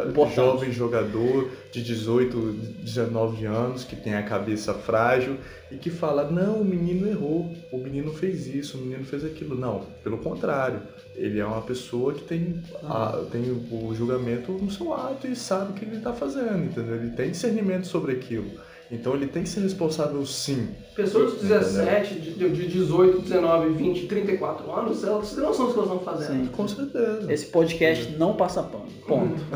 Importante. 0.09 0.35
jovem 0.35 0.73
jogador 0.73 1.51
de 1.71 1.83
18, 1.83 2.53
19 2.83 3.45
anos 3.45 3.85
que 3.85 3.95
tem 3.95 4.15
a 4.15 4.23
cabeça 4.23 4.73
frágil 4.73 5.37
e 5.71 5.77
que 5.77 5.91
fala: 5.91 6.31
não, 6.31 6.63
o 6.63 6.65
menino 6.65 7.07
errou, 7.07 7.55
o 7.71 7.77
menino 7.77 8.13
fez 8.15 8.47
isso, 8.47 8.79
o 8.79 8.81
menino 8.81 9.05
fez 9.05 9.25
aquilo. 9.27 9.55
Não, 9.55 9.85
pelo 10.03 10.17
contrário. 10.19 10.81
Ele 11.15 11.39
é 11.39 11.45
uma 11.45 11.61
pessoa 11.61 12.15
que 12.15 12.23
tem, 12.23 12.63
a- 12.83 13.25
tem 13.31 13.43
o 13.71 13.95
julgamento 13.95 14.53
no 14.53 14.71
seu 14.71 14.95
ato 14.95 15.27
e 15.27 15.37
sabe 15.37 15.73
o 15.73 15.75
que 15.75 15.85
ele 15.85 16.01
tá 16.01 16.15
fazendo, 16.15 16.65
entendeu? 16.65 16.95
Ele 16.95 17.11
tem 17.11 17.31
discernimento 17.31 17.87
sobre 17.87 18.13
aquilo. 18.13 18.51
Então 18.91 19.15
ele 19.15 19.29
tem 19.29 19.45
que 19.45 19.49
ser 19.49 19.61
responsável 19.61 20.25
sim. 20.27 20.69
Pessoas 20.97 21.41
de 21.41 21.47
17, 21.47 22.15
de, 22.15 22.51
de 22.51 22.67
18, 22.67 23.21
19, 23.21 23.71
20, 23.75 24.07
34 24.07 24.73
anos, 24.73 25.05
elas 25.05 25.33
têm 25.33 25.45
noção 25.45 25.67
do 25.67 25.73
que 25.73 25.79
elas 25.79 25.91
estão 25.93 26.05
fazendo. 26.05 26.45
Sim. 26.45 26.47
Com 26.49 26.67
certeza. 26.67 27.33
esse 27.33 27.47
podcast 27.47 28.13
não 28.19 28.35
passa 28.35 28.63
pano. 28.63 28.87
Ponto. 29.07 29.41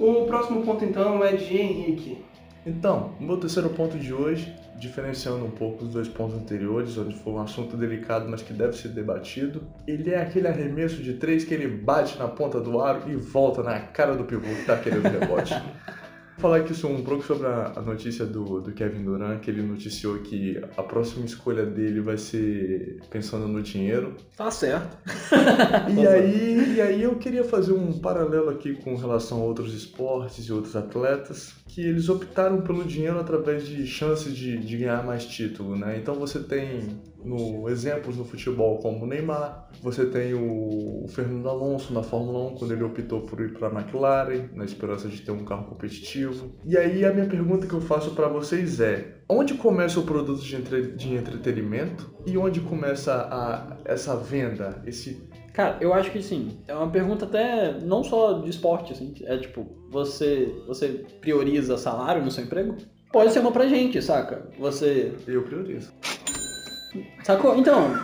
O 0.00 0.24
próximo 0.24 0.62
ponto 0.64 0.82
então 0.82 1.22
é 1.22 1.36
de 1.36 1.58
Henrique. 1.58 2.24
Então, 2.66 3.14
o 3.18 3.22
meu 3.22 3.38
terceiro 3.38 3.70
ponto 3.70 3.98
de 3.98 4.12
hoje, 4.12 4.54
diferenciando 4.76 5.44
um 5.44 5.50
pouco 5.50 5.84
os 5.84 5.90
dois 5.90 6.08
pontos 6.08 6.36
anteriores, 6.36 6.96
onde 6.98 7.14
foi 7.14 7.32
um 7.32 7.40
assunto 7.40 7.76
delicado, 7.76 8.28
mas 8.28 8.42
que 8.42 8.52
deve 8.52 8.76
ser 8.76 8.88
debatido, 8.88 9.62
ele 9.86 10.10
é 10.10 10.20
aquele 10.20 10.46
arremesso 10.46 11.02
de 11.02 11.14
três 11.14 11.44
que 11.44 11.54
ele 11.54 11.68
bate 11.68 12.18
na 12.18 12.28
ponta 12.28 12.60
do 12.60 12.80
aro 12.80 13.10
e 13.10 13.16
volta 13.16 13.62
na 13.62 13.80
cara 13.80 14.14
do 14.14 14.24
pivô 14.24 14.48
que 14.54 14.66
tá 14.66 14.76
querendo 14.76 15.04
rebote. 15.04 15.54
Falar 16.40 16.56
aqui 16.56 16.86
um 16.86 17.02
pouco 17.02 17.22
sobre 17.22 17.46
a, 17.46 17.74
a 17.76 17.82
notícia 17.82 18.24
do, 18.24 18.62
do 18.62 18.72
Kevin 18.72 19.04
Durant, 19.04 19.40
que 19.40 19.50
ele 19.50 19.60
noticiou 19.60 20.18
que 20.20 20.58
a 20.74 20.82
próxima 20.82 21.26
escolha 21.26 21.66
dele 21.66 22.00
vai 22.00 22.16
ser 22.16 22.98
pensando 23.10 23.46
no 23.46 23.62
dinheiro. 23.62 24.16
Tá 24.36 24.50
certo. 24.50 24.96
E 25.90 26.06
aí, 26.06 26.74
e 26.76 26.80
aí 26.80 27.02
eu 27.02 27.16
queria 27.16 27.44
fazer 27.44 27.72
um 27.72 27.98
paralelo 27.98 28.50
aqui 28.50 28.74
com 28.74 28.94
relação 28.96 29.40
a 29.40 29.44
outros 29.44 29.74
esportes 29.74 30.46
e 30.46 30.52
outros 30.52 30.76
atletas, 30.76 31.54
que 31.66 31.82
eles 31.82 32.08
optaram 32.08 32.60
pelo 32.62 32.84
dinheiro 32.84 33.18
através 33.18 33.66
de 33.66 33.86
chances 33.86 34.34
de, 34.34 34.56
de 34.58 34.76
ganhar 34.78 35.04
mais 35.04 35.26
título, 35.26 35.76
né? 35.76 35.98
Então 35.98 36.14
você 36.14 36.40
tem 36.40 37.00
no, 37.24 37.68
exemplos 37.68 38.16
no 38.16 38.24
futebol 38.24 38.78
como 38.78 39.04
o 39.04 39.06
Neymar, 39.06 39.68
você 39.82 40.06
tem 40.06 40.34
o, 40.34 41.04
o 41.04 41.08
Fernando 41.08 41.48
Alonso 41.48 41.92
na 41.92 42.02
Fórmula 42.02 42.50
1, 42.52 42.54
quando 42.56 42.72
ele 42.72 42.84
optou 42.84 43.22
por 43.22 43.40
ir 43.40 43.52
para 43.52 43.68
a 43.68 43.72
McLaren, 43.72 44.48
na 44.54 44.64
esperança 44.64 45.08
de 45.08 45.20
ter 45.20 45.30
um 45.30 45.44
carro 45.44 45.64
competitivo. 45.64 46.52
E 46.64 46.76
aí 46.76 47.04
a 47.04 47.12
minha 47.12 47.26
pergunta 47.26 47.66
que 47.66 47.74
eu 47.74 47.80
faço 47.80 48.12
para 48.12 48.28
vocês 48.28 48.80
é, 48.80 49.18
onde 49.28 49.54
começa 49.54 50.00
o 50.00 50.04
produto 50.04 50.42
de, 50.42 50.56
entre, 50.56 50.92
de 50.92 51.14
entretenimento 51.14 52.14
e 52.26 52.36
onde 52.36 52.60
começa 52.60 53.14
a, 53.14 53.76
essa 53.84 54.16
venda, 54.16 54.82
esse 54.86 55.28
Cara, 55.52 55.78
eu 55.80 55.92
acho 55.92 56.12
que 56.12 56.22
sim. 56.22 56.58
É 56.68 56.74
uma 56.74 56.90
pergunta 56.90 57.24
até 57.24 57.78
não 57.80 58.04
só 58.04 58.34
de 58.34 58.48
esporte, 58.48 58.92
assim. 58.92 59.12
É 59.24 59.36
tipo, 59.36 59.66
você, 59.90 60.54
você 60.66 61.04
prioriza 61.20 61.76
salário 61.76 62.24
no 62.24 62.30
seu 62.30 62.44
emprego? 62.44 62.76
Pode 63.12 63.32
ser 63.32 63.40
uma 63.40 63.50
pra 63.50 63.66
gente, 63.66 64.00
saca? 64.00 64.48
Você. 64.58 65.12
Eu 65.26 65.42
priorizo. 65.42 65.92
Sacou? 67.22 67.56
Então, 67.56 67.94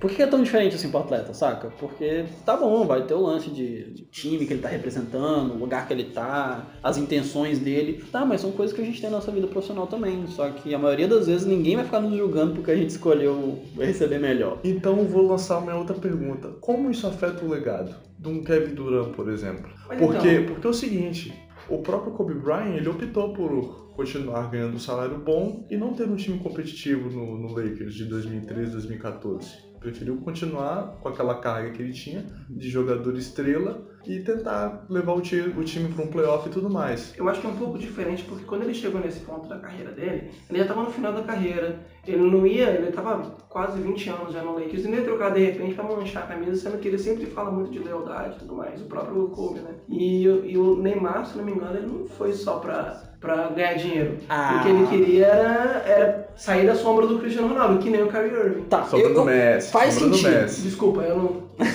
por 0.00 0.10
que 0.10 0.22
é 0.22 0.26
tão 0.26 0.42
diferente 0.42 0.74
assim 0.74 0.90
pro 0.90 1.00
atleta, 1.00 1.32
saca? 1.34 1.68
Porque 1.78 2.24
tá 2.44 2.56
bom, 2.56 2.86
vai 2.86 3.02
ter 3.02 3.14
o 3.14 3.20
lance 3.20 3.50
de, 3.50 3.90
de 3.92 4.04
time 4.06 4.46
que 4.46 4.52
ele 4.52 4.62
tá 4.62 4.68
representando, 4.68 5.52
o 5.54 5.58
lugar 5.58 5.86
que 5.86 5.92
ele 5.92 6.04
tá, 6.04 6.66
as 6.82 6.96
intenções 6.96 7.58
dele. 7.58 8.02
Tá, 8.10 8.24
mas 8.24 8.40
são 8.40 8.52
coisas 8.52 8.74
que 8.74 8.82
a 8.82 8.84
gente 8.84 9.00
tem 9.00 9.10
na 9.10 9.16
nossa 9.16 9.30
vida 9.30 9.46
profissional 9.46 9.86
também. 9.86 10.26
Só 10.28 10.48
que 10.50 10.74
a 10.74 10.78
maioria 10.78 11.06
das 11.08 11.26
vezes 11.26 11.46
ninguém 11.46 11.76
vai 11.76 11.84
ficar 11.84 12.00
nos 12.00 12.16
julgando 12.16 12.54
porque 12.54 12.70
a 12.70 12.76
gente 12.76 12.90
escolheu 12.90 13.58
receber 13.76 14.18
melhor. 14.18 14.58
Então 14.64 15.04
vou 15.04 15.26
lançar 15.26 15.58
uma 15.58 15.74
outra 15.74 15.94
pergunta. 15.96 16.48
Como 16.60 16.90
isso 16.90 17.06
afeta 17.06 17.44
o 17.44 17.48
legado 17.48 17.94
de 18.18 18.28
um 18.28 18.42
Kevin 18.42 18.74
Durant, 18.74 19.12
por 19.12 19.28
exemplo? 19.28 19.70
Mas 19.88 19.98
Porque, 19.98 20.28
então- 20.30 20.46
porque 20.54 20.66
é 20.66 20.70
o 20.70 20.74
seguinte, 20.74 21.32
o 21.68 21.78
próprio 21.78 22.12
Kobe 22.12 22.34
Bryant, 22.34 22.76
ele 22.76 22.88
optou 22.88 23.32
por 23.32 23.92
continuar 23.94 24.50
ganhando 24.50 24.76
um 24.76 24.78
salário 24.78 25.18
bom 25.18 25.66
e 25.70 25.76
não 25.76 25.94
ter 25.94 26.08
um 26.08 26.16
time 26.16 26.38
competitivo 26.38 27.10
no, 27.10 27.38
no 27.38 27.48
Lakers 27.48 27.94
de 27.94 28.04
2013, 28.04 28.72
2014. 28.72 29.66
Preferiu 29.80 30.16
continuar 30.18 30.98
com 31.00 31.08
aquela 31.08 31.36
carga 31.36 31.70
que 31.70 31.82
ele 31.82 31.92
tinha 31.92 32.24
de 32.48 32.68
jogador 32.68 33.16
estrela 33.16 33.95
e 34.06 34.20
tentar 34.22 34.86
levar 34.88 35.12
o, 35.14 35.20
ti- 35.20 35.52
o 35.56 35.64
time 35.64 35.88
para 35.92 36.04
um 36.04 36.08
playoff 36.10 36.48
e 36.48 36.52
tudo 36.52 36.70
mais. 36.70 37.12
Eu 37.16 37.28
acho 37.28 37.40
que 37.40 37.46
é 37.46 37.50
um 37.50 37.56
pouco 37.56 37.78
diferente, 37.78 38.24
porque 38.24 38.44
quando 38.44 38.62
ele 38.62 38.74
chegou 38.74 39.00
nesse 39.00 39.20
ponto 39.20 39.48
da 39.48 39.58
carreira 39.58 39.90
dele, 39.92 40.30
ele 40.48 40.58
já 40.58 40.64
estava 40.64 40.82
no 40.82 40.90
final 40.90 41.12
da 41.12 41.22
carreira. 41.22 41.84
Ele 42.06 42.22
não 42.30 42.46
ia, 42.46 42.70
ele 42.70 42.88
estava 42.88 43.36
quase 43.48 43.80
20 43.80 44.08
anos 44.08 44.32
já 44.32 44.42
no 44.42 44.52
Lakers, 44.54 44.84
e 44.84 44.90
ia 44.90 45.02
trocar 45.02 45.30
de 45.32 45.40
repente 45.44 45.74
para 45.74 45.84
manchar 45.84 46.22
a 46.22 46.26
camisa, 46.26 46.54
sendo 46.56 46.78
que 46.78 46.86
ele 46.88 46.98
sempre 46.98 47.26
fala 47.26 47.50
muito 47.50 47.70
de 47.70 47.78
lealdade 47.80 48.36
e 48.36 48.38
tudo 48.38 48.54
mais, 48.54 48.80
o 48.80 48.86
próprio 48.86 49.28
Kobe, 49.28 49.60
né? 49.60 49.74
E, 49.88 50.22
e 50.24 50.56
o 50.56 50.76
Neymar, 50.76 51.26
se 51.26 51.36
não 51.36 51.44
me 51.44 51.52
engano, 51.52 51.76
ele 51.76 51.86
não 51.86 52.06
foi 52.06 52.32
só 52.32 52.58
pra, 52.58 53.15
pra 53.26 53.48
ganhar 53.48 53.74
dinheiro. 53.74 54.18
Ah. 54.28 54.56
O 54.58 54.62
que 54.62 54.68
ele 54.68 54.86
queria 54.86 55.26
era, 55.26 55.82
era 55.86 56.28
sair 56.36 56.66
da 56.66 56.74
sombra 56.74 57.06
do 57.06 57.18
Cristiano 57.18 57.48
Ronaldo, 57.48 57.78
que 57.78 57.90
nem 57.90 58.02
o 58.02 58.06
Kyrie 58.08 58.30
Irving. 58.32 58.62
Tá, 58.70 58.84
Sombra 58.84 59.08
eu- 59.08 59.14
do 59.14 59.24
Messi, 59.24 59.70
faz 59.72 59.94
sombra 59.94 60.08
do 60.10 60.16
sentido. 60.16 60.40
Messi. 60.42 60.60
Desculpa, 60.62 61.00
eu 61.02 61.16
não. 61.16 61.46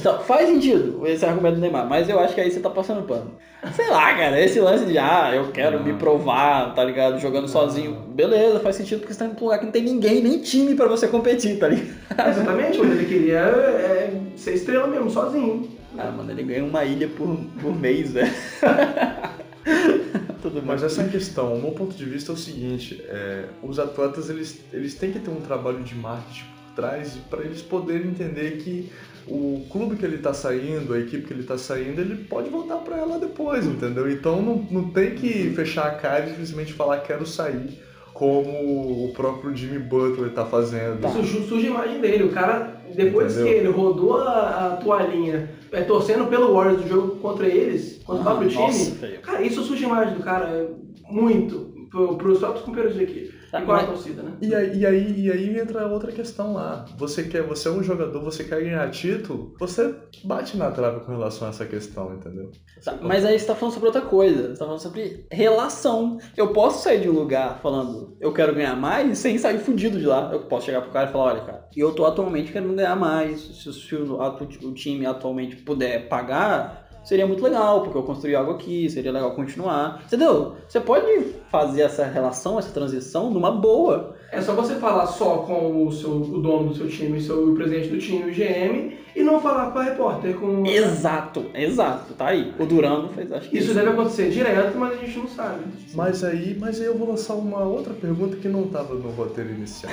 Então, 0.00 0.18
faz 0.20 0.48
sentido 0.48 1.06
esse 1.06 1.24
argumento 1.24 1.54
do 1.56 1.60
Neymar, 1.60 1.86
mas 1.88 2.08
eu 2.08 2.18
acho 2.20 2.34
que 2.34 2.40
aí 2.40 2.50
você 2.50 2.60
tá 2.60 2.68
passando 2.70 3.02
pano. 3.06 3.30
Sei 3.74 3.88
lá, 3.88 4.14
cara, 4.14 4.40
esse 4.40 4.58
lance 4.58 4.86
de, 4.86 4.96
ah, 4.98 5.30
eu 5.34 5.50
quero 5.52 5.82
me 5.84 5.92
provar, 5.92 6.74
tá 6.74 6.82
ligado? 6.82 7.18
Jogando 7.18 7.46
sozinho. 7.46 7.92
Beleza, 8.08 8.58
faz 8.60 8.76
sentido 8.76 9.00
porque 9.00 9.12
você 9.12 9.18
tá 9.18 9.26
indo 9.26 9.34
pra 9.34 9.42
um 9.42 9.46
lugar 9.46 9.58
que 9.58 9.66
não 9.66 9.72
tem 9.72 9.82
ninguém, 9.82 10.22
nem 10.22 10.38
time 10.40 10.74
pra 10.74 10.86
você 10.88 11.06
competir, 11.08 11.58
tá 11.58 11.68
ligado? 11.68 12.28
Exatamente, 12.30 12.78
mas 12.78 12.90
ele 12.92 13.04
queria 13.04 13.38
é, 13.38 14.10
ser 14.36 14.54
estrela 14.54 14.86
mesmo, 14.86 15.10
sozinho. 15.10 15.68
Ah, 15.98 16.10
mano, 16.10 16.30
ele 16.30 16.42
ganha 16.44 16.64
uma 16.64 16.84
ilha 16.84 17.08
por, 17.08 17.36
por 17.60 17.78
mês, 17.78 18.12
velho. 18.12 18.30
Mas 20.64 20.82
essa 20.82 21.04
questão, 21.04 21.54
o 21.54 21.60
meu 21.60 21.72
ponto 21.72 21.94
de 21.94 22.04
vista 22.04 22.32
é 22.32 22.34
o 22.34 22.38
seguinte, 22.38 23.02
é, 23.08 23.44
os 23.62 23.78
atletas 23.78 24.30
eles, 24.30 24.58
eles 24.72 24.94
têm 24.94 25.12
que 25.12 25.18
ter 25.18 25.30
um 25.30 25.40
trabalho 25.40 25.82
de 25.82 25.94
marketing 25.94 26.44
por 26.44 26.74
trás 26.74 27.18
para 27.28 27.42
eles 27.42 27.60
poderem 27.60 28.08
entender 28.08 28.58
que 28.58 28.90
o 29.26 29.66
clube 29.70 29.96
que 29.96 30.04
ele 30.04 30.16
está 30.16 30.32
saindo, 30.32 30.94
a 30.94 30.98
equipe 30.98 31.26
que 31.26 31.32
ele 31.32 31.42
está 31.42 31.58
saindo, 31.58 32.00
ele 32.00 32.24
pode 32.24 32.48
voltar 32.48 32.76
para 32.78 32.96
ela 32.96 33.18
depois, 33.18 33.64
entendeu? 33.66 34.10
Então 34.10 34.40
não, 34.42 34.66
não 34.70 34.90
tem 34.90 35.14
que 35.14 35.50
fechar 35.54 35.86
a 35.86 35.94
cara 35.94 36.26
e 36.26 36.30
simplesmente 36.30 36.72
falar 36.72 37.00
quero 37.00 37.26
sair, 37.26 37.78
como 38.20 39.06
o 39.06 39.12
próprio 39.14 39.56
Jimmy 39.56 39.78
Butler 39.78 40.28
está 40.28 40.44
fazendo. 40.44 40.98
Isso 41.08 41.48
surge 41.48 41.68
a 41.68 41.70
imagem 41.70 42.00
dele. 42.02 42.24
O 42.24 42.28
cara, 42.28 42.82
depois 42.94 43.32
Entendeu? 43.32 43.50
que 43.54 43.58
ele 43.60 43.68
rodou 43.70 44.18
a, 44.18 44.66
a 44.66 44.76
toalhinha, 44.76 45.48
é, 45.72 45.80
torcendo 45.80 46.26
pelo 46.26 46.52
Warriors 46.52 46.82
do 46.82 46.88
jogo 46.88 47.16
contra 47.16 47.46
eles, 47.48 47.98
contra 48.04 48.22
o 48.22 48.28
Ah, 48.28 48.30
próprio 48.32 48.50
time, 48.50 48.62
nossa, 48.62 48.94
feio. 48.96 49.20
cara, 49.20 49.40
isso 49.42 49.62
surge 49.62 49.86
a 49.86 49.88
imagem 49.88 50.14
do 50.18 50.22
cara 50.22 50.44
é, 50.48 50.68
muito 51.10 51.72
pro, 51.90 52.18
pros 52.18 52.40
próprios 52.40 52.62
companheiros 52.62 52.94
de 52.98 53.04
equipe. 53.04 53.39
Tá, 53.50 53.60
e 53.60 53.66
com 53.66 53.72
a 53.72 53.84
torcida, 53.84 54.22
né? 54.22 54.32
E 54.40 54.54
aí, 54.54 54.78
e, 54.78 54.86
aí, 54.86 55.20
e 55.20 55.32
aí 55.32 55.58
entra 55.58 55.86
outra 55.86 56.12
questão 56.12 56.52
lá. 56.52 56.84
Você 56.96 57.24
quer, 57.24 57.42
você 57.42 57.68
é 57.68 57.70
um 57.72 57.82
jogador, 57.82 58.22
você 58.22 58.44
quer 58.44 58.62
ganhar 58.62 58.88
título, 58.90 59.54
você 59.58 59.94
bate 60.24 60.56
na 60.56 60.70
trave 60.70 61.00
com 61.00 61.10
relação 61.10 61.48
a 61.48 61.50
essa 61.50 61.66
questão, 61.66 62.14
entendeu? 62.14 62.50
Tá, 62.84 62.96
mas 63.02 63.24
aí 63.24 63.38
você 63.38 63.46
tá 63.46 63.54
falando 63.54 63.74
sobre 63.74 63.88
outra 63.88 64.02
coisa. 64.02 64.48
Você 64.48 64.58
tá 64.58 64.64
falando 64.64 64.80
sobre 64.80 65.26
relação. 65.30 66.18
Eu 66.36 66.52
posso 66.52 66.84
sair 66.84 67.00
de 67.00 67.08
um 67.08 67.12
lugar 67.12 67.58
falando 67.60 68.16
eu 68.20 68.32
quero 68.32 68.54
ganhar 68.54 68.76
mais 68.76 69.18
sem 69.18 69.38
sair 69.38 69.58
fudido 69.58 69.98
de 69.98 70.06
lá. 70.06 70.30
Eu 70.32 70.40
posso 70.40 70.66
chegar 70.66 70.82
pro 70.82 70.92
cara 70.92 71.08
e 71.08 71.12
falar, 71.12 71.24
olha, 71.24 71.40
cara, 71.40 71.68
eu 71.74 71.92
tô 71.92 72.04
atualmente 72.04 72.52
querendo 72.52 72.74
ganhar 72.74 72.96
mais. 72.96 73.40
Se, 73.40 73.72
se 73.72 73.94
o, 73.96 74.16
o 74.16 74.74
time 74.74 75.06
atualmente 75.06 75.56
puder 75.56 76.08
pagar, 76.08 76.89
seria 77.02 77.26
muito 77.26 77.42
legal, 77.42 77.82
porque 77.82 77.96
eu 77.96 78.02
construí 78.02 78.34
algo 78.34 78.52
aqui, 78.52 78.88
seria 78.88 79.12
legal 79.12 79.34
continuar. 79.34 80.02
Entendeu? 80.06 80.56
Você 80.68 80.80
pode 80.80 81.06
fazer 81.50 81.82
essa 81.82 82.04
relação, 82.04 82.58
essa 82.58 82.70
transição 82.72 83.30
numa 83.30 83.50
boa. 83.50 84.16
É 84.32 84.40
só 84.40 84.54
você 84.54 84.76
falar 84.76 85.06
só 85.06 85.38
com 85.38 85.86
o, 85.86 85.92
seu, 85.92 86.10
o 86.10 86.40
dono 86.40 86.68
do 86.68 86.74
seu 86.74 86.88
time, 86.88 87.18
o, 87.18 87.20
seu, 87.20 87.50
o 87.50 87.54
presidente 87.54 87.88
do 87.88 87.98
time, 87.98 88.30
o 88.30 88.34
GM, 88.34 88.96
e 89.14 89.22
não 89.22 89.40
falar 89.40 89.72
com 89.72 89.78
a 89.80 89.82
repórter. 89.82 90.36
Com... 90.36 90.64
Exato, 90.64 91.46
exato, 91.52 92.14
tá 92.14 92.28
aí. 92.28 92.54
O 92.58 92.64
Durano 92.64 93.08
fez, 93.08 93.32
acho 93.32 93.50
que 93.50 93.58
Isso 93.58 93.74
deve 93.74 93.90
acontecer 93.90 94.30
direto, 94.30 94.78
mas 94.78 94.92
a 94.92 94.96
gente 94.96 95.18
não 95.18 95.28
sabe. 95.28 95.64
Mas 95.94 96.22
aí, 96.22 96.56
mas 96.58 96.80
aí 96.80 96.86
eu 96.86 96.96
vou 96.96 97.08
lançar 97.08 97.34
uma 97.34 97.64
outra 97.64 97.92
pergunta 97.92 98.36
que 98.36 98.48
não 98.48 98.64
estava 98.64 98.94
no 98.94 99.10
roteiro 99.10 99.50
inicial. 99.50 99.92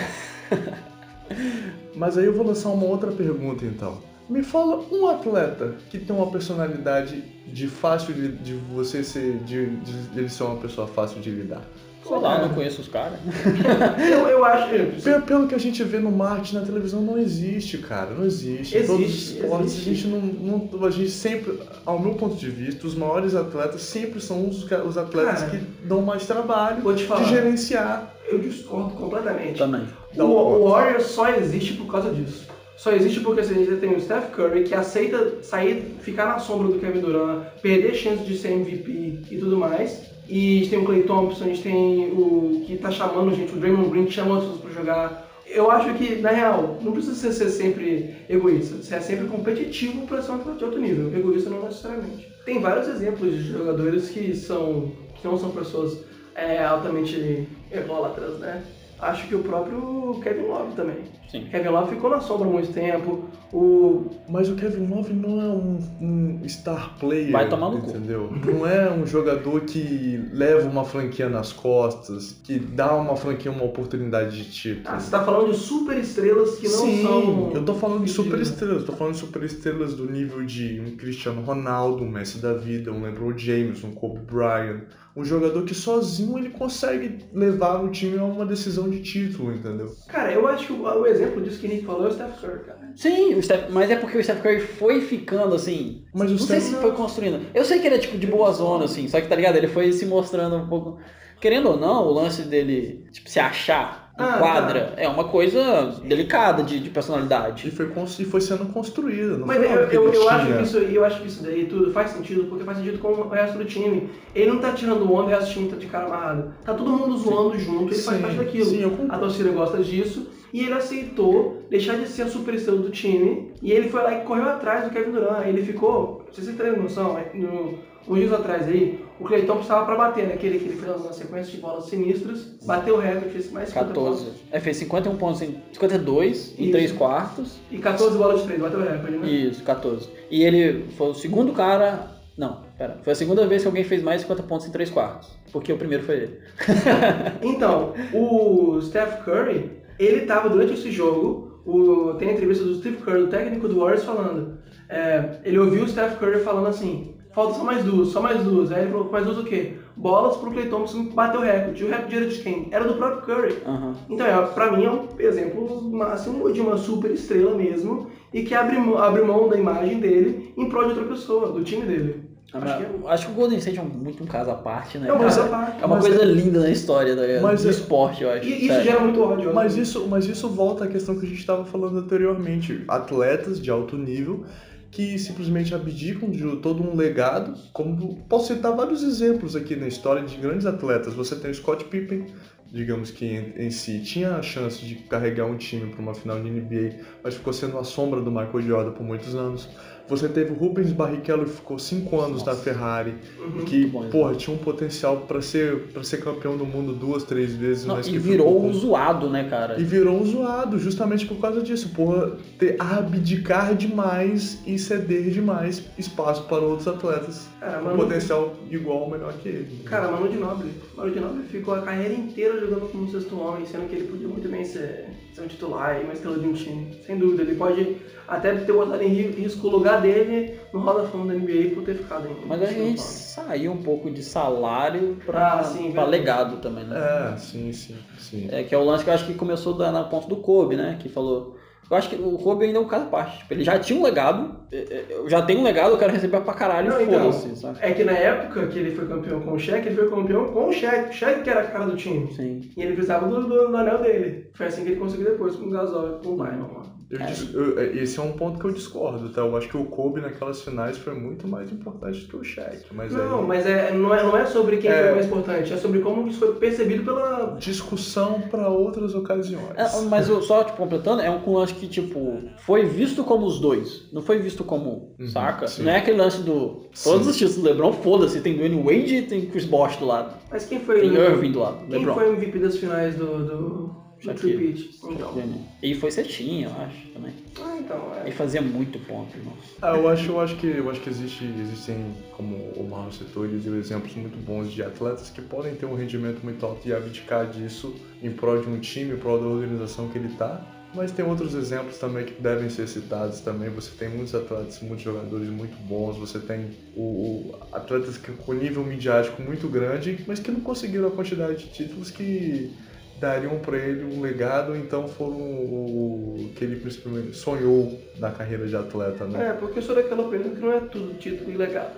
mas 1.95 2.17
aí 2.17 2.25
eu 2.25 2.33
vou 2.33 2.45
lançar 2.45 2.69
uma 2.69 2.85
outra 2.85 3.11
pergunta 3.11 3.65
então. 3.65 3.97
Me 4.29 4.43
fala 4.43 4.83
um 4.91 5.07
atleta 5.07 5.75
que 5.89 5.97
tem 5.99 6.15
uma 6.15 6.29
personalidade 6.29 7.23
de 7.47 7.67
fácil 7.67 8.13
de, 8.13 8.31
de 8.33 8.53
você 8.73 9.03
ser. 9.03 9.37
De, 9.45 9.67
de 9.77 10.19
ele 10.19 10.29
ser 10.29 10.43
uma 10.43 10.57
pessoa 10.57 10.85
fácil 10.87 11.21
de 11.21 11.29
lidar. 11.29 11.61
Sei 12.05 12.15
lá, 12.17 12.41
não 12.41 12.53
conheço 12.53 12.79
os 12.79 12.87
caras. 12.87 13.19
Eu, 13.99 14.27
eu 14.29 14.45
acho. 14.45 14.69
Pelo, 15.03 15.21
pelo 15.23 15.47
que 15.47 15.55
a 15.55 15.57
gente 15.57 15.83
vê 15.83 15.99
no 15.99 16.09
marketing 16.11 16.55
na 16.55 16.61
televisão, 16.61 17.01
não 17.01 17.17
existe, 17.17 17.79
cara. 17.79 18.11
Não 18.11 18.23
existe. 18.25 18.77
Em 18.77 18.85
todos 18.85 19.05
os 19.05 19.11
Existe, 19.11 19.39
esportes, 19.41 19.71
existe. 19.73 19.89
a 19.89 19.93
gente 19.93 20.07
não, 20.07 20.69
não- 20.71 20.85
A 20.85 20.89
gente 20.89 21.09
sempre, 21.09 21.59
ao 21.85 21.99
meu 21.99 22.13
ponto 22.15 22.35
de 22.37 22.49
vista, 22.49 22.87
os 22.87 22.95
maiores 22.95 23.35
atletas 23.35 23.81
sempre 23.81 24.21
são 24.21 24.47
os, 24.47 24.63
os 24.63 24.97
atletas 24.97 25.39
Cara, 25.41 25.51
que 25.51 25.57
dão 25.85 26.01
mais 26.01 26.25
trabalho 26.25 26.81
vou 26.81 26.95
te 26.95 27.03
falar. 27.03 27.23
de 27.23 27.29
gerenciar. 27.29 28.13
Eu 28.29 28.39
discordo 28.39 28.91
completamente. 28.91 29.57
Também. 29.57 29.83
O, 30.17 30.21
o 30.23 30.69
Warriors 30.69 31.07
só 31.07 31.29
existe 31.29 31.73
por 31.73 31.87
causa 31.91 32.09
disso. 32.13 32.47
Só 32.77 32.91
existe 32.91 33.21
porque 33.21 33.41
assim, 33.41 33.55
a 33.55 33.65
gente 33.65 33.81
tem 33.81 33.95
o 33.95 33.99
Steph 33.99 34.29
Curry 34.31 34.63
que 34.63 34.75
aceita 34.75 35.41
sair, 35.41 35.95
ficar 36.01 36.27
na 36.27 36.37
sombra 36.37 36.67
do 36.67 36.79
Kevin 36.79 36.99
Durant, 36.99 37.43
perder 37.59 37.95
chance 37.95 38.23
de 38.23 38.37
ser 38.37 38.51
MVP 38.51 39.23
e 39.31 39.37
tudo 39.37 39.57
mais. 39.57 40.03
E 40.29 40.57
a 40.57 40.59
gente 40.59 40.69
tem 40.69 40.79
o 40.79 40.85
Clay 40.85 41.03
Thompson, 41.03 41.45
a 41.45 41.47
gente 41.47 41.63
tem 41.63 42.11
o 42.11 42.63
que 42.67 42.77
tá 42.77 42.91
chamando 42.91 43.35
gente, 43.35 43.53
o 43.53 43.57
Draymond 43.57 43.89
Green 43.89 44.05
que 44.05 44.11
chama 44.11 44.37
as 44.37 44.43
pessoas 44.43 44.61
pra 44.61 44.71
jogar. 44.71 45.27
Eu 45.47 45.71
acho 45.71 45.93
que, 45.95 46.17
na 46.17 46.29
real, 46.29 46.77
não 46.81 46.91
precisa 46.91 47.15
ser, 47.15 47.31
ser 47.31 47.49
sempre 47.49 48.15
egoísta. 48.29 48.75
Você 48.75 48.93
é 48.93 48.99
sempre 48.99 49.27
competitivo 49.27 50.05
pra 50.05 50.21
ser 50.21 50.31
um 50.31 50.35
atleta 50.35 50.59
de 50.59 50.65
alto 50.65 50.77
nível. 50.77 51.17
Egoísta 51.17 51.49
não 51.49 51.63
necessariamente. 51.63 52.27
Tem 52.45 52.59
vários 52.59 52.87
exemplos 52.89 53.33
de 53.33 53.51
jogadores 53.51 54.09
que 54.09 54.35
são 54.35 54.91
que 55.15 55.27
não 55.27 55.37
são 55.37 55.49
pessoas 55.49 56.03
é, 56.35 56.63
altamente 56.63 57.47
ególatras, 57.71 58.37
né? 58.39 58.61
Acho 58.99 59.27
que 59.27 59.35
o 59.35 59.43
próprio 59.43 60.19
Kevin 60.23 60.43
Love 60.43 60.75
também. 60.75 60.97
Sim. 61.29 61.45
Kevin 61.51 61.69
Love 61.69 61.95
ficou 61.95 62.09
na 62.09 62.21
sombra 62.21 62.47
há 62.47 62.51
muito 62.51 62.71
tempo. 62.73 63.25
O 63.51 64.05
Mas 64.27 64.49
o 64.49 64.55
Kevin 64.55 64.87
Love 64.87 65.13
não 65.13 65.41
é 65.41 65.45
um, 65.47 65.79
um 66.01 66.47
star 66.47 66.95
player. 66.99 67.31
Vai 67.31 67.47
tomar 67.49 67.69
no 67.69 67.81
cu. 67.81 67.89
entendeu? 67.89 68.29
Não 68.45 68.67
é 68.67 68.91
um 68.91 69.05
jogador 69.05 69.61
que 69.61 70.21
leva 70.33 70.67
uma 70.69 70.83
franquia 70.83 71.29
nas 71.29 71.53
costas, 71.53 72.39
que 72.43 72.59
dá 72.59 72.93
uma 72.95 73.15
franquia 73.15 73.51
uma 73.51 73.63
oportunidade 73.63 74.35
de 74.43 74.49
título. 74.51 74.85
ah, 74.85 74.99
você 74.99 75.11
tá 75.11 75.23
falando 75.23 75.51
de 75.51 75.57
super 75.57 75.97
estrelas 75.97 76.55
que 76.57 76.67
não 76.67 76.79
Sim, 76.79 77.03
são. 77.03 77.51
eu 77.53 77.63
tô 77.65 77.73
falando 77.73 78.03
de 78.03 78.11
super 78.11 78.39
estrelas, 78.39 78.83
tô 78.83 78.91
falando 78.93 79.13
de 79.13 79.19
super 79.19 79.43
estrelas 79.43 79.93
do 79.93 80.09
nível 80.09 80.45
de 80.45 80.81
um 80.85 80.95
Cristiano 80.97 81.41
Ronaldo, 81.41 82.03
um 82.03 82.09
Messi 82.09 82.39
da 82.39 82.53
vida, 82.53 82.91
um 82.91 83.01
LeBron 83.01 83.37
James, 83.37 83.83
um 83.83 83.91
Kobe 83.91 84.19
Bryant, 84.19 84.81
um 85.15 85.23
jogador 85.25 85.63
que 85.63 85.73
sozinho 85.73 86.37
ele 86.37 86.49
consegue 86.49 87.25
levar 87.33 87.83
o 87.83 87.89
time 87.89 88.19
a 88.19 88.23
uma 88.23 88.45
decisão 88.45 88.87
de 88.89 89.01
título, 89.01 89.51
entendeu? 89.51 89.91
Cara, 90.07 90.31
eu 90.31 90.47
acho 90.47 90.67
que 90.67 90.73
o, 90.73 90.83
o 90.83 91.07
exemplo 91.17 91.41
disso 91.41 91.59
que 91.59 91.67
o 91.67 91.69
Nick 91.69 91.85
falou 91.85 92.05
é 92.05 92.09
o 92.09 92.13
Steph 92.13 92.39
Curry, 92.39 92.63
cara. 92.65 92.79
Sim, 92.95 93.35
o 93.35 93.43
Steph, 93.43 93.69
mas 93.69 93.89
é 93.91 93.95
porque 93.95 94.17
o 94.17 94.23
Steph 94.23 94.41
Curry 94.41 94.59
foi 94.59 95.01
ficando 95.01 95.53
assim. 95.55 96.05
Mas 96.13 96.31
o 96.31 96.33
não 96.33 96.39
sei 96.39 96.59
Steph 96.59 96.63
se 96.63 96.75
foi 96.75 96.91
construindo. 96.95 97.45
Eu 97.53 97.63
sei 97.63 97.79
que 97.79 97.85
ele 97.87 97.95
é 97.95 97.99
tipo 97.99 98.17
de 98.17 98.25
boa 98.27 98.51
zona, 98.51 98.85
assim, 98.85 99.07
só 99.07 99.21
que 99.21 99.27
tá 99.27 99.35
ligado? 99.35 99.55
Ele 99.57 99.67
foi 99.67 99.91
se 99.93 100.05
mostrando 100.05 100.55
um 100.55 100.67
pouco. 100.67 100.99
Querendo 101.39 101.69
ou 101.69 101.77
não, 101.77 102.05
o 102.07 102.11
lance 102.11 102.43
dele, 102.43 103.07
tipo, 103.11 103.29
se 103.29 103.39
achar 103.39 104.13
em 104.17 104.23
Ah, 104.23 104.37
quadra 104.39 104.93
é 104.97 105.07
uma 105.07 105.29
coisa 105.29 106.01
delicada 106.03 106.63
de, 106.63 106.79
de 106.79 106.89
E 106.89 106.91
personalidade. 106.91 107.71
foi, 107.71 107.89
cons- 107.89 108.19
e 108.19 108.25
foi 108.25 108.39
sendo 108.41 108.71
construída, 108.71 109.37
não 109.37 109.45
Mas 109.47 109.57
foi 109.57 109.67
eu, 109.67 109.71
eu, 109.91 110.13
eu 110.13 110.29
acho 110.29 110.55
que 110.55 110.61
isso, 110.61 110.77
eu 110.77 111.03
acho 111.05 111.21
que 111.21 111.27
isso 111.27 111.43
daí 111.43 111.65
tudo 111.67 111.91
faz 111.91 112.11
sentido, 112.11 112.45
porque 112.45 112.63
faz 112.63 112.77
sentido 112.77 112.99
com 112.99 113.09
o 113.09 113.29
resto 113.29 113.57
do 113.57 113.65
time. 113.65 114.09
Ele 114.33 114.51
não 114.51 114.59
tá 114.59 114.73
tirando 114.73 115.11
onda 115.11 115.31
e 115.31 115.33
o 115.35 115.37
resto 115.37 115.47
do 115.49 115.53
time 115.53 115.69
tá 115.69 115.75
de 115.75 115.87
cara 115.87 116.05
amarrado. 116.05 116.53
Tá 116.63 116.73
todo 116.73 116.91
mundo 116.91 117.17
zoando 117.17 117.57
junto, 117.57 117.93
ele 117.93 118.01
faz 118.03 118.17
Sim, 118.17 118.21
parte 118.21 118.37
daquilo. 118.37 118.65
sim, 118.65 118.81
eu 118.81 118.91
concordo. 118.91 119.13
a 119.15 119.19
torcida 119.19 119.49
gosta 119.51 119.83
disso. 119.83 120.31
E 120.53 120.63
ele 120.63 120.73
aceitou 120.73 121.63
deixar 121.69 121.97
de 121.97 122.07
ser 122.07 122.23
a 122.23 122.27
super 122.27 122.53
estrela 122.53 122.79
do 122.79 122.89
time. 122.89 123.51
E 123.61 123.71
ele 123.71 123.89
foi 123.89 124.01
lá 124.01 124.13
e 124.13 124.25
correu 124.25 124.45
atrás 124.45 124.85
do 124.85 124.89
Kevin 124.91 125.11
Durant. 125.11 125.45
Ele 125.45 125.63
ficou, 125.63 126.25
se 126.31 126.41
vocês 126.41 126.55
terem 126.55 126.77
noção, 126.77 127.19
no, 127.33 127.77
uns 128.07 128.19
dias 128.19 128.33
atrás 128.33 128.67
aí, 128.67 129.03
o 129.19 129.25
Clay 129.25 129.45
Thompson 129.45 129.61
estava 129.63 129.85
pra 129.85 129.95
bater 129.95 130.27
naquele 130.27 130.59
que 130.59 130.65
ele 130.65 130.77
fez 130.77 130.95
uma 130.95 131.11
sequência 131.11 131.51
de 131.51 131.57
bolas 131.57 131.85
sinistras, 131.85 132.55
bateu 132.65 132.95
o 132.95 132.99
recorde, 132.99 133.29
fez 133.29 133.51
mais 133.51 133.69
50 133.69 133.87
14. 133.87 134.25
pontos. 134.25 134.41
É, 134.51 134.59
fez 134.59 134.77
51 134.77 135.17
pontos 135.17 135.41
em 135.41 135.61
52 135.73 136.55
em 136.57 136.63
Isso. 136.63 136.71
3 136.71 136.91
quartos. 136.93 137.57
E 137.71 137.77
14 137.77 138.17
bolas 138.17 138.41
de 138.41 138.47
3, 138.47 138.61
bateu 138.61 138.79
o 138.79 138.83
recorde, 138.83 139.17
né? 139.17 139.27
Isso, 139.27 139.63
14. 139.63 140.09
E 140.29 140.43
ele 140.43 140.85
foi 140.97 141.09
o 141.09 141.13
segundo 141.13 141.51
cara. 141.51 142.15
Não, 142.37 142.61
pera. 142.77 142.99
Foi 143.01 143.13
a 143.13 143.15
segunda 143.15 143.47
vez 143.47 143.63
que 143.63 143.67
alguém 143.67 143.83
fez 143.83 144.03
mais 144.03 144.21
de 144.21 144.27
50 144.27 144.43
pontos 144.43 144.67
em 144.67 144.71
3 144.71 144.91
quartos. 144.91 145.29
Porque 145.51 145.73
o 145.73 145.77
primeiro 145.77 146.03
foi 146.03 146.15
ele. 146.15 146.39
Então, 147.41 147.93
o 148.13 148.79
Steph 148.81 149.23
Curry, 149.23 149.71
ele 149.99 150.25
tava 150.25 150.49
durante 150.49 150.73
esse 150.73 150.91
jogo, 150.91 151.61
o- 151.65 152.13
tem 152.15 152.29
a 152.29 152.33
entrevista 152.33 152.63
do 152.63 152.75
Steve 152.75 152.97
Curry, 152.97 153.23
o 153.23 153.27
técnico 153.27 153.67
do 153.67 153.79
Warriors, 153.79 154.03
falando. 154.03 154.57
é, 154.89 155.39
ele 155.43 155.59
ouviu 155.59 155.83
o 155.83 155.87
Steph 155.87 156.17
Curry 156.17 156.39
falando 156.39 156.67
assim, 156.67 157.15
falta 157.33 157.55
só 157.55 157.63
mais 157.65 157.83
duas, 157.83 158.07
só 158.07 158.21
mais 158.21 158.41
duas. 158.41 158.71
Aí 158.71 158.83
ele 158.83 158.91
falou, 158.91 159.11
mais 159.11 159.25
duas 159.25 159.37
o 159.39 159.43
quê? 159.43 159.73
Bolas 159.97 160.37
pro 160.37 160.49
Clay 160.51 160.69
Thompson 160.69 161.05
bater 161.09 161.37
o 161.37 161.41
recorde. 161.41 161.83
O 161.83 161.89
recorde 161.89 162.15
era 162.15 162.25
de 162.27 162.37
quem? 162.41 162.67
Era 162.71 162.85
do 162.85 162.93
próprio 162.93 163.23
Curry. 163.23 163.57
Aham. 163.65 163.95
Então, 164.09 164.25
é, 164.25 164.45
pra 164.47 164.71
mim, 164.71 164.85
é 164.85 164.91
um 164.91 165.07
exemplo 165.19 165.89
máximo 165.91 166.53
de 166.53 166.61
uma 166.61 166.77
super 166.77 167.11
estrela 167.11 167.53
mesmo 167.53 168.07
e 168.33 168.43
que 168.43 168.55
abre, 168.55 168.77
abre 168.97 169.23
mão 169.23 169.49
da 169.49 169.57
imagem 169.57 169.99
dele 169.99 170.53
em 170.55 170.69
prol 170.69 170.83
de 170.85 170.91
outra 170.91 171.05
pessoa, 171.05 171.51
do 171.51 171.63
time 171.65 171.81
dele. 171.85 172.26
Acho 172.53 172.77
que 172.77 173.07
Acho 173.07 173.25
que 173.25 173.31
o 173.31 173.35
Golden 173.35 173.57
State 173.59 173.77
é 173.77 173.81
um- 173.81 173.85
muito 173.89 174.23
um 174.23 174.27
caso 174.27 174.49
à 174.51 174.55
parte, 174.55 174.97
né? 174.97 175.09
É 175.09 175.13
um 175.13 175.17
cara? 175.17 175.29
caso 175.29 175.41
à 175.41 175.47
parte, 175.47 175.83
É 175.83 175.85
uma 175.85 175.99
coisa 175.99 176.21
é- 176.21 176.25
linda 176.25 176.59
na 176.61 176.69
história 176.69 177.15
da, 177.15 177.41
Mas 177.41 177.61
do 177.63 177.67
é- 177.67 177.71
esporte, 177.71 178.23
eu 178.23 178.31
acho. 178.31 178.45
E 178.47 178.53
isso 178.57 178.67
sério. 178.67 178.83
gera 178.85 178.99
muito 179.01 179.21
ódio. 179.21 179.53
Mas 179.53 179.71
óbvio. 179.73 179.83
isso, 179.83 180.07
mas 180.07 180.25
isso 180.25 180.47
volta 180.49 180.85
à 180.85 180.87
questão 180.87 181.19
que 181.19 181.25
a 181.25 181.29
gente 181.29 181.39
estava 181.39 181.65
falando 181.65 181.97
anteriormente. 181.99 182.83
Atletas 182.87 183.61
de 183.61 183.69
alto 183.69 183.97
nível 183.97 184.45
que 184.89 185.19
simplesmente 185.19 185.75
abdicam 185.75 186.29
de 186.29 186.41
todo 186.57 186.81
um 186.81 186.95
legado. 186.95 187.53
Como 187.73 188.15
posso 188.29 188.53
citar 188.53 188.73
vários 188.73 189.03
exemplos 189.03 189.53
aqui 189.55 189.75
na 189.75 189.87
história 189.87 190.23
de 190.23 190.37
grandes 190.37 190.65
atletas. 190.65 191.13
Você 191.13 191.35
tem 191.35 191.51
o 191.51 191.53
Scott 191.53 191.83
Pippen, 191.85 192.27
digamos 192.71 193.11
que 193.11 193.25
em, 193.25 193.53
em 193.65 193.69
si 193.69 193.99
tinha 194.01 194.35
a 194.35 194.41
chance 194.41 194.83
de 194.83 194.95
carregar 194.95 195.45
um 195.45 195.57
time 195.57 195.91
para 195.91 196.01
uma 196.01 196.13
final 196.15 196.39
de 196.41 196.49
NBA, 196.49 196.95
mas 197.21 197.35
ficou 197.35 197.51
sendo 197.51 197.77
a 197.77 197.83
sombra 197.83 198.21
do 198.21 198.31
Michael 198.31 198.61
Jordan 198.61 198.91
por 198.91 199.03
muitos 199.03 199.35
anos. 199.35 199.69
Você 200.09 200.29
teve 200.29 200.51
o 200.51 200.55
Rubens 200.55 200.91
Barrichello 200.91 201.43
que 201.45 201.51
ficou 201.51 201.77
cinco 201.77 202.19
anos 202.21 202.43
na 202.45 202.55
Ferrari, 202.55 203.15
Uhum. 203.39 203.65
que 203.65 203.85
bom, 203.87 204.09
porra, 204.09 204.35
tinha 204.35 204.55
um 204.55 204.59
potencial 204.59 205.17
para 205.27 205.41
ser 205.41 205.87
para 205.93 206.03
ser 206.03 206.17
campeão 206.23 206.55
do 206.57 206.65
mundo 206.65 206.93
duas, 206.93 207.23
três 207.23 207.53
vezes, 207.55 207.85
Não, 207.85 207.95
mas 207.95 208.07
e 208.07 208.11
que 208.11 208.17
virou 208.17 208.47
ficou 208.47 208.65
um 208.69 208.73
zoado, 208.73 209.29
né, 209.29 209.47
cara? 209.49 209.79
e 209.79 209.83
virou 209.83 210.15
um 210.19 210.25
zoado, 210.25 210.79
justamente 210.79 211.25
por 211.25 211.37
causa 211.37 211.61
disso, 211.61 211.89
por 211.89 212.37
ter 212.57 212.75
abdicar 212.79 213.75
demais 213.75 214.59
e 214.65 214.77
ceder 214.79 215.29
demais 215.29 215.83
espaço 215.97 216.43
para 216.43 216.59
outros 216.59 216.87
atletas 216.87 217.47
Cara, 217.59 217.79
com 217.79 217.85
Manu, 217.85 217.97
potencial 217.97 218.53
igual 218.69 218.99
ou 219.01 219.09
melhor 219.11 219.33
que 219.33 219.49
ele. 219.49 219.83
cara, 219.85 220.11
Manu 220.11 220.29
de 220.29 220.37
Nobre. 220.37 220.69
Manu 220.95 221.11
de 221.11 221.19
Nobre 221.19 221.43
ficou 221.43 221.73
a 221.73 221.81
carreira 221.81 222.13
inteira 222.13 222.59
jogando 222.59 222.91
como 222.91 223.09
sexto 223.09 223.39
homem, 223.39 223.65
sendo 223.65 223.87
que 223.89 223.95
ele 223.95 224.07
podia 224.07 224.27
muito 224.27 224.47
bem 224.49 224.63
ser, 224.63 225.05
ser 225.37 225.43
um 225.43 225.47
titular 225.47 225.99
e 225.99 226.03
uma 226.03 226.13
estrela 226.13 226.39
de 226.39 226.47
um 226.47 226.53
time. 226.53 226.93
Sem 227.05 227.17
dúvida, 227.17 227.43
ele 227.43 227.55
pode 227.55 227.97
até 228.27 228.53
ter 228.55 228.73
botado 228.73 229.01
em 229.03 229.07
ri- 229.09 229.31
risco 229.41 229.67
o 229.67 229.69
lugar 229.71 230.01
dele 230.01 230.59
no 230.73 230.79
Hall 230.79 231.01
da 231.01 231.07
Fama 231.07 231.27
da 231.27 231.33
NBA 231.39 231.73
por 231.75 231.83
ter 231.83 231.95
ficado 231.95 232.27
em 232.27 232.45
Mas 232.45 232.61
a 232.61 232.65
gente 232.65 232.99
saiu 233.01 233.71
um 233.71 233.81
pouco 233.83 234.09
de 234.11 234.21
salário 234.23 235.17
pra, 235.25 235.59
Ah, 235.59 235.63
sim, 235.63 235.91
pra 235.91 236.03
verdade. 236.03 236.11
legado 236.11 236.57
também, 236.57 236.83
né? 236.85 236.97
É, 237.33 237.37
sim, 237.37 237.71
sim, 237.71 237.95
sim. 238.19 238.47
É, 238.51 238.63
que 238.63 238.73
é 238.73 238.77
o 238.77 238.83
lance 238.83 239.03
que 239.03 239.09
eu 239.09 239.13
acho 239.13 239.25
que 239.25 239.33
começou 239.35 239.73
da- 239.73 239.91
na 239.91 240.03
ponta 240.03 240.27
do 240.27 240.37
Kobe, 240.37 240.75
né? 240.75 240.97
Que 240.99 241.07
falou. 241.09 241.56
Eu 241.89 241.97
acho 241.97 242.09
que 242.09 242.15
o 242.15 242.37
Kobe 242.37 242.65
ainda 242.65 242.79
é 242.79 242.81
um 242.81 242.87
caso 242.87 243.05
à 243.05 243.07
parte. 243.07 243.37
Tipo, 243.39 243.53
ele 243.53 243.63
já 243.63 243.79
tinha 243.79 243.99
um 243.99 244.03
legado, 244.03 244.57
é, 244.71 244.77
é, 244.77 245.05
eu 245.09 245.29
já 245.29 245.41
tenho 245.41 245.61
um 245.61 245.63
legado, 245.63 245.91
eu 245.91 245.97
quero 245.97 246.11
receber 246.11 246.41
pra 246.41 246.53
caralho, 246.53 246.89
Não, 246.89 247.01
então, 247.01 247.31
sabe? 247.31 247.77
É 247.81 247.93
que 247.93 248.03
na 248.03 248.11
época 248.11 248.67
que 248.67 248.79
ele 248.79 248.95
foi 248.95 249.07
campeão 249.07 249.39
com 249.39 249.53
o 249.53 249.59
Shaq, 249.59 249.87
ele 249.87 249.95
foi 249.95 250.09
campeão 250.09 250.45
com 250.47 250.67
o 250.67 250.73
Shaq. 250.73 251.09
O 251.09 251.13
Shaq 251.13 251.43
que 251.43 251.49
era 251.49 251.61
a 251.61 251.67
cara 251.67 251.85
do 251.85 251.95
time. 251.95 252.31
Sim. 252.33 252.69
E 252.75 252.81
ele 252.81 252.93
precisava 252.93 253.27
do, 253.27 253.41
do, 253.41 253.69
do 253.69 253.77
anel 253.77 253.99
dele. 253.99 254.49
Foi 254.53 254.65
assim 254.65 254.83
que 254.83 254.91
ele 254.91 254.99
conseguiu 254.99 255.31
depois 255.31 255.55
com 255.55 255.67
o 255.67 255.69
Gasol 255.69 256.17
e 256.17 256.25
com 256.25 256.29
o 256.29 256.43
Lyman 256.43 256.67
lá. 256.73 256.96
Eu 257.09 257.19
dis- 257.19 257.53
eu- 257.53 257.79
esse 258.03 258.19
é 258.19 258.21
um 258.21 258.33
ponto 258.33 258.59
que 258.59 258.65
eu 258.65 258.71
discordo, 258.71 259.29
tá? 259.29 259.39
Eu 259.39 259.55
acho 259.55 259.69
que 259.69 259.77
o 259.77 259.85
Kobe 259.85 260.19
naquelas 260.19 260.61
finais 260.61 260.97
foi 260.97 261.13
muito 261.13 261.47
mais 261.47 261.71
importante 261.71 262.19
do 262.21 262.27
que 262.27 262.35
o 262.35 262.43
Shaq. 262.43 262.79
Mas 262.91 263.13
Não, 263.13 263.39
aí, 263.39 263.45
mas 263.47 263.65
é, 263.65 263.93
não, 263.93 264.13
é, 264.13 264.23
não 264.23 264.35
é 264.37 264.45
sobre 264.45 264.75
quem 264.75 264.89
É. 264.91 265.03
foi 265.03 265.11
mais 265.13 265.25
importante, 265.27 265.71
é 265.71 265.77
sobre 265.77 265.99
como 266.01 266.27
isso 266.27 266.39
foi 266.39 266.55
percebido 266.55 267.03
pela. 267.05 267.55
discussão 267.59 268.41
para 268.51 268.67
outras 268.67 269.15
ocasiões. 269.15 269.63
É, 269.77 270.01
mas 270.09 270.27
eu 270.27 270.41
só, 270.41 270.63
tipo, 270.65 270.77
completando, 270.77 271.21
é 271.21 271.31
um 271.31 271.53
lance 271.53 271.73
que, 271.73 271.87
tipo, 271.87 272.41
foi 272.59 272.83
visto 272.85 273.23
como 273.23 273.45
os 273.45 273.59
dois. 273.59 274.09
Não 274.11 274.21
foi 274.21 274.39
visto 274.39 274.63
como, 274.65 275.15
Uhum, 275.17 275.27
saca? 275.29 275.65
sim. 275.67 275.83
Não 275.83 275.91
é 275.91 275.97
aquele 275.99 276.17
lance 276.17 276.41
do. 276.43 276.87
Todos 277.03 277.23
Sim. 277.23 277.29
os 277.29 277.37
títulos 277.37 277.55
do 277.57 277.63
LeBron, 277.63 277.93
foda-se, 277.93 278.41
tem 278.41 278.55
Dwayne 278.57 278.81
Wade 278.83 279.15
e 279.15 279.21
tem 279.21 279.45
Chris 279.45 279.63
Bosh 279.65 279.95
do 279.95 280.05
lado. 280.05 280.33
Mas 280.51 280.65
quem 280.65 280.79
foi. 280.81 280.99
Tem 280.99 281.09
o- 281.11 281.15
Irving 281.21 281.51
do 281.53 281.59
lado, 281.59 281.77
Quem 281.87 281.99
LeBron. 281.99 282.13
foi 282.15 282.29
o 282.29 282.33
MVP 282.33 282.59
das 282.59 282.77
finais 282.77 283.15
do. 283.15 283.25
do, 283.45 284.06
Tripit? 284.21 284.89
Então. 285.03 285.65
E 285.81 285.93
foi 285.95 286.11
Cetinha, 286.11 286.67
eu 286.67 286.81
acho, 286.83 287.07
também. 287.13 287.33
Ah, 287.59 287.77
então. 287.79 288.13
É. 288.25 288.31
fazia 288.31 288.61
muito 288.61 288.99
ponto, 288.99 289.35
irmão. 289.37 289.53
Ah, 289.81 289.95
eu 289.95 290.07
acho, 290.07 290.31
eu 290.31 290.39
acho 290.39 290.55
que, 290.57 290.67
eu 290.67 290.89
acho 290.89 291.01
que 291.01 291.09
existe, 291.09 291.45
existem, 291.45 292.13
como 292.31 292.55
o 292.75 292.87
Marlon 292.89 293.11
citou, 293.11 293.45
ele 293.45 293.57
deu 293.59 293.77
exemplos 293.79 294.15
muito 294.15 294.37
bons 294.43 294.71
de 294.71 294.81
atletas 294.83 295.29
que 295.29 295.41
podem 295.41 295.75
ter 295.75 295.85
um 295.85 295.95
rendimento 295.95 296.43
muito 296.43 296.65
alto 296.65 296.87
e 296.87 296.93
abdicar 296.93 297.49
disso 297.49 297.95
em 298.21 298.31
prol 298.31 298.61
de 298.61 298.67
um 298.69 298.79
time, 298.79 299.13
em 299.13 299.17
prol 299.17 299.39
da 299.39 299.45
organização 299.47 300.09
que 300.09 300.17
ele 300.17 300.29
tá. 300.35 300.65
Mas 300.95 301.11
tem 301.11 301.23
outros 301.23 301.53
exemplos 301.53 301.97
também 301.97 302.25
que 302.25 302.41
devem 302.41 302.69
ser 302.69 302.87
citados 302.87 303.41
também. 303.41 303.69
Você 303.69 303.91
tem 303.91 304.09
muitos 304.09 304.33
atletas, 304.33 304.79
muitos 304.81 305.01
jogadores 305.03 305.49
muito 305.49 305.75
bons. 305.85 306.17
Você 306.17 306.39
tem 306.39 306.69
o, 306.95 307.01
o- 307.01 307.55
atletas 307.73 308.17
que, 308.17 308.31
com 308.31 308.53
nível 308.53 308.83
midiático 308.83 309.41
muito 309.41 309.67
grande, 309.67 310.23
mas 310.25 310.39
que 310.39 310.49
não 310.49 310.61
conseguiram 310.61 311.09
a 311.09 311.11
quantidade 311.11 311.65
de 311.65 311.69
títulos 311.71 312.09
que 312.09 312.71
dariam 313.19 313.59
para 313.59 313.77
ele 313.77 314.03
um 314.03 314.21
legado. 314.21 314.75
Então 314.75 315.07
foram 315.07 315.37
o 315.37 316.51
que 316.55 316.63
ele 316.63 316.77
principalmente 316.77 317.35
sonhou 317.35 317.99
na 318.19 318.31
carreira 318.31 318.67
de 318.67 318.75
atleta, 318.75 319.25
né? 319.25 319.49
É, 319.49 319.53
porque 319.53 319.79
eu 319.79 319.83
sou 319.83 319.95
daquela 319.95 320.23
opinião 320.23 320.53
que 320.53 320.61
não 320.61 320.71
é 320.71 320.79
tudo 320.81 321.13
título 321.15 321.51
e 321.51 321.57
legado. 321.57 321.95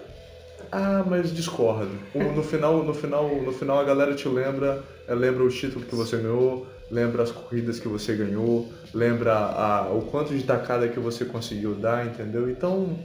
Ah, 0.72 1.04
mas 1.08 1.34
discordo. 1.34 1.90
No 2.14 2.44
final, 2.44 2.84
no 2.84 2.94
final, 2.94 3.42
no 3.42 3.52
final 3.52 3.80
a 3.80 3.84
galera 3.84 4.14
te 4.14 4.28
lembra, 4.28 4.84
eh, 5.08 5.16
lembra 5.16 5.44
o 5.44 5.50
título 5.50 5.84
que 5.86 5.96
você 5.96 6.18
ganhou, 6.18 6.68
lembra 6.92 7.24
as 7.24 7.32
corridas 7.32 7.80
que 7.80 7.88
você 7.88 8.16
ganhou, 8.16 8.68
lembra 8.94 9.34
a- 9.36 9.90
o 9.92 10.02
quanto 10.04 10.34
de 10.36 10.44
tacada 10.44 10.88
que 10.88 11.00
você 11.00 11.26
conseguiu 11.26 11.74
dar, 11.76 12.06
entendeu? 12.06 12.50
Então, 12.50 13.00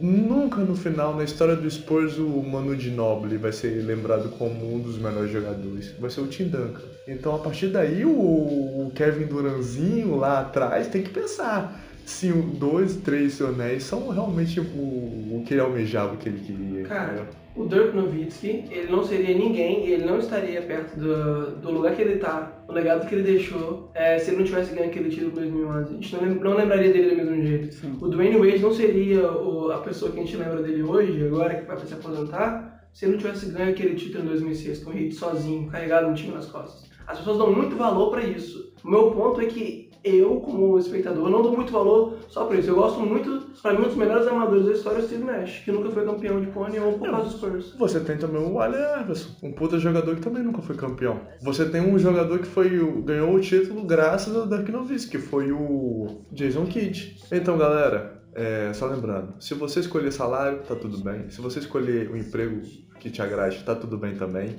nunca 0.00 0.60
no 0.60 0.74
final, 0.76 1.16
na 1.16 1.24
história 1.24 1.56
do 1.56 1.70
Spurs, 1.70 2.18
o 2.18 2.42
Manu 2.42 2.78
Ginobili 2.78 3.36
vai 3.36 3.52
ser 3.52 3.84
lembrado 3.84 4.30
como 4.38 4.74
um 4.74 4.80
dos 4.80 4.98
melhores 4.98 5.30
jogadores. 5.30 5.92
Vai 5.98 6.10
ser 6.10 6.20
o 6.20 6.26
Tim 6.26 6.48
Duncan. 6.48 6.82
Então, 7.06 7.34
a 7.34 7.38
partir 7.38 7.68
daí, 7.68 8.04
o, 8.04 8.90
Kevin 8.94 9.26
Duranzinho 9.26 10.16
lá 10.16 10.40
atrás 10.40 10.88
tem 10.88 11.02
que 11.02 11.10
pensar 11.10 11.80
se 12.04 12.32
dois, 12.32 12.96
três 12.96 13.40
anéis 13.40 13.84
são 13.84 14.08
realmente 14.08 14.58
o, 14.58 14.64
o 14.64 15.44
que 15.46 15.54
ele 15.54 15.60
almejava, 15.60 16.14
o 16.14 16.16
que 16.16 16.28
ele 16.28 16.40
queria. 16.40 16.84
Cara? 16.84 17.28
O 17.58 17.66
Dirk 17.66 17.94
Nowitzki, 17.94 18.64
ele 18.70 18.90
não 18.90 19.02
seria 19.02 19.36
ninguém 19.36 19.86
e 19.86 19.92
ele 19.92 20.04
não 20.04 20.18
estaria 20.18 20.62
perto 20.62 20.98
do, 20.98 21.56
do 21.56 21.70
lugar 21.70 21.94
que 21.94 22.02
ele 22.02 22.16
tá, 22.18 22.64
o 22.68 22.72
legado 22.72 23.06
que 23.06 23.14
ele 23.14 23.22
deixou, 23.24 23.90
é, 23.94 24.18
se 24.18 24.30
ele 24.30 24.38
não 24.38 24.44
tivesse 24.44 24.74
ganho 24.74 24.88
aquele 24.88 25.08
título 25.10 25.30
em 25.30 25.50
2011. 25.50 25.90
A 25.90 25.94
gente 25.94 26.14
não, 26.14 26.22
lem- 26.22 26.34
não 26.40 26.54
lembraria 26.56 26.92
dele 26.92 27.10
do 27.10 27.16
mesmo 27.16 27.42
jeito. 27.46 27.76
O 28.00 28.08
Dwayne 28.08 28.36
Wade 28.38 28.62
não 28.62 28.72
seria 28.72 29.30
o- 29.32 29.70
a 29.72 29.78
pessoa 29.78 30.10
que 30.10 30.18
a 30.20 30.22
gente 30.22 30.36
lembra 30.36 30.62
dele 30.62 30.82
hoje, 30.82 31.24
agora 31.26 31.54
que 31.56 31.66
vai 31.66 31.78
se 31.78 31.94
aposentar, 31.94 32.80
se 32.92 33.04
ele 33.04 33.12
não 33.12 33.18
tivesse 33.18 33.46
ganho 33.50 33.70
aquele 33.70 33.94
título 33.94 34.24
em 34.24 34.28
2006 34.28 34.82
com 34.84 34.90
o 34.90 34.96
Heat 34.98 35.14
sozinho, 35.14 35.66
carregado 35.68 36.08
um 36.08 36.14
time 36.14 36.32
nas 36.32 36.46
costas. 36.46 36.88
As 37.06 37.18
pessoas 37.18 37.38
dão 37.38 37.52
muito 37.52 37.76
valor 37.76 38.10
pra 38.10 38.22
isso. 38.22 38.72
O 38.84 38.88
meu 38.90 39.10
ponto 39.12 39.40
é 39.40 39.46
que 39.46 39.87
eu, 40.16 40.36
como 40.40 40.78
espectador, 40.78 41.28
não 41.30 41.42
dou 41.42 41.52
muito 41.56 41.72
valor 41.72 42.18
só 42.28 42.44
pra 42.46 42.56
isso. 42.58 42.70
Eu 42.70 42.74
gosto 42.76 43.00
muito, 43.00 43.46
pra 43.62 43.72
mim, 43.72 43.80
um 43.80 43.88
dos 43.88 43.96
melhores 43.96 44.26
amadores 44.26 44.66
da 44.66 44.72
história 44.72 44.98
é 44.98 45.00
o 45.00 45.06
Steve 45.06 45.24
Nash, 45.24 45.62
que 45.64 45.72
nunca 45.72 45.90
foi 45.90 46.04
campeão 46.04 46.40
de 46.40 46.46
pônei 46.48 46.80
ou 46.80 46.92
por 46.98 47.10
causa 47.10 47.24
dos 47.24 47.34
Spurs. 47.34 47.74
Você 47.78 48.00
tem 48.00 48.16
também 48.16 48.42
o 48.42 48.58
Allen 48.60 48.80
Iverson, 49.02 49.30
um 49.42 49.52
puta 49.52 49.78
jogador 49.78 50.14
que 50.16 50.20
também 50.22 50.42
nunca 50.42 50.62
foi 50.62 50.76
campeão. 50.76 51.20
Você 51.42 51.64
tem 51.68 51.80
um 51.80 51.98
jogador 51.98 52.38
que 52.38 52.46
foi 52.46 52.78
o- 52.78 53.02
ganhou 53.02 53.34
o 53.34 53.40
título 53.40 53.84
graças 53.84 54.34
ao 54.34 54.46
Dirk 54.46 54.70
Nowitzki, 54.70 55.10
que 55.12 55.18
foi 55.18 55.52
o 55.52 56.22
Jason 56.32 56.66
Kidd. 56.66 57.16
Então, 57.32 57.56
galera, 57.58 58.22
é, 58.34 58.72
só 58.72 58.86
lembrando, 58.86 59.34
se 59.40 59.54
você 59.54 59.80
escolher 59.80 60.12
salário, 60.12 60.60
tá 60.66 60.74
tudo 60.74 60.98
bem. 60.98 61.28
Se 61.30 61.40
você 61.40 61.58
escolher 61.58 62.10
um 62.10 62.16
emprego 62.16 62.60
que 63.00 63.10
te 63.10 63.20
agrade, 63.22 63.62
tá 63.64 63.74
tudo 63.74 63.96
bem 63.98 64.14
também. 64.16 64.56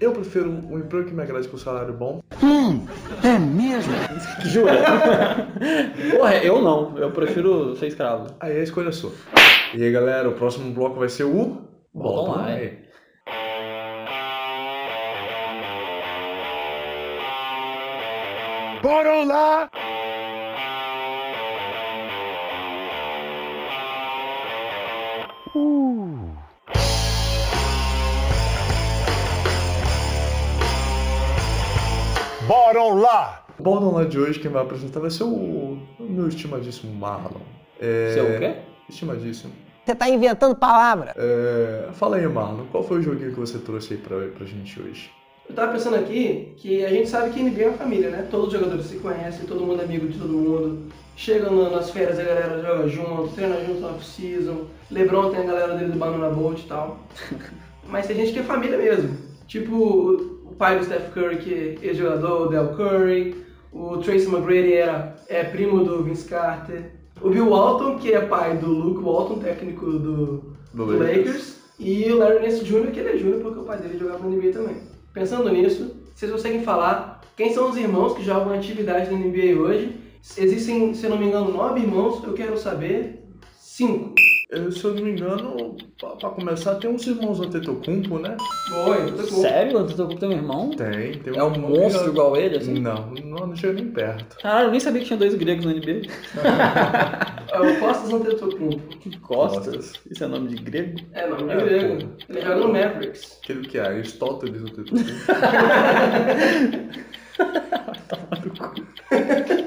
Eu 0.00 0.12
prefiro 0.12 0.48
um 0.48 0.78
emprego 0.78 1.08
que 1.08 1.14
me 1.14 1.22
agrade 1.22 1.48
com 1.48 1.58
salário 1.58 1.92
bom. 1.92 2.20
Jura? 4.46 4.72
Porra, 6.16 6.36
eu 6.36 6.62
não. 6.62 6.96
Eu 6.96 7.10
prefiro 7.10 7.74
ser 7.76 7.88
escravo. 7.88 8.28
Aí 8.38 8.58
a 8.58 8.62
escolha 8.62 8.90
é 8.90 8.92
sua. 8.92 9.12
E 9.74 9.82
aí, 9.82 9.90
galera, 9.90 10.28
o 10.28 10.34
próximo 10.34 10.72
bloco 10.72 11.00
vai 11.00 11.08
ser 11.08 11.24
o... 11.24 11.58
Bora 18.82 19.24
lá! 19.24 19.70
Bora 32.72 32.82
lá! 32.94 33.46
O 33.58 33.62
Bottom 33.62 33.98
Line 33.98 34.10
de 34.10 34.18
hoje, 34.18 34.38
quem 34.38 34.50
vai 34.50 34.62
apresentar 34.62 35.00
vai 35.00 35.10
ser 35.10 35.24
o, 35.24 35.28
o 35.28 35.78
meu 36.00 36.28
estimadíssimo 36.28 36.94
Marlon. 36.94 37.40
É... 37.80 38.10
Seu 38.12 38.24
o 38.26 38.38
quê? 38.38 38.56
Estimadíssimo. 38.90 39.52
Você 39.84 39.94
tá 39.94 40.06
inventando 40.08 40.54
palavra. 40.54 41.14
É, 41.16 41.88
Fala 41.94 42.16
aí, 42.16 42.28
Marlon, 42.28 42.66
qual 42.70 42.84
foi 42.84 42.98
o 42.98 43.02
joguinho 43.02 43.32
que 43.32 43.40
você 43.40 43.56
trouxe 43.58 43.94
aí 43.94 43.98
pra, 44.00 44.18
pra 44.28 44.44
gente 44.46 44.80
hoje? 44.82 45.10
Eu 45.48 45.54
tava 45.54 45.72
pensando 45.72 45.96
aqui 45.96 46.52
que 46.58 46.84
a 46.84 46.90
gente 46.90 47.08
sabe 47.08 47.30
que 47.30 47.42
NBA 47.42 47.62
é 47.62 47.68
uma 47.68 47.78
família, 47.78 48.10
né? 48.10 48.28
Todos 48.30 48.48
os 48.48 48.52
jogadores 48.52 48.84
se 48.84 48.98
conhecem, 48.98 49.46
todo 49.46 49.64
mundo 49.64 49.80
é 49.80 49.84
amigo 49.84 50.06
de 50.06 50.18
todo 50.18 50.28
mundo. 50.30 50.92
Chega 51.16 51.48
na- 51.50 51.70
nas 51.70 51.90
férias, 51.90 52.18
a 52.18 52.22
galera 52.22 52.60
joga 52.62 52.86
junto, 52.86 53.28
treina 53.34 53.64
junto 53.64 53.80
na 53.80 53.88
off-season. 53.88 54.66
LeBron 54.90 55.30
tem 55.30 55.40
a 55.40 55.44
galera 55.44 55.74
dele 55.74 55.92
do 55.92 55.98
Banana 55.98 56.28
Boat 56.28 56.60
e 56.62 56.68
tal. 56.68 56.98
Mas 57.88 58.06
tem 58.06 58.14
gente 58.16 58.32
que 58.34 58.40
é 58.40 58.42
família 58.42 58.76
mesmo. 58.76 59.16
Tipo 59.46 60.37
pai 60.58 60.78
do 60.78 60.84
Steph 60.84 61.12
Curry, 61.14 61.36
que 61.36 61.54
é 61.54 61.86
ex-jogador, 61.86 62.46
o 62.46 62.48
Del 62.48 62.68
Curry. 62.74 63.46
O 63.72 63.98
Tracy 63.98 64.26
McGrady 64.26 64.72
era, 64.74 65.16
é 65.28 65.44
primo 65.44 65.84
do 65.84 66.02
Vince 66.02 66.28
Carter. 66.28 66.90
O 67.20 67.30
Bill 67.30 67.48
Walton, 67.48 67.96
que 67.98 68.12
é 68.12 68.20
pai 68.20 68.56
do 68.56 68.68
Luke 68.68 69.02
Walton, 69.02 69.38
técnico 69.38 69.86
do, 69.86 70.56
Do 70.74 70.86
do 70.86 70.98
Lakers. 70.98 71.16
Lakers. 71.16 71.58
E 71.78 72.10
o 72.10 72.18
Larry 72.18 72.40
Nance 72.40 72.64
Jr., 72.64 72.90
que 72.90 73.00
ele 73.00 73.10
é 73.10 73.16
Júnior 73.16 73.40
porque 73.40 73.60
o 73.60 73.62
pai 73.62 73.78
dele 73.78 73.98
jogava 73.98 74.28
na 74.28 74.34
NBA 74.34 74.52
também. 74.52 74.76
Pensando 75.12 75.48
nisso, 75.50 75.94
vocês 76.14 76.30
conseguem 76.30 76.62
falar 76.62 77.20
quem 77.36 77.52
são 77.52 77.70
os 77.70 77.76
irmãos 77.76 78.14
que 78.14 78.24
jogam 78.24 78.52
atividade 78.52 79.10
na 79.10 79.18
NBA 79.18 79.60
hoje? 79.60 79.96
Existem, 80.36 80.92
se 80.92 81.08
não 81.08 81.16
me 81.16 81.26
engano, 81.26 81.52
nove 81.52 81.80
irmãos, 81.80 82.22
eu 82.24 82.32
quero 82.32 82.58
saber 82.58 83.17
cinco. 83.78 84.14
Eu, 84.50 84.72
se 84.72 84.82
eu 84.82 84.94
não 84.94 85.02
me 85.02 85.10
engano, 85.10 85.76
pra, 86.00 86.08
pra 86.10 86.30
começar, 86.30 86.76
tem 86.76 86.88
uns 86.90 87.06
irmãos 87.06 87.38
Antetokounmpo, 87.38 88.18
né? 88.18 88.34
Oi, 88.86 89.10
bom? 89.10 89.42
Sério? 89.42 89.76
O 89.76 89.78
Antetokounmpo 89.80 90.18
tem 90.20 90.28
um 90.30 90.32
irmão? 90.32 90.70
Tem, 90.70 91.12
tem 91.18 91.36
É 91.36 91.44
um 91.44 91.52
irmão 91.52 91.70
monstro 91.70 92.04
que- 92.04 92.08
igual 92.10 92.34
ele, 92.36 92.56
assim? 92.56 92.80
Não, 92.80 93.10
não, 93.24 93.46
não 93.48 93.54
chega 93.56 93.74
nem 93.74 93.90
perto. 93.90 94.38
Caralho, 94.38 94.68
eu 94.68 94.70
nem 94.70 94.80
sabia 94.80 95.00
que 95.02 95.06
tinha 95.06 95.18
dois 95.18 95.34
gregos 95.34 95.64
no 95.66 95.72
NBA. 95.72 96.02
É 97.50 97.60
o 97.60 97.80
Costas 97.80 98.12
Antetokounmpo. 98.12 99.18
Costas? 99.22 99.66
Costas. 99.66 100.00
Isso 100.10 100.22
é 100.22 100.26
nome 100.26 100.48
de 100.48 100.56
grego? 100.62 100.98
É, 101.14 101.26
nome 101.26 101.44
de 101.44 101.50
É, 101.50 101.56
grego. 101.64 101.98
pô. 102.06 102.08
Ele 102.28 102.40
joga 102.42 102.56
no 102.56 102.68
Mavericks. 102.68 103.38
Aquele 103.42 103.66
que 103.66 103.78
é 103.78 103.80
Aristóteles 103.86 104.62
Antetokounmpo. 104.62 105.08
Vai 105.26 105.40
vai 105.40 105.62
lá. 108.60 109.64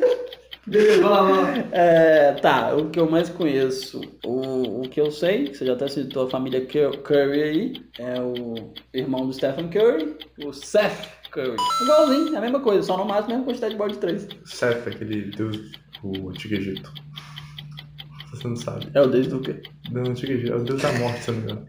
É, 1.72 2.34
tá, 2.34 2.74
o 2.76 2.90
que 2.90 3.00
eu 3.00 3.10
mais 3.10 3.30
conheço, 3.30 4.02
o, 4.26 4.82
o 4.82 4.90
que 4.90 5.00
eu 5.02 5.12
sei, 5.12 5.46
que 5.50 5.58
você 5.58 5.66
já 5.66 5.74
até 5.74 5.88
citou 5.88 6.28
a 6.28 6.30
família 6.30 6.62
Cur- 6.66 6.98
Curry 7.04 7.44
aí, 7.44 7.74
é 8.00 8.22
o 8.22 8.72
irmão 8.94 9.26
do 9.28 9.34
Stephen 9.34 9.70
Curry, 9.70 10.16
o 10.46 10.54
Seth 10.54 11.10
Curry. 11.32 11.56
Igualzinho, 11.84 12.36
é 12.36 12.38
a 12.38 12.42
mesma 12.42 12.60
coisa, 12.62 12.84
só 12.84 12.98
no 12.98 13.06
máximo 13.06 13.34
a 13.34 13.38
mesma 13.38 13.46
quantidade 13.46 13.74
de 13.74 13.78
bola 13.78 13.92
de 13.92 13.98
três. 13.98 14.28
Seth, 14.46 14.88
aquele 14.88 15.32
deus 15.32 15.58
do 16.02 16.30
Antigo 16.30 16.56
Egito. 16.56 16.92
Você 18.32 18.48
não 18.48 18.56
sabe. 18.56 18.88
É 18.94 19.02
o 19.02 19.08
deus 19.08 19.28
do 19.28 19.40
quê? 19.42 19.56
Do 19.92 20.00
Antigo 20.00 20.32
Egito. 20.32 20.54
É 20.54 20.56
o 20.56 20.64
deus 20.64 20.82
da 20.82 20.92
morte, 20.94 21.20
se 21.24 21.30
eu 21.30 21.36
não 21.36 21.42
me 21.42 21.52
engano. 21.52 21.68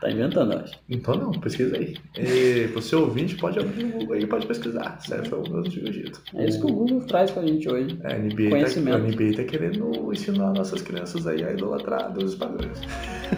Tá 0.00 0.10
inventando, 0.10 0.52
eu 0.54 0.58
acho. 0.58 0.72
Então 0.88 1.14
não, 1.14 1.30
pesquisa 1.30 1.76
aí. 1.76 1.94
E 2.18 2.66
você 2.74 2.96
ouvinte 2.96 3.36
pode 3.36 3.60
abrir 3.60 3.84
o 3.84 3.88
Google 3.90 4.14
aí 4.16 4.26
pode 4.26 4.46
pesquisar. 4.46 4.98
Seth 5.00 5.26
é 5.32 5.36
o 5.36 5.42
deus 5.42 5.48
do 5.48 5.58
Antigo 5.58 5.88
Egito. 5.88 6.20
É 6.34 6.46
isso 6.46 6.58
que 6.60 6.66
o 6.66 6.74
Google 6.74 7.00
traz 7.06 7.30
pra 7.30 7.42
gente 7.46 7.68
hoje. 7.68 7.96
É, 8.02 8.14
a 8.14 8.18
NBA, 8.18 8.44
tá, 8.44 8.50
Conhecimento. 8.50 8.96
a 8.96 8.98
NBA 9.00 9.36
tá 9.36 9.44
querendo 9.44 10.12
ensinar 10.12 10.52
nossas 10.52 10.82
crianças 10.82 11.26
aí 11.28 11.44
a 11.44 11.52
idolatrar 11.52 12.12
deuses 12.12 12.34
pagãos. 12.34 12.80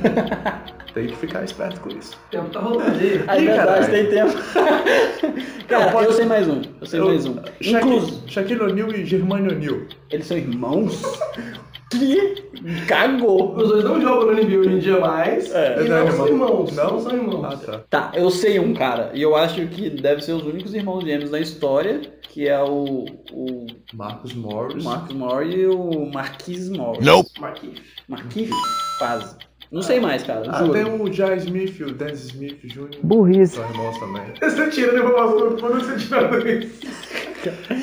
Tem 0.94 1.06
que 1.06 1.16
ficar 1.16 1.42
esperto 1.44 1.80
com 1.80 1.88
isso. 1.90 2.14
O 2.26 2.30
tempo 2.30 2.50
tá 2.50 2.60
rolando 2.60 2.90
aí. 2.90 3.14
É 3.14 3.40
verdade, 3.40 3.56
caralho. 3.56 3.90
tem 3.90 4.06
tempo. 4.10 4.32
Cara, 5.68 5.86
Eu 5.86 5.92
posso- 5.92 6.04
eu 6.04 6.12
sei 6.12 6.24
mais 6.26 6.46
um. 6.48 6.60
Eu 6.80 6.86
sei 6.86 7.00
mais 7.00 7.24
um. 7.26 7.36
Incluso, 7.62 8.22
Shaquille 8.28 8.60
O'Neal 8.60 8.92
e 8.94 9.04
Germano 9.06 9.50
O'Neal. 9.52 9.80
eles 10.10 10.26
são 10.26 10.36
irmãos? 10.36 11.02
Que 11.98 12.86
cagou. 12.86 13.56
Os 13.56 13.68
dois 13.68 13.84
não 13.84 14.00
jogam 14.00 14.26
no 14.34 14.42
NBA 14.42 14.58
hoje 14.58 14.70
em 14.70 14.78
dia 14.78 15.00
mais. 15.00 15.50
É, 15.52 15.82
e 15.84 15.88
não 15.88 15.96
é 15.96 16.04
não 16.04 16.12
são 16.12 16.26
irmão. 16.28 16.48
irmãos. 16.48 16.72
Não? 16.76 16.90
Não 16.92 17.00
são 17.00 17.12
irmãos. 17.12 17.44
Ah, 17.44 17.56
tá. 17.56 17.80
Tá, 17.90 18.12
eu 18.14 18.30
sei 18.30 18.58
um 18.58 18.72
cara, 18.74 19.10
e 19.14 19.22
eu 19.22 19.34
acho 19.36 19.66
que 19.68 19.90
deve 19.90 20.22
ser 20.22 20.32
os 20.32 20.44
únicos 20.44 20.74
irmãos 20.74 21.04
gêmeos 21.04 21.30
da 21.30 21.40
história, 21.40 22.00
que 22.22 22.48
é 22.48 22.62
o, 22.62 23.04
o 23.32 23.66
Marcos 23.94 24.32
Morris. 24.34 24.82
Marcos 24.84 25.14
Maury 25.14 25.60
e 25.60 25.66
o 25.66 26.10
Marquis 26.12 26.68
Maury. 26.68 27.04
Marquinhos. 27.40 27.80
Marquis? 28.08 28.50
Quase. 28.98 29.36
Não 29.70 29.80
sei 29.80 30.00
mais, 30.00 30.22
cara, 30.22 30.42
Ah, 30.50 30.68
tem 30.68 30.84
o 30.84 31.10
Jai 31.10 31.38
Smith 31.38 31.80
e 31.80 31.84
o 31.84 31.94
Dan 31.94 32.12
Smith 32.12 32.58
Jr. 32.62 32.90
Burrice. 33.02 33.54
São 33.56 33.64
irmãos 33.70 33.98
também. 33.98 34.22
Você 34.38 34.68
tira 34.70 34.92
a 34.92 34.96
informação 34.96 35.56
quando 35.58 35.80
você 35.80 35.96
tirando 35.96 36.46
isso. 36.46 36.80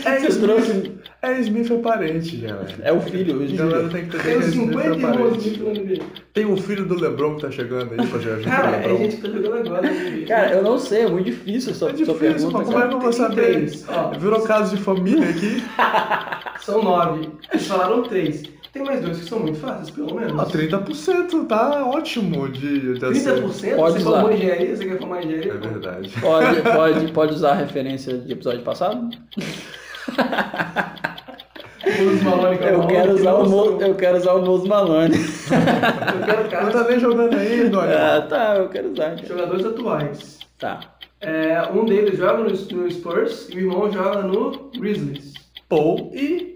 É 0.06 0.20
Você 0.20 0.40
trouxe... 0.40 0.99
É, 1.22 1.38
Smith 1.42 1.70
é 1.70 1.78
parente, 1.80 2.38
galera. 2.38 2.76
É 2.82 2.94
o 2.94 3.02
filho, 3.02 3.40
o 3.42 3.44
A 3.44 3.48
galera 3.48 3.78
Júlio. 3.84 3.90
tem 3.90 4.08
que 4.08 4.16
entender 4.16 4.24
Tem 4.24 4.40
que 4.40 4.46
Smith 4.48 4.70
50 4.70 4.88
é 4.88 4.92
irmãos. 4.92 5.46
Smith 5.46 5.60
na 5.62 5.72
NBA. 5.82 6.04
Tem 6.34 6.46
o 6.46 6.56
filho 6.58 6.86
do 6.86 6.96
Lebron 6.96 7.36
que 7.36 7.42
tá 7.42 7.52
chegando 7.52 7.92
aí 8.00 8.08
pra 8.08 8.20
jogar 8.20 8.42
Cara, 8.44 8.68
é 8.70 8.80
Lebron. 8.80 8.98
gente 9.00 9.16
que 9.18 9.22
tá 9.24 9.28
jogando 9.30 9.68
agora. 9.68 9.90
Cara, 10.28 10.52
eu 10.54 10.64
não 10.64 10.80
sei, 10.80 11.02
é 11.02 11.10
muito 11.10 11.26
difícil 11.26 11.72
essa 11.72 11.86
É 11.86 11.90
sua 11.90 11.92
difícil, 11.98 12.16
pergunta, 12.16 12.58
mas 12.60 12.68
como 12.68 12.80
é 12.80 12.88
que 12.88 12.94
eu 12.94 13.00
vou 13.02 13.10
Tem 13.10 13.20
saber? 13.20 13.36
três, 13.54 13.86
ó. 13.90 14.12
Virou 14.18 14.42
caso 14.44 14.76
de 14.78 14.82
família 14.82 15.30
aqui. 15.30 15.62
São 16.64 16.82
nove. 16.84 17.30
Eles 17.52 17.68
falaram 17.68 18.02
três. 18.04 18.44
Tem 18.72 18.84
mais 18.84 19.02
dois 19.02 19.18
que 19.18 19.26
são 19.26 19.40
muito 19.40 19.58
fáceis, 19.60 19.90
pelo 19.90 20.14
menos. 20.14 20.40
Ah, 20.40 20.46
30% 20.46 21.48
tá 21.48 21.86
ótimo 21.88 22.48
de, 22.50 22.94
de 23.00 23.04
acerto. 23.06 23.48
30%? 23.50 23.76
Pode 23.76 23.94
você 23.94 24.00
usar. 24.00 24.04
formou 24.22 24.32
engenharia? 24.32 24.76
Você 24.76 24.86
quer 24.86 24.98
formar 25.00 25.24
engenharia? 25.24 25.52
É 25.54 25.58
verdade. 25.58 26.10
Pode, 26.22 26.62
pode, 26.72 27.12
pode 27.12 27.34
usar 27.34 27.52
a 27.54 27.56
referência 27.56 28.16
de 28.20 28.32
episódio 28.32 28.62
passado? 28.62 29.10
Os 31.90 32.22
Malone 32.24 32.58
com 32.58 32.64
a 32.64 32.68
Eu 32.68 32.88
quero 32.88 33.08
que 33.16 33.22
usar 33.22 33.34
o, 33.34 33.50
Mo, 33.50 33.82
eu 33.82 33.96
quero 33.96 34.18
usar 34.18 34.34
o 34.34 34.46
Mose 34.46 34.68
Malone. 34.68 35.16
Eu 35.50 36.26
quero 36.26 36.44
Não 36.44 36.50
caras, 36.50 36.74
tá 36.74 36.84
nem 36.90 37.00
jogando 37.00 37.36
aí, 37.36 37.70
Dória. 37.70 38.16
Ah, 38.18 38.22
tá, 38.22 38.56
eu 38.58 38.70
quero 38.70 38.92
usar. 38.92 39.16
cara. 39.16 39.26
jogadores 39.28 39.66
atuais. 39.66 40.40
Tá. 40.60 40.80
É, 41.22 41.62
um 41.74 41.86
deles 41.86 42.18
joga 42.18 42.38
no, 42.44 42.50
no 42.50 42.92
Spurs 42.92 43.50
e 43.50 43.56
o 43.56 43.60
irmão 43.60 43.92
joga 43.92 44.22
no 44.22 44.70
Grizzlies. 44.78 45.34
Paul 45.68 46.12
e 46.14 46.56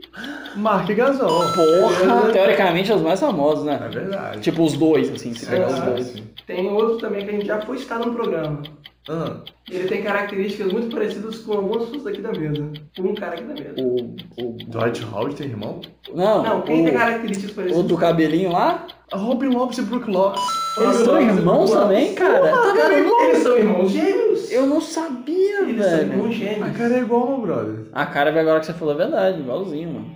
Mark 0.55 0.89
Gasol. 0.89 1.43
Porra, 1.53 2.31
teoricamente 2.31 2.91
é 2.91 2.95
os 2.95 3.01
mais 3.01 3.19
famosos, 3.19 3.67
É 3.67 3.71
né? 3.79 3.89
verdade. 3.91 4.39
Tipo 4.41 4.63
os 4.63 4.73
dois, 4.73 5.11
assim, 5.11 5.33
se 5.33 5.45
pegar 5.45 5.67
os 5.67 5.79
dois. 5.79 6.23
Tem 6.47 6.67
outro 6.71 6.97
também 6.97 7.23
que 7.23 7.29
a 7.29 7.33
gente 7.33 7.45
já 7.45 7.61
foi 7.61 7.77
citar 7.77 7.99
no 7.99 8.13
programa. 8.13 8.61
Ah, 9.09 9.41
Ele 9.69 9.87
tem 9.89 10.01
características 10.01 10.71
muito 10.71 10.89
parecidas 10.95 11.39
com 11.39 11.53
algumas 11.53 11.85
pessoas 11.85 12.03
daqui 12.05 12.21
da 12.21 12.31
mesa. 12.31 12.69
Com 12.95 13.01
um 13.03 13.15
cara 13.15 13.33
aqui 13.33 13.43
da 13.43 13.53
mesa. 13.53 13.73
O, 13.77 14.15
o, 14.41 14.51
Dwight 14.67 15.03
Howard 15.11 15.35
tem 15.35 15.47
irmão? 15.47 15.81
não, 16.13 16.41
Não, 16.43 16.61
quem 16.61 16.85
tem 16.85 16.95
o, 16.95 16.97
características 16.97 17.51
o 17.51 17.55
parecidas? 17.55 17.85
do 17.85 17.97
cabelinho 17.97 18.51
lá? 18.53 18.87
Robin 19.11 19.47
Lopes 19.49 19.77
e 19.77 19.81
Brook 19.81 20.09
Lopes. 20.09 20.41
Eles 20.79 20.95
são 20.97 21.21
irmãos 21.21 21.69
também, 21.71 22.15
cara? 22.15 22.49
Tá 22.49 22.73
Cara, 22.73 22.89
vendo? 22.95 23.13
eles 23.23 23.43
são 23.43 23.57
irmãos 23.57 23.91
gêmeos. 23.91 24.51
Eu 24.51 24.65
não 24.67 24.79
sabia, 24.81 25.61
Eles 25.63 25.85
são 25.85 25.99
irmãos 25.99 26.35
velho. 26.37 26.49
A 26.49 26.53
gêmeos. 26.55 26.77
cara 26.77 26.93
é 26.95 26.99
igual, 27.01 27.27
meu 27.27 27.41
brother. 27.41 27.85
A 27.91 28.05
cara 28.05 28.39
agora 28.39 28.59
que 28.61 28.65
você 28.67 28.73
falou 28.73 28.93
é 28.93 28.97
verdade, 28.97 29.39
igualzinho, 29.41 29.91
mano. 29.93 30.11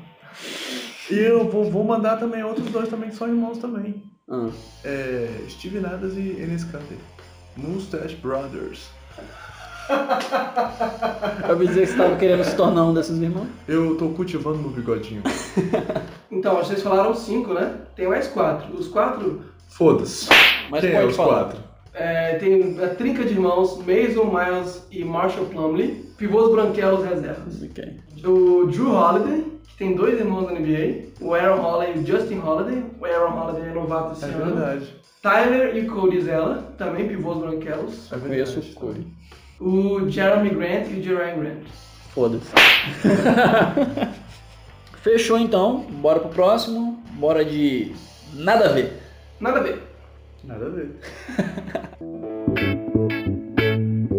E 1.12 1.16
eu 1.16 1.48
vou, 1.50 1.66
vou 1.70 1.84
mandar 1.84 2.18
também 2.18 2.44
outros 2.44 2.70
dois 2.70 2.88
também 2.90 3.10
que 3.10 3.16
são 3.16 3.28
irmãos 3.28 3.58
também. 3.58 4.02
Ah. 4.30 4.50
É, 4.84 5.30
Steve 5.50 5.80
Nadas 5.80 6.16
e 6.16 6.38
Enes 6.42 6.64
Kanter. 6.66 6.98
Mustache 7.58 8.16
Brothers. 8.16 8.90
Eu 11.48 11.56
dizer 11.68 11.82
que 11.82 11.94
você 11.94 11.98
tava 11.98 12.16
querendo 12.18 12.44
se 12.44 12.56
tornar 12.56 12.86
um 12.86 12.94
desses 12.94 13.18
irmãos. 13.20 13.48
Eu 13.68 13.96
tô 13.98 14.10
cultivando 14.10 14.58
meu 14.60 14.70
bigodinho. 14.72 15.24
Então, 16.30 16.58
vocês 16.58 16.84
falaram 16.84 17.16
cinco, 17.16 17.54
né? 17.54 17.74
Tem 17.96 18.06
mais 18.08 18.28
quatro. 18.28 18.76
Os 18.78 18.90
quatro 18.90 19.42
Foda-se. 19.70 20.28
Mas 20.70 20.82
Quem 20.82 20.92
é 20.92 20.96
pode 20.96 21.08
os 21.12 21.16
falar. 21.16 21.46
quatro? 21.46 21.60
É, 21.98 22.36
tem 22.36 22.78
a 22.84 22.90
trinca 22.90 23.24
de 23.24 23.34
irmãos 23.34 23.78
Mason, 23.80 24.26
Miles 24.26 24.86
e 24.92 25.04
Marshall 25.04 25.46
Plumlee. 25.48 26.06
Pivôs 26.18 26.52
branquelos 26.52 27.06
reservas. 27.06 27.62
Ok. 27.62 28.00
O 28.26 28.66
Drew 28.68 28.92
Holiday, 28.92 29.46
que 29.68 29.78
tem 29.78 29.96
dois 29.96 30.20
irmãos 30.20 30.46
na 30.46 30.54
NBA. 30.60 31.08
O 31.22 31.34
Aaron 31.34 31.62
Holiday 31.64 31.96
e 31.96 32.00
o 32.00 32.06
Justin 32.06 32.40
Holiday. 32.40 32.84
O 33.00 33.06
Aaron 33.06 33.40
Holiday 33.40 33.70
é 33.70 33.74
novato 33.74 34.14
esse 34.14 34.26
É 34.26 34.30
ano. 34.30 34.56
verdade. 34.56 34.88
Tyler 35.22 35.76
e 35.76 35.86
Cody 35.88 36.22
Zella, 36.22 36.74
também 36.78 37.08
pivôs 37.08 37.40
branquelos. 37.40 38.12
É 38.12 38.18
verdade. 38.18 38.54
Conheço 38.54 38.60
o 38.60 38.74
Corey. 38.76 39.08
O 39.60 40.10
Jeremy 40.10 40.50
Grant 40.52 40.88
e 40.92 41.00
o 41.00 41.04
Jerry 41.04 41.40
Grant. 41.40 41.64
Foda-se. 42.14 42.52
Fechou 45.02 45.38
então, 45.40 45.80
bora 45.82 46.20
pro 46.20 46.30
próximo. 46.30 47.02
Bora 47.14 47.44
de 47.44 47.92
nada 48.34 48.70
a 48.70 48.74
ver. 48.74 48.94
Nada 49.40 49.60
a 49.60 49.64
ver. 49.64 49.82
Nada 50.44 50.66
a 50.66 50.70
ver. 50.70 50.96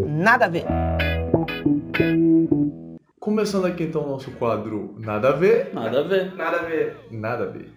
Nada 0.06 0.46
a 0.46 0.48
ver. 0.48 0.64
Começando 3.20 3.66
aqui 3.66 3.84
então 3.84 4.04
o 4.04 4.08
nosso 4.08 4.30
quadro 4.32 4.94
Nada 4.98 5.28
a 5.28 5.32
ver. 5.32 5.72
Nada 5.74 6.00
a 6.00 6.02
ver. 6.02 6.34
Nada 6.34 6.56
a 6.58 6.62
ver. 6.62 6.96
Nada 7.10 7.44
a 7.44 7.46
ver. 7.46 7.72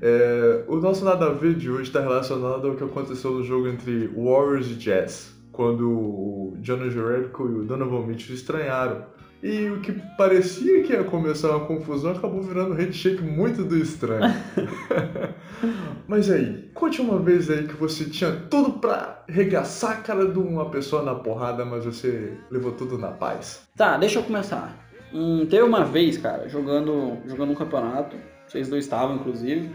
É, 0.00 0.64
o 0.68 0.76
nosso 0.76 1.04
nada 1.04 1.26
a 1.26 1.32
ver 1.32 1.54
de 1.54 1.70
hoje 1.70 1.82
está 1.82 2.00
relacionado 2.00 2.66
ao 2.66 2.76
que 2.76 2.84
aconteceu 2.84 3.32
no 3.32 3.44
jogo 3.44 3.68
entre 3.68 4.08
Warriors 4.08 4.68
e 4.68 4.74
Jazz, 4.74 5.34
quando 5.52 5.90
o 5.90 6.56
Jonas 6.62 6.92
Jerebko 6.94 7.46
e 7.48 7.54
o 7.56 7.64
Donovan 7.64 8.06
Mitchell 8.06 8.34
estranharam. 8.34 9.04
E 9.42 9.68
o 9.70 9.80
que 9.80 9.92
parecia 10.18 10.82
que 10.82 10.92
ia 10.92 11.02
começar 11.02 11.56
uma 11.56 11.66
confusão 11.66 12.12
acabou 12.12 12.42
virando 12.42 12.72
um 12.72 12.76
handshake 12.76 13.22
muito 13.22 13.64
do 13.64 13.76
estranho. 13.78 14.30
Mas 16.06 16.30
aí, 16.30 16.68
conte 16.74 17.00
uma 17.00 17.18
vez 17.18 17.48
aí 17.50 17.66
que 17.66 17.74
você 17.74 18.04
tinha 18.04 18.32
tudo 18.50 18.72
pra 18.74 19.22
regaçar 19.28 19.92
a 19.92 19.96
cara 20.02 20.26
de 20.28 20.38
uma 20.38 20.68
pessoa 20.70 21.02
na 21.02 21.14
porrada, 21.14 21.64
mas 21.64 21.84
você 21.84 22.34
levou 22.50 22.72
tudo 22.72 22.98
na 22.98 23.08
paz. 23.08 23.62
Tá, 23.76 23.96
deixa 23.96 24.18
eu 24.18 24.22
começar. 24.22 24.76
Hum, 25.12 25.46
teve 25.48 25.62
uma 25.62 25.84
vez, 25.84 26.18
cara, 26.18 26.48
jogando, 26.48 27.18
jogando 27.26 27.52
um 27.52 27.54
campeonato, 27.54 28.16
vocês 28.46 28.68
dois 28.68 28.84
estavam, 28.84 29.16
inclusive, 29.16 29.70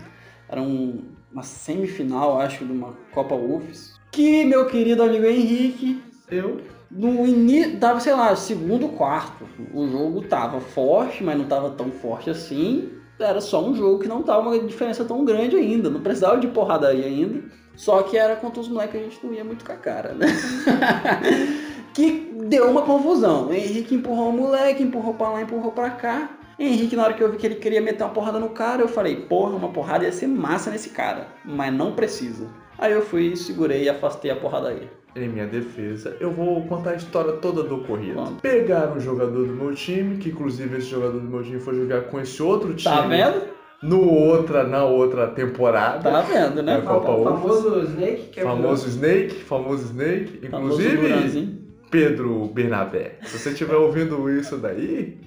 era 0.49 0.61
um- 0.61 1.03
uma 1.31 1.43
semifinal, 1.43 2.39
acho, 2.39 2.65
de 2.65 2.71
uma 2.71 2.93
Copa 3.13 3.35
UFES, 3.35 3.93
que 4.11 4.45
meu 4.45 4.65
querido 4.67 5.03
amigo 5.03 5.25
Henrique, 5.25 6.01
Eu? 6.29 6.59
No 6.89 7.25
início, 7.25 7.79
tava, 7.79 7.99
sei 7.99 8.13
lá, 8.13 8.35
segundo, 8.35 8.89
quarto, 8.89 9.45
o 9.73 9.87
jogo 9.87 10.21
tava 10.23 10.59
forte, 10.59 11.23
mas 11.23 11.37
não 11.37 11.45
tava 11.45 11.71
tão 11.71 11.91
forte 11.91 12.29
assim, 12.29 12.91
era 13.19 13.41
só 13.41 13.63
um 13.63 13.75
jogo 13.75 13.99
que 13.99 14.07
não 14.07 14.21
tava 14.21 14.49
uma 14.49 14.59
diferença 14.59 15.05
tão 15.05 15.23
grande 15.23 15.55
ainda, 15.55 15.89
não 15.89 16.01
precisava 16.01 16.37
de 16.39 16.47
porradaria 16.47 17.05
ainda, 17.05 17.43
só 17.75 18.03
que 18.03 18.17
era 18.17 18.35
contra 18.35 18.61
os 18.61 18.67
moleques 18.67 18.91
que 18.91 18.97
a 18.97 19.09
gente 19.09 19.25
não 19.25 19.33
ia 19.33 19.43
muito 19.43 19.65
com 19.65 19.71
a 19.71 19.75
cara, 19.75 20.13
né? 20.13 20.27
que 21.93 22.33
deu 22.45 22.69
uma 22.69 22.81
confusão. 22.81 23.53
Henrique 23.53 23.95
empurrou 23.95 24.29
o 24.29 24.33
moleque, 24.33 24.83
empurrou 24.83 25.13
pra 25.13 25.29
lá, 25.29 25.41
empurrou 25.41 25.71
pra 25.71 25.89
cá. 25.89 26.29
Henrique, 26.57 26.95
na 26.95 27.03
hora 27.03 27.13
que 27.13 27.21
eu 27.21 27.31
vi 27.31 27.37
que 27.37 27.45
ele 27.45 27.55
queria 27.55 27.81
meter 27.81 28.03
uma 28.03 28.13
porrada 28.13 28.39
no 28.39 28.49
cara, 28.49 28.81
eu 28.81 28.87
falei, 28.87 29.15
porra, 29.15 29.55
uma 29.55 29.69
porrada 29.69 30.05
ia 30.05 30.11
ser 30.11 30.27
massa 30.27 30.71
nesse 30.71 30.89
cara, 30.89 31.27
mas 31.43 31.73
não 31.73 31.93
precisa. 31.93 32.49
Aí 32.77 32.91
eu 32.91 33.01
fui, 33.01 33.35
segurei 33.35 33.83
e 33.83 33.89
afastei 33.89 34.31
a 34.31 34.35
porradaria. 34.35 34.89
Em 35.15 35.29
minha 35.29 35.47
defesa, 35.47 36.17
eu 36.19 36.29
vou 36.29 36.65
contar 36.67 36.91
a 36.91 36.95
história 36.95 37.33
toda 37.33 37.63
do 37.63 37.77
ocorrido. 37.77 38.15
Vamos. 38.15 38.41
Pegaram 38.41 38.95
um 38.95 38.99
jogador 38.99 39.47
do 39.47 39.53
meu 39.53 39.73
time, 39.73 40.17
que 40.17 40.29
inclusive 40.29 40.77
esse 40.77 40.87
jogador 40.87 41.19
do 41.19 41.29
meu 41.29 41.41
time 41.41 41.59
foi 41.59 41.73
jogar 41.75 42.01
com 42.03 42.19
esse 42.19 42.43
outro 42.43 42.73
time. 42.73 42.93
Tá 42.93 43.01
vendo? 43.07 43.55
No 43.81 44.01
outra, 44.09 44.63
na 44.63 44.83
outra 44.83 45.27
temporada. 45.27 46.09
Tá 46.09 46.21
vendo, 46.21 46.61
né? 46.61 46.81
Copa 46.81 47.11
O 47.11 47.23
famoso 47.23 47.79
Snake, 47.81 48.23
que 48.23 48.39
é 48.39 48.43
Famoso 48.43 48.87
Snake, 48.89 49.35
famoso 49.35 49.83
Snake. 49.85 50.47
Famoso 50.49 50.81
Inclusive, 50.81 50.97
Duranzinho. 50.97 51.65
Pedro 51.89 52.45
Bernabé. 52.47 53.19
Se 53.23 53.39
você 53.39 53.49
estiver 53.51 53.75
ouvindo 53.75 54.29
isso 54.29 54.57
daí, 54.57 55.17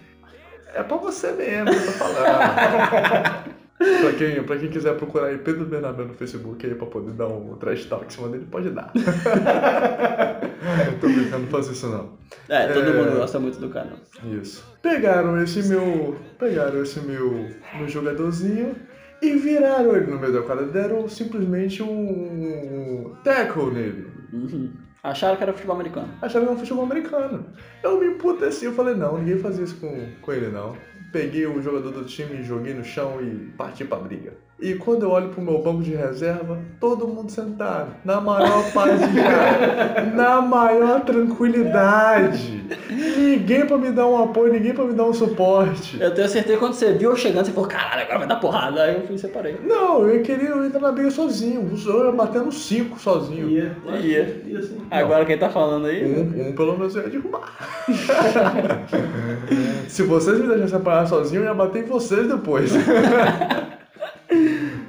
é 0.74 0.82
pra 0.82 0.96
você 0.98 1.32
mesmo 1.32 1.70
eu 1.70 1.86
tô 1.86 1.92
falando. 1.92 3.48
pra, 3.78 4.12
quem, 4.18 4.42
pra 4.42 4.56
quem 4.56 4.68
quiser 4.68 4.96
procurar 4.96 5.26
aí 5.26 5.38
Pedro 5.38 5.64
Bernabé 5.64 6.04
no 6.04 6.14
Facebook 6.14 6.66
aí 6.66 6.74
pra 6.74 6.86
poder 6.86 7.12
dar 7.12 7.28
um 7.28 7.54
trash 7.56 7.84
talk 7.86 8.06
em 8.06 8.10
cima 8.10 8.28
dele, 8.28 8.46
pode 8.50 8.70
dar. 8.70 8.92
tô 11.00 11.08
brincando, 11.08 11.38
não 11.40 11.48
faço 11.48 11.72
isso 11.72 11.88
não. 11.88 12.10
É, 12.48 12.68
todo 12.72 12.88
É. 12.88 12.92
mundo 12.92 13.16
gosta 13.16 13.38
muito 13.38 13.58
do 13.60 13.68
canal. 13.68 13.96
Isso. 14.40 14.64
Pegaram 14.82 15.40
esse 15.42 15.66
meu. 15.68 16.16
Pegaram 16.38 16.82
esse 16.82 17.00
meu, 17.00 17.48
meu 17.76 17.88
jogadorzinho 17.88 18.74
e 19.22 19.32
viraram 19.36 19.96
ele 19.96 20.10
no 20.10 20.18
meio 20.18 20.32
da 20.32 20.42
quadra. 20.42 20.66
Deram 20.66 21.08
simplesmente 21.08 21.82
um 21.82 23.14
tackle 23.24 23.72
nele. 23.72 24.06
Uhum. 24.32 24.70
Acharam 25.02 25.36
que 25.36 25.42
era 25.42 25.52
futebol 25.52 25.76
americano. 25.76 26.08
Acharam 26.20 26.44
que 26.46 26.50
era 26.50 26.56
um 26.56 26.60
futebol 26.60 26.84
americano. 26.84 27.46
Eu 27.82 28.00
me 28.00 28.06
emputeci, 28.08 28.64
eu 28.64 28.72
falei, 28.72 28.94
não, 28.94 29.18
ninguém 29.18 29.38
fazia 29.38 29.64
isso 29.64 29.76
com, 29.76 30.08
com 30.20 30.32
ele 30.32 30.48
não. 30.48 30.76
Peguei 31.10 31.46
o 31.46 31.62
jogador 31.62 31.90
do 31.90 32.04
time, 32.04 32.42
joguei 32.42 32.74
no 32.74 32.84
chão 32.84 33.20
e 33.22 33.50
parti 33.56 33.84
pra 33.84 33.98
briga. 33.98 34.47
E 34.60 34.74
quando 34.74 35.04
eu 35.04 35.10
olho 35.10 35.28
pro 35.28 35.40
meu 35.40 35.62
banco 35.62 35.82
de 35.82 35.94
reserva, 35.94 36.58
todo 36.80 37.06
mundo 37.06 37.30
sentado, 37.30 37.90
na 38.04 38.20
maior 38.20 38.72
paz 38.72 39.00
de 39.08 39.14
já, 39.14 40.04
na 40.16 40.40
maior 40.40 41.00
tranquilidade. 41.02 42.64
Ninguém 42.90 43.64
pra 43.64 43.78
me 43.78 43.92
dar 43.92 44.08
um 44.08 44.20
apoio, 44.20 44.52
ninguém 44.52 44.74
pra 44.74 44.84
me 44.84 44.94
dar 44.94 45.04
um 45.04 45.14
suporte. 45.14 45.96
Eu 46.00 46.12
tenho 46.12 46.28
certeza 46.28 46.54
que 46.54 46.60
quando 46.60 46.74
você 46.74 46.92
viu 46.92 47.10
eu 47.10 47.16
chegando, 47.16 47.46
você 47.46 47.52
falou, 47.52 47.68
caralho, 47.68 48.02
agora 48.02 48.18
vai 48.18 48.26
dar 48.26 48.36
porrada. 48.36 48.82
Aí 48.82 48.96
eu 48.96 49.06
fui 49.06 49.14
e 49.14 49.18
separei. 49.20 49.56
Não, 49.62 50.04
eu 50.08 50.22
queria 50.24 50.50
entrar 50.50 50.80
na 50.80 50.90
briga 50.90 51.12
sozinho. 51.12 51.70
Eu 51.86 52.06
ia 52.06 52.12
batendo 52.12 52.50
cinco 52.50 52.98
sozinho. 52.98 53.48
Ia, 53.48 53.76
Ia. 54.00 54.42
ia 54.44 54.62
sim. 54.62 54.80
Agora 54.90 55.24
quem 55.24 55.38
tá 55.38 55.48
falando 55.48 55.86
aí? 55.86 56.04
Um, 56.04 56.48
um 56.48 56.52
pelo 56.52 56.76
menos 56.76 56.96
eu 56.96 57.02
ia 57.02 57.10
derrubar. 57.10 57.54
Se 59.86 60.02
vocês 60.02 60.40
me 60.40 60.48
deixassem 60.48 60.78
separar 60.78 61.06
sozinho, 61.06 61.42
eu 61.42 61.46
ia 61.46 61.54
bater 61.54 61.84
em 61.84 61.86
vocês 61.86 62.26
depois. 62.26 62.72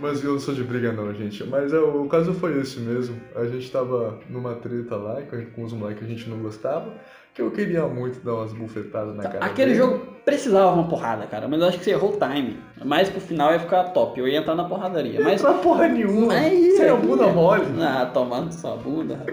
Mas 0.01 0.23
eu 0.23 0.33
não 0.33 0.39
sou 0.39 0.53
de 0.53 0.63
briga 0.63 0.91
não, 0.91 1.13
gente. 1.13 1.43
Mas 1.43 1.73
é, 1.73 1.79
o 1.79 2.05
caso 2.07 2.33
foi 2.33 2.59
esse 2.59 2.79
mesmo. 2.79 3.19
A 3.35 3.45
gente 3.45 3.69
tava 3.71 4.19
numa 4.29 4.55
treta 4.55 4.95
lá 4.95 5.21
com, 5.55 5.63
os 5.63 5.73
moleques 5.73 5.99
que 5.99 6.05
a 6.05 6.15
gente 6.15 6.29
não 6.29 6.39
gostava. 6.39 6.93
Que 7.33 7.41
eu 7.41 7.51
queria 7.51 7.85
muito 7.85 8.19
dar 8.25 8.35
umas 8.35 8.51
bufetadas 8.51 9.15
na 9.15 9.23
cara 9.23 9.45
Aquele 9.45 9.73
dele. 9.73 9.77
jogo 9.77 10.05
precisava 10.25 10.73
uma 10.73 10.87
porrada, 10.87 11.25
cara, 11.27 11.47
mas 11.47 11.61
eu 11.61 11.67
acho 11.67 11.77
que 11.77 11.83
você 11.85 11.91
errou 11.91 12.13
o 12.13 12.17
time. 12.17 12.57
Mais 12.83 13.09
pro 13.09 13.21
final 13.21 13.51
ia 13.51 13.59
ficar 13.59 13.83
top, 13.85 14.19
eu 14.19 14.27
ia 14.27 14.39
entrar 14.39 14.55
na 14.55 14.65
porradaria. 14.65 15.21
Mas 15.21 15.41
Não 15.41 15.59
porra 15.59 15.87
nenhuma. 15.87 16.33
Aí, 16.33 16.71
Você 16.71 16.83
é 16.83 16.95
bunda 16.95 17.27
mole. 17.27 17.63
Ah, 17.81 18.09
tomando 18.13 18.51
sua 18.51 18.75
bunda. 18.75 19.25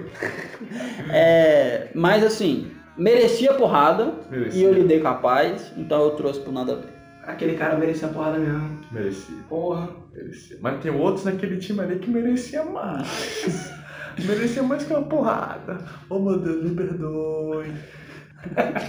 é, 1.10 1.88
mas 1.94 2.22
assim, 2.22 2.70
merecia 2.96 3.54
porrada 3.54 4.12
Merecia. 4.30 4.60
e 4.60 4.64
eu 4.64 4.72
lidei 4.72 5.00
com 5.00 5.08
a 5.08 5.14
paz, 5.14 5.72
então 5.76 6.02
eu 6.02 6.10
trouxe 6.10 6.40
pro 6.40 6.52
nada 6.52 6.72
a 6.72 6.76
ver. 6.76 6.95
Aquele 7.26 7.56
cara 7.56 7.76
merecia 7.76 8.06
a 8.06 8.12
porrada 8.12 8.38
mesmo. 8.38 8.80
Merecia. 8.92 9.34
Porra. 9.48 9.90
Merecia. 10.12 10.58
Mas 10.60 10.80
tem 10.80 10.92
outros 10.92 11.24
naquele 11.24 11.56
time 11.58 11.80
ali 11.80 11.98
que 11.98 12.08
merecia 12.08 12.64
mais. 12.64 13.72
merecia 14.24 14.62
mais 14.62 14.84
que 14.84 14.92
uma 14.92 15.02
porrada. 15.02 15.78
Oh 16.08 16.20
meu 16.20 16.38
Deus, 16.38 16.62
me 16.62 16.76
perdoe. 16.76 17.72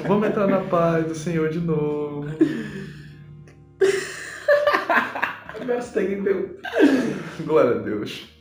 Vamos 0.07 0.27
entrar 0.27 0.47
na 0.47 0.61
paz 0.61 1.07
do 1.07 1.15
Senhor 1.15 1.49
de 1.49 1.59
novo. 1.59 2.27
Hashtag 5.67 6.21
deu. 6.21 6.59
Glória 7.43 7.71
a 7.71 7.79
Deus. 7.79 8.33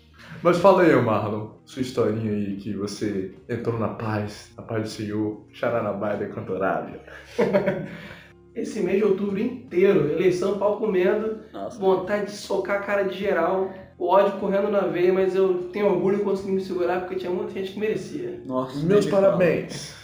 Mas 0.43 0.59
fala 0.59 0.83
aí, 0.83 0.95
Marlon, 0.95 1.55
sua 1.65 1.83
historinha 1.83 2.31
aí 2.31 2.57
que 2.57 2.77
você 2.77 3.35
entrou 3.49 3.79
na 3.79 3.89
paz, 3.89 4.53
na 4.57 4.63
paz 4.63 4.83
do 4.83 4.89
Senhor, 4.89 5.47
Charanabai 5.53 6.19
da 6.19 6.29
Cantorária. 6.29 7.01
Esse 8.57 8.81
mês 8.81 8.99
de 8.99 9.05
outubro 9.05 9.39
inteiro, 9.39 10.11
eleição, 10.11 10.59
pau 10.59 10.79
comendo, 10.79 11.41
Nossa. 11.53 11.79
vontade 11.79 12.27
de 12.27 12.33
socar 12.33 12.79
a 12.79 12.81
cara 12.81 13.03
de 13.03 13.19
geral, 13.19 13.71
o 13.99 14.09
ódio 14.09 14.41
correndo 14.41 14.71
na 14.71 14.81
veia, 14.81 15.13
mas 15.13 15.35
eu 15.35 15.65
tenho 15.73 15.87
orgulho 15.87 16.19
de 16.19 16.25
conseguir 16.25 16.53
me 16.53 16.61
segurar 16.63 17.01
porque 17.01 17.17
tinha 17.17 17.31
muita 17.31 17.53
gente 17.53 17.73
que 17.73 17.79
merecia. 17.79 18.41
Nossa, 18.47 18.79
Meus 18.85 19.07
parabéns. 19.07 19.95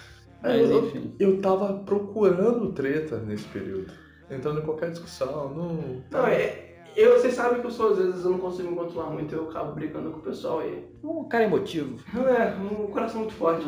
Mas 0.43 0.69
eu, 0.69 0.87
enfim. 0.87 1.15
eu 1.19 1.41
tava 1.41 1.73
procurando 1.85 2.73
treta 2.73 3.19
nesse 3.19 3.45
período. 3.45 3.93
Entrando 4.31 4.61
em 4.61 4.65
qualquer 4.65 4.91
discussão, 4.91 5.55
não. 5.55 6.03
Não, 6.11 6.27
é. 6.27 6.72
Eu, 6.95 7.19
vocês 7.19 7.35
sabem 7.35 7.61
que 7.61 7.67
eu 7.67 7.71
sou, 7.71 7.93
às 7.93 7.99
vezes, 7.99 8.25
eu 8.25 8.33
não 8.33 8.39
consigo 8.39 8.71
me 8.71 8.77
controlar 8.77 9.11
muito, 9.11 9.35
eu 9.35 9.49
acabo 9.49 9.73
brigando 9.73 10.11
com 10.11 10.19
o 10.19 10.23
pessoal 10.23 10.61
aí. 10.61 10.85
Um 11.03 11.25
cara 11.25 11.45
emotivo. 11.45 11.97
É, 12.23 12.55
um 12.55 12.87
coração 12.87 13.21
muito 13.21 13.35
forte. 13.35 13.67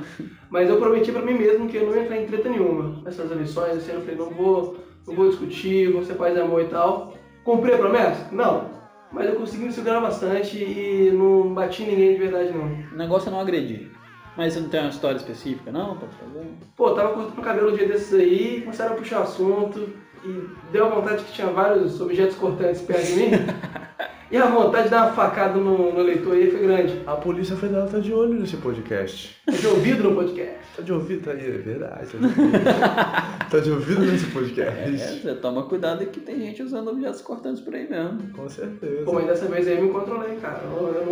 Mas 0.50 0.68
eu 0.68 0.78
prometi 0.78 1.10
pra 1.10 1.22
mim 1.22 1.34
mesmo 1.34 1.68
que 1.68 1.76
eu 1.76 1.86
não 1.86 1.94
ia 1.94 2.02
entrar 2.02 2.16
em 2.16 2.26
treta 2.26 2.48
nenhuma 2.48 3.02
nessas 3.02 3.30
eleições. 3.30 3.78
Assim, 3.78 3.92
eu 3.92 4.00
falei, 4.00 4.16
não 4.16 4.30
vou, 4.30 4.76
não 5.06 5.14
vou 5.14 5.28
discutir, 5.28 5.92
vou 5.92 6.02
ser 6.02 6.14
paz 6.14 6.36
e 6.36 6.40
amor 6.40 6.62
e 6.62 6.68
tal. 6.68 7.14
Cumpri 7.42 7.72
a 7.72 7.78
promessa? 7.78 8.28
Não. 8.30 8.70
Mas 9.10 9.26
eu 9.26 9.36
consegui 9.36 9.64
me 9.64 9.72
segurar 9.72 10.00
bastante 10.00 10.58
e 10.58 11.10
não 11.12 11.54
bati 11.54 11.84
ninguém 11.84 12.14
de 12.14 12.18
verdade, 12.18 12.52
não. 12.52 12.64
O 12.92 12.96
negócio 12.96 13.28
é 13.28 13.32
não 13.32 13.40
agredir. 13.40 13.90
Mas 14.36 14.52
você 14.52 14.60
não 14.60 14.68
tem 14.68 14.80
uma 14.80 14.88
história 14.88 15.16
específica, 15.16 15.70
não, 15.70 15.96
pra 15.96 16.08
fazer? 16.08 16.46
Pô, 16.76 16.90
tava 16.90 17.14
cortando 17.14 17.38
o 17.38 17.42
cabelo 17.42 17.70
um 17.70 17.76
dia 17.76 17.86
desses 17.86 18.12
aí, 18.12 18.62
começaram 18.62 18.94
a 18.94 18.96
puxar 18.96 19.20
o 19.20 19.22
assunto 19.22 19.88
e 20.24 20.48
deu 20.72 20.86
a 20.86 20.88
vontade 20.88 21.24
que 21.24 21.32
tinha 21.32 21.48
vários 21.48 22.00
objetos 22.00 22.36
cortantes 22.36 22.80
perto 22.82 23.06
de 23.06 23.14
mim. 23.16 23.30
e 24.30 24.36
a 24.36 24.46
vontade 24.46 24.84
de 24.84 24.90
dar 24.90 25.04
uma 25.06 25.12
facada 25.12 25.58
no, 25.58 25.92
no 25.92 26.00
eleitor 26.00 26.34
aí 26.34 26.50
foi 26.50 26.60
grande. 26.60 27.00
A 27.06 27.12
Polícia 27.12 27.56
Federal 27.56 27.86
tá 27.86 27.98
de 27.98 28.12
olho 28.12 28.34
nesse 28.34 28.56
podcast. 28.56 29.36
Eu 29.46 29.52
tinha 29.54 29.72
ouvido 29.72 30.04
no 30.04 30.14
podcast. 30.14 30.54
Tá 30.76 30.82
de 30.82 30.92
ouvido, 30.92 31.24
tá 31.24 31.30
aí, 31.32 31.46
é 31.46 31.50
verdade. 31.58 32.06
Tá 32.10 32.18
de 32.18 32.24
ouvido, 32.26 32.64
tá 33.50 33.58
de 33.60 33.70
ouvido 33.70 34.00
nesse 34.00 34.26
É, 34.26 34.30
podcast. 34.30 35.20
você 35.22 35.34
toma 35.34 35.62
cuidado 35.64 36.04
que 36.06 36.20
tem 36.20 36.40
gente 36.40 36.62
usando 36.62 36.88
objetos 36.88 37.20
cortantes 37.20 37.60
por 37.60 37.74
aí 37.74 37.88
mesmo. 37.88 38.18
Com 38.34 38.48
certeza. 38.48 39.04
Pô, 39.04 39.12
mas 39.12 39.26
dessa 39.26 39.46
vez 39.46 39.68
aí 39.68 39.76
eu 39.76 39.84
me 39.84 39.90
controlei, 39.90 40.36
cara. 40.36 40.62
Eu, 40.64 40.88
eu 40.88 41.06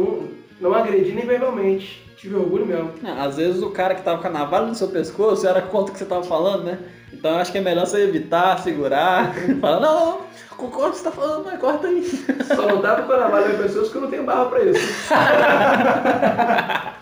não, 0.61 0.71
não 0.71 0.77
agredi 0.77 1.13
nem 1.13 1.27
verbalmente. 1.27 2.03
Tive 2.17 2.35
orgulho 2.37 2.67
mesmo. 2.67 2.91
É, 3.05 3.11
Às 3.21 3.37
vezes 3.37 3.63
o 3.63 3.71
cara 3.71 3.95
que 3.95 4.03
tava 4.03 4.21
com 4.21 4.29
a 4.29 4.31
navalha 4.31 4.67
no 4.67 4.75
seu 4.75 4.89
pescoço 4.89 5.47
era 5.47 5.61
contra 5.63 5.91
o 5.91 5.93
que 5.93 5.99
você 5.99 6.05
tava 6.07 6.23
falando, 6.25 6.65
né? 6.65 6.79
Então 7.23 7.39
acho 7.39 7.53
que 7.53 7.59
é 7.59 7.61
melhor 7.61 7.87
você 7.87 8.03
evitar, 8.03 8.59
segurar, 8.59 9.33
falar, 9.63 9.79
não, 9.79 10.23
concordo 10.57 10.91
que 10.91 10.97
você 10.97 11.05
tá 11.05 11.13
falando, 11.13 11.45
mas 11.45 11.61
corta 11.61 11.87
aí. 11.87 12.03
Só 12.53 12.67
não 12.67 12.81
dá 12.81 12.97
pra 12.97 13.17
navalha 13.17 13.55
em 13.55 13.59
pessoas 13.59 13.91
que 13.91 13.95
eu 13.95 14.01
não 14.01 14.11
tenho 14.11 14.25
barra 14.25 14.47
pra 14.47 14.65
isso. 14.65 14.81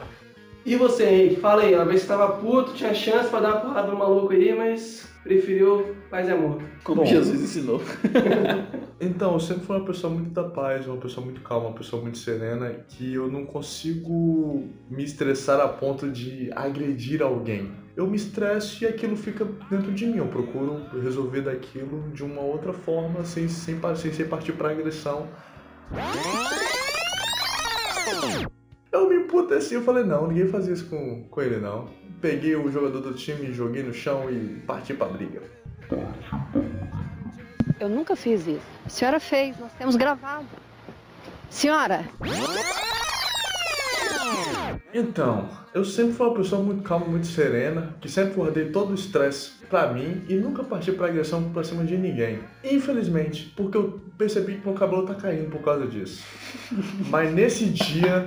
e 0.67 0.77
você, 0.77 1.07
Henrique? 1.07 1.41
Fala 1.41 1.63
aí, 1.63 1.75
uma 1.75 1.87
vez 1.87 2.03
que 2.03 2.09
tava 2.09 2.33
puto, 2.33 2.75
tinha 2.75 2.93
chance 2.93 3.31
pra 3.31 3.41
dar 3.41 3.49
uma 3.49 3.61
porrada 3.63 3.89
no 3.89 3.97
maluco 3.97 4.35
aí, 4.35 4.55
mas 4.55 5.10
preferiu 5.23 5.95
paz 6.11 6.29
e 6.29 6.33
amor. 6.33 6.63
Como 6.85 7.03
Bom. 7.03 7.07
Jesus 7.07 7.41
ensinou. 7.41 7.81
Então, 9.03 9.33
eu 9.33 9.41
sempre 9.41 9.65
fui 9.65 9.77
uma 9.77 9.85
pessoa 9.87 10.13
muito 10.13 10.29
da 10.29 10.45
paz, 10.45 10.87
uma 10.87 10.99
pessoa 10.99 11.25
muito 11.25 11.41
calma, 11.41 11.69
uma 11.69 11.75
pessoa 11.75 12.03
muito 12.03 12.19
serena, 12.19 12.71
que 12.87 13.15
eu 13.15 13.31
não 13.31 13.47
consigo 13.47 14.69
me 14.91 15.03
estressar 15.03 15.59
a 15.59 15.69
ponto 15.69 16.11
de 16.11 16.51
agredir 16.55 17.23
alguém. 17.23 17.73
Eu 17.97 18.07
me 18.07 18.17
estresso 18.17 18.85
e 18.85 18.87
aquilo 18.87 19.17
fica 19.17 19.47
dentro 19.71 19.91
de 19.93 20.05
mim. 20.05 20.19
Eu 20.19 20.27
procuro 20.27 20.83
resolver 21.03 21.41
daquilo 21.41 22.11
de 22.13 22.23
uma 22.23 22.43
outra 22.43 22.75
forma, 22.75 23.25
sem, 23.25 23.49
sem, 23.49 23.81
sem 23.97 24.13
ser 24.13 24.29
partir 24.29 24.53
pra 24.53 24.71
agressão. 24.71 25.29
Eu 28.93 29.09
me 29.09 29.17
emputeci, 29.17 29.75
eu 29.75 29.83
falei, 29.83 30.03
não, 30.05 30.27
ninguém 30.27 30.49
fazia 30.49 30.75
isso 30.75 30.87
com, 30.89 31.25
com 31.25 31.41
ele, 31.41 31.59
não. 31.59 31.89
Peguei 32.21 32.57
o 32.57 32.71
jogador 32.71 33.01
do 33.01 33.15
time, 33.15 33.53
joguei 33.53 33.83
no 33.83 33.95
chão 33.95 34.29
e 34.31 34.61
parti 34.67 34.93
pra 34.93 35.07
briga. 35.07 35.43
Eu 37.79 37.89
nunca 37.89 38.17
fiz 38.17 38.47
isso. 38.47 38.61
A 38.85 38.89
senhora 38.89 39.21
fez, 39.21 39.59
nós 39.59 39.73
temos 39.75 39.97
gravado. 39.97 40.47
Senhora, 41.49 42.05
Então, 44.93 45.49
eu 45.73 45.85
sempre 45.85 46.13
fui 46.13 46.27
uma 46.27 46.35
pessoa 46.35 46.63
muito 46.63 46.83
calma, 46.83 47.07
muito 47.07 47.27
serena, 47.27 47.95
que 48.01 48.09
sempre 48.09 48.35
guardei 48.35 48.71
todo 48.71 48.91
o 48.91 48.95
estresse 48.95 49.53
pra 49.69 49.93
mim 49.93 50.25
e 50.29 50.35
nunca 50.35 50.65
parti 50.65 50.91
pra 50.93 51.07
agressão 51.07 51.51
pra 51.53 51.63
cima 51.63 51.85
de 51.85 51.97
ninguém. 51.97 52.41
Infelizmente, 52.65 53.53
porque 53.57 53.79
eu 53.79 54.01
percebi 54.19 54.57
que 54.57 54.67
meu 54.67 54.75
cabelo 54.75 55.07
tá 55.07 55.15
caindo 55.15 55.49
por 55.51 55.63
causa 55.63 55.87
disso. 55.87 56.25
Mas 57.09 57.33
nesse 57.33 57.67
dia, 57.67 58.27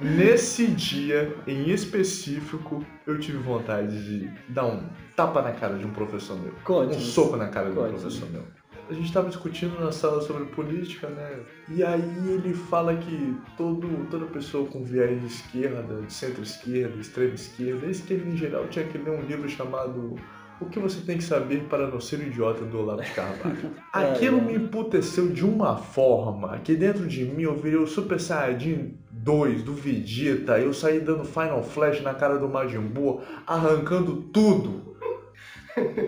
nesse 0.00 0.66
dia 0.66 1.34
em 1.46 1.70
específico, 1.70 2.84
eu 3.06 3.18
tive 3.18 3.38
vontade 3.38 4.04
de 4.04 4.30
dar 4.48 4.66
um 4.66 4.88
tapa 5.16 5.42
na 5.42 5.52
cara 5.52 5.78
de 5.78 5.86
um 5.86 5.90
professor 5.90 6.38
meu. 6.40 6.52
Conte. 6.64 6.96
Um 6.96 7.00
soco 7.00 7.36
na 7.36 7.48
cara 7.48 7.70
de 7.70 7.78
um 7.78 7.88
professor 7.88 8.30
meu. 8.30 8.42
A 8.88 8.92
gente 8.92 9.10
tava 9.10 9.28
discutindo 9.28 9.80
na 9.80 9.90
sala 9.90 10.20
sobre 10.20 10.44
política, 10.46 11.08
né? 11.08 11.40
E 11.70 11.82
aí 11.82 12.28
ele 12.28 12.52
fala 12.52 12.94
que 12.94 13.34
todo, 13.56 13.88
toda 14.10 14.26
pessoa 14.26 14.68
com 14.68 14.84
viés 14.84 15.18
de 15.20 15.26
esquerda, 15.26 16.02
de 16.02 16.12
centro-esquerda, 16.12 16.94
extrema-esquerda, 17.00 17.86
esquerda 17.86 18.28
em 18.28 18.36
geral, 18.36 18.68
tinha 18.68 18.84
que 18.86 18.98
ler 18.98 19.10
um 19.10 19.22
livro 19.22 19.48
chamado 19.48 20.16
O 20.60 20.66
que 20.66 20.78
você 20.78 21.00
tem 21.00 21.18
que 21.18 21.24
saber 21.24 21.64
para 21.64 21.88
não 21.88 22.00
ser 22.00 22.20
um 22.20 22.22
idiota 22.22 22.64
do 22.64 22.78
Olavo 22.78 23.02
de 23.02 23.10
Carvalho. 23.10 23.72
Aquilo 23.92 24.40
me 24.40 24.54
emputeceu 24.54 25.28
de 25.28 25.44
uma 25.44 25.76
forma 25.76 26.58
que 26.58 26.76
dentro 26.76 27.06
de 27.06 27.24
mim 27.24 27.42
eu 27.42 27.56
virei 27.56 27.78
o 27.78 27.86
Super 27.86 28.20
Saiyajin 28.20 28.98
2 29.10 29.62
do 29.62 29.72
Vegeta, 29.72 30.60
eu 30.60 30.74
saí 30.74 31.00
dando 31.00 31.24
Final 31.24 31.62
Flash 31.62 32.02
na 32.02 32.14
cara 32.14 32.38
do 32.38 32.48
Majin 32.48 32.80
Buu, 32.80 33.20
arrancando 33.46 34.16
tudo. 34.32 34.94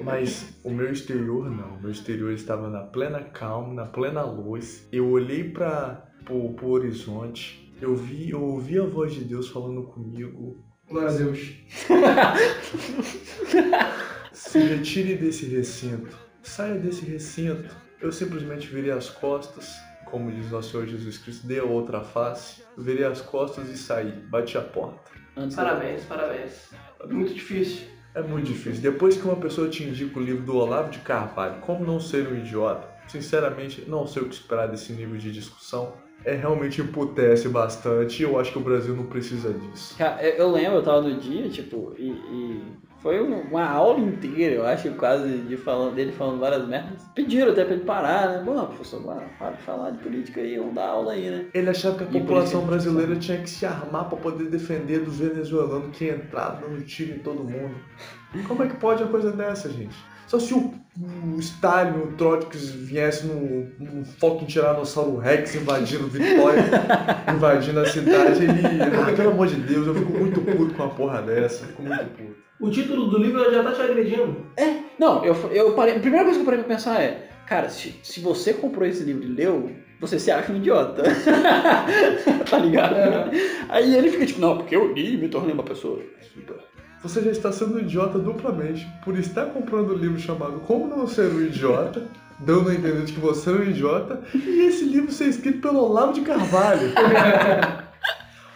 Mas 0.05 0.55
o 0.62 0.70
meu 0.70 0.92
exterior 0.92 1.51
não. 1.51 1.76
O 1.76 1.80
meu 1.80 1.90
exterior 1.90 2.32
estava 2.32 2.68
na 2.68 2.82
plena 2.82 3.20
calma, 3.20 3.74
na 3.74 3.86
plena 3.86 4.22
luz. 4.22 4.86
Eu 4.92 5.11
olhei 5.11 5.44
para 5.44 6.09
o 6.30 6.55
horizonte. 6.68 7.74
Eu 7.80 7.97
vi, 7.97 8.30
eu 8.30 8.42
ouvi 8.42 8.78
a 8.78 8.84
voz 8.84 9.12
de 9.12 9.24
Deus 9.24 9.49
falando 9.49 9.82
comigo. 9.84 10.64
Glória 10.88 11.09
a 11.09 11.12
Deus. 11.12 11.55
Se 14.47 14.61
retire 14.61 15.16
desse 15.16 15.47
recinto. 15.47 16.16
Saia 16.42 16.76
desse 16.76 17.05
recinto. 17.05 17.74
Eu 18.01 18.12
simplesmente 18.12 18.68
virei 18.68 18.92
as 18.92 19.11
costas, 19.11 19.74
como 20.05 20.30
diz 20.30 20.51
nosso 20.53 20.70
Senhor 20.70 20.86
Jesus 20.86 21.18
Cristo, 21.18 21.47
dei 21.49 21.59
a 21.59 21.64
outra 21.64 22.01
face. 22.01 22.62
Virei 22.78 23.05
as 23.05 23.20
costas 23.20 23.68
e 23.68 23.76
saí. 23.76 24.12
Bati 24.30 24.57
a 24.57 24.62
porta. 24.62 25.11
Antes 25.36 25.57
Parabéns, 25.57 26.05
parabéns. 26.05 26.70
Muito 27.09 27.34
difícil. 27.34 27.88
É 28.14 28.22
muito 28.22 28.47
difícil. 28.47 28.80
Depois 28.80 29.16
que 29.16 29.24
uma 29.24 29.36
pessoa 29.36 29.68
te 29.68 29.82
indica 29.82 30.18
o 30.18 30.22
livro 30.22 30.44
do 30.44 30.57
Olavo 30.57 30.90
de 30.90 31.01
Carvalho, 31.01 31.61
Como 31.61 31.84
Não 31.84 31.99
Ser 31.99 32.28
um 32.28 32.36
Idiota, 32.36 32.88
sinceramente, 33.09 33.84
não 33.88 34.07
sei 34.07 34.22
o 34.22 34.28
que 34.28 34.34
esperar 34.34 34.68
desse 34.68 34.92
nível 34.92 35.18
de 35.18 35.32
discussão. 35.32 35.92
É 36.24 36.34
realmente 36.34 36.80
emputece 36.80 37.49
bastante 37.49 38.20
e 38.20 38.22
eu 38.22 38.38
acho 38.40 38.53
que 38.53 38.59
o 38.59 38.62
Brasil 38.62 38.94
não 38.97 39.07
precisa 39.07 39.53
disso. 39.53 39.97
Cara, 39.99 40.22
eu, 40.22 40.36
eu 40.36 40.51
lembro, 40.51 40.76
eu 40.76 40.82
tava 40.82 41.03
no 41.03 41.20
dia, 41.20 41.49
tipo, 41.51 41.94
e, 41.99 42.09
e 42.09 42.62
foi 43.07 43.22
um- 43.22 43.42
uma 43.42 43.64
aula 43.64 44.00
inteira, 44.00 44.57
eu 44.57 44.66
acho, 44.66 44.90
quase, 44.94 45.28
de 45.28 45.57
falando, 45.57 45.94
dele 45.94 46.11
falando 46.11 46.40
várias 46.40 46.66
merdas. 46.66 47.04
Pediram 47.14 47.52
até 47.52 47.64
pra 47.64 47.74
ele 47.74 47.84
parar, 47.84 48.30
né? 48.30 48.42
Bom, 48.44 48.66
professor, 48.66 49.00
para, 49.00 49.20
para 49.38 49.50
de 49.52 49.62
falar 49.62 49.90
de 49.90 49.98
política 49.98 50.40
aí, 50.40 50.59
vamos 50.59 50.74
dar 50.74 50.88
aula 50.88 51.12
aí, 51.12 51.30
né? 51.30 51.46
Ele 51.54 51.70
achava 51.70 51.96
que 51.98 52.02
a 52.02 52.07
E 52.09 52.20
população 52.20 52.62
que 52.62 52.66
gente 52.66 52.70
brasileira 52.70 53.14
tinha 53.14 53.38
que 53.38 53.48
se 53.48 53.64
armar 53.64 54.09
para 54.09 54.18
poder 54.18 54.46
defender 54.46 55.04
dos 55.04 55.20
venezuelanos 55.20 55.96
que 55.96 56.09
entraram 56.11 56.62
dando 56.62 56.84
tiro 56.84 57.14
em 57.14 57.18
todo 57.20 57.44
mundo. 57.44 57.76
Como 58.48 58.64
é 58.64 58.66
que 58.66 58.76
pode 58.76 59.04
uma 59.04 59.11
coisa 59.12 59.30
dessa, 59.30 59.68
gente? 59.70 59.94
Só 60.26 60.40
se 60.40 60.52
o, 60.52 60.74
o 61.00 61.38
Stalin, 61.38 62.00
o 62.00 62.12
Trotsky 62.16 62.57
viesse 62.59 63.24
num, 63.24 63.70
num 63.78 64.04
fucking 64.04 64.46
Tiranossauro 64.46 65.18
Rex 65.18 65.54
invadindo 65.54 66.09
Vitória, 66.09 66.64
invadindo 67.32 67.78
a 67.78 67.86
cidade, 67.86 68.42
ele. 68.42 68.61
Ah, 68.82 69.14
pelo 69.14 69.30
amor 69.30 69.46
de 69.46 69.54
Deus, 69.54 69.86
eu 69.86 69.94
fico 69.94 70.11
muito 70.12 70.40
puto 70.40 70.74
com 70.74 70.82
uma 70.82 70.92
porra 70.92 71.22
dessa. 71.22 71.66
Fico 71.66 71.82
muito 71.82 72.04
puto. 72.16 72.45
O 72.59 72.70
título 72.70 73.07
do 73.07 73.18
livro 73.18 73.50
já 73.50 73.62
tá 73.62 73.72
te 73.72 73.82
agredindo. 73.82 74.46
Não, 74.98 75.24
eu, 75.24 75.34
eu 75.52 75.72
parei, 75.72 75.96
a 75.96 76.00
primeira 76.00 76.24
coisa 76.24 76.38
que 76.38 76.42
eu 76.42 76.46
parei 76.46 76.64
pra 76.64 76.74
pensar 76.74 77.00
é, 77.02 77.28
cara, 77.46 77.68
se, 77.68 77.94
se 78.02 78.20
você 78.20 78.54
comprou 78.54 78.88
esse 78.88 79.04
livro 79.04 79.24
e 79.24 79.28
leu, 79.28 79.70
você 80.00 80.18
se 80.18 80.30
acha 80.30 80.52
um 80.52 80.57
idiota. 80.57 81.02
tá 82.48 82.59
ligado? 82.59 82.96
Aí 83.68 83.94
ele 83.94 84.11
fica 84.11 84.26
tipo, 84.26 84.40
não, 84.40 84.57
porque 84.57 84.74
eu 84.74 84.92
li 84.92 85.14
e 85.14 85.16
me 85.18 85.28
tornei 85.28 85.52
uma 85.52 85.62
pessoa. 85.62 86.00
Você 87.02 87.20
já 87.22 87.30
está 87.30 87.52
sendo 87.52 87.76
um 87.76 87.78
idiota 87.78 88.18
duplamente 88.18 88.86
por 89.04 89.18
estar 89.18 89.46
comprando 89.46 89.92
um 89.92 89.96
livro 89.96 90.18
chamado 90.18 90.61
Como 90.61 90.86
Não 90.86 91.07
Ser 91.07 91.30
um 91.30 91.42
Idiota, 91.42 92.09
dando 92.40 92.70
a 92.70 92.74
entender 92.74 93.04
de 93.04 93.12
que 93.12 93.20
você 93.20 93.50
é 93.50 93.52
um 93.52 93.62
idiota, 93.62 94.22
e 94.34 94.66
esse 94.66 94.84
livro 94.84 95.12
ser 95.12 95.28
escrito 95.28 95.61
pelo 95.61 95.78
Olavo 95.80 96.14
de 96.14 96.22
Carvalho. 96.22 96.90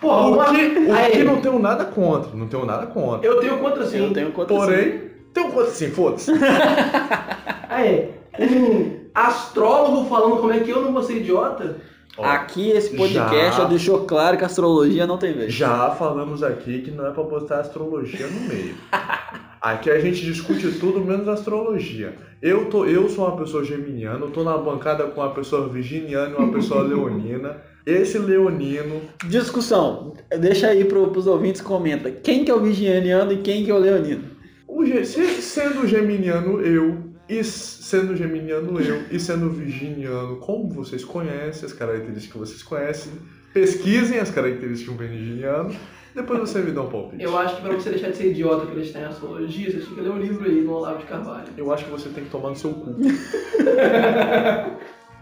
Porra, 0.00 0.26
O 0.50 0.54
que, 0.54 0.78
o 0.78 0.94
Aí, 0.94 1.12
que 1.12 1.24
não 1.24 1.40
tenho 1.40 1.58
nada 1.58 1.84
contra, 1.84 2.30
não 2.34 2.46
tenho 2.48 2.64
nada 2.64 2.86
contra. 2.86 3.26
Eu 3.28 3.38
tenho 3.40 3.58
contra 3.58 3.84
sim. 3.86 3.98
Eu 3.98 4.12
tenho 4.12 4.32
conta 4.32 4.54
assim. 4.54 4.64
Porém, 4.64 5.00
tenho 5.34 5.52
contra 5.52 5.70
sim, 5.70 5.90
foda-se. 5.90 6.32
Aí, 7.68 8.10
um 8.38 9.00
astrólogo 9.14 10.08
falando 10.08 10.36
como 10.38 10.52
é 10.52 10.60
que 10.60 10.70
eu 10.70 10.82
não 10.82 10.92
vou 10.92 11.02
ser 11.02 11.16
idiota. 11.18 11.76
Ó, 12.18 12.24
Aqui 12.24 12.70
esse 12.70 12.96
podcast 12.96 13.56
já- 13.56 13.62
já 13.62 13.64
deixou 13.64 14.00
claro 14.04 14.36
que 14.36 14.42
a 14.42 14.46
astrologia 14.46 15.06
não 15.06 15.16
tem 15.16 15.32
vez. 15.32 15.52
Já 15.54 15.90
falamos 15.90 16.42
aqui 16.42 16.82
que 16.82 16.90
não 16.90 17.06
é 17.06 17.10
pra 17.12 17.22
botar 17.22 17.60
astrologia 17.60 18.26
no 18.26 18.40
meio. 18.48 18.74
Aqui 19.60 19.90
a 19.90 20.00
gente 20.00 20.24
discute 20.24 20.70
tudo 20.78 21.00
menos 21.04 21.28
astrologia. 21.28 22.14
Eu, 22.40 22.66
tô, 22.70 22.86
eu 22.86 23.08
sou 23.08 23.26
uma 23.26 23.36
pessoa 23.36 23.62
geminiana, 23.62 24.26
tô 24.28 24.42
na 24.42 24.56
bancada 24.56 25.04
com 25.04 25.20
uma 25.20 25.34
pessoa 25.34 25.68
virginiana 25.68 26.30
e 26.30 26.34
uma 26.42 26.52
pessoa 26.52 26.82
leonina. 26.82 27.60
Esse 27.84 28.18
leonino, 28.18 29.02
Discussão. 29.26 30.14
Deixa 30.38 30.68
aí 30.68 30.84
pro, 30.84 31.08
pros 31.08 31.26
ouvintes 31.26 31.60
comenta. 31.60 32.10
Quem 32.10 32.44
que 32.44 32.50
é 32.50 32.54
o 32.54 32.60
virginiano 32.60 33.32
e 33.32 33.38
quem 33.38 33.64
que 33.64 33.70
é 33.70 33.74
o 33.74 33.78
leonino? 33.78 34.22
o 34.66 34.86
se- 35.04 35.42
sendo 35.42 35.86
geminiano 35.86 36.60
eu, 36.62 36.96
e 37.28 37.42
sendo 37.44 38.16
geminiano 38.16 38.80
eu, 38.80 39.02
e 39.10 39.18
sendo 39.20 39.50
virginiano, 39.50 40.36
como 40.36 40.70
vocês 40.70 41.04
conhecem, 41.04 41.66
as 41.66 41.72
características 41.72 42.32
que 42.32 42.38
vocês 42.38 42.62
conhecem, 42.62 43.12
pesquisem 43.52 44.18
as 44.18 44.30
características 44.30 44.80
de 44.80 44.90
um 44.90 44.96
virginiano, 44.96 45.74
depois 46.14 46.40
você 46.40 46.60
me 46.60 46.72
dá 46.72 46.82
um 46.82 46.88
palpite. 46.88 47.22
Eu 47.22 47.36
acho 47.38 47.56
que 47.56 47.62
pra 47.62 47.74
você 47.74 47.90
deixar 47.90 48.10
de 48.10 48.16
ser 48.16 48.30
idiota 48.30 48.66
por 48.66 48.78
estar 48.78 49.00
em 49.00 49.04
astrologia, 49.04 49.70
você 49.70 49.78
tinha 49.78 49.94
que 49.94 50.00
ler 50.00 50.10
um 50.10 50.18
livro 50.18 50.44
aí 50.44 50.62
do 50.62 50.72
Olavo 50.72 50.98
de 50.98 51.04
Carvalho. 51.04 51.44
Eu 51.56 51.72
acho 51.72 51.84
que 51.84 51.90
você 51.90 52.08
tem 52.08 52.24
que 52.24 52.30
tomar 52.30 52.50
no 52.50 52.56
seu 52.56 52.72
cu. 52.72 52.96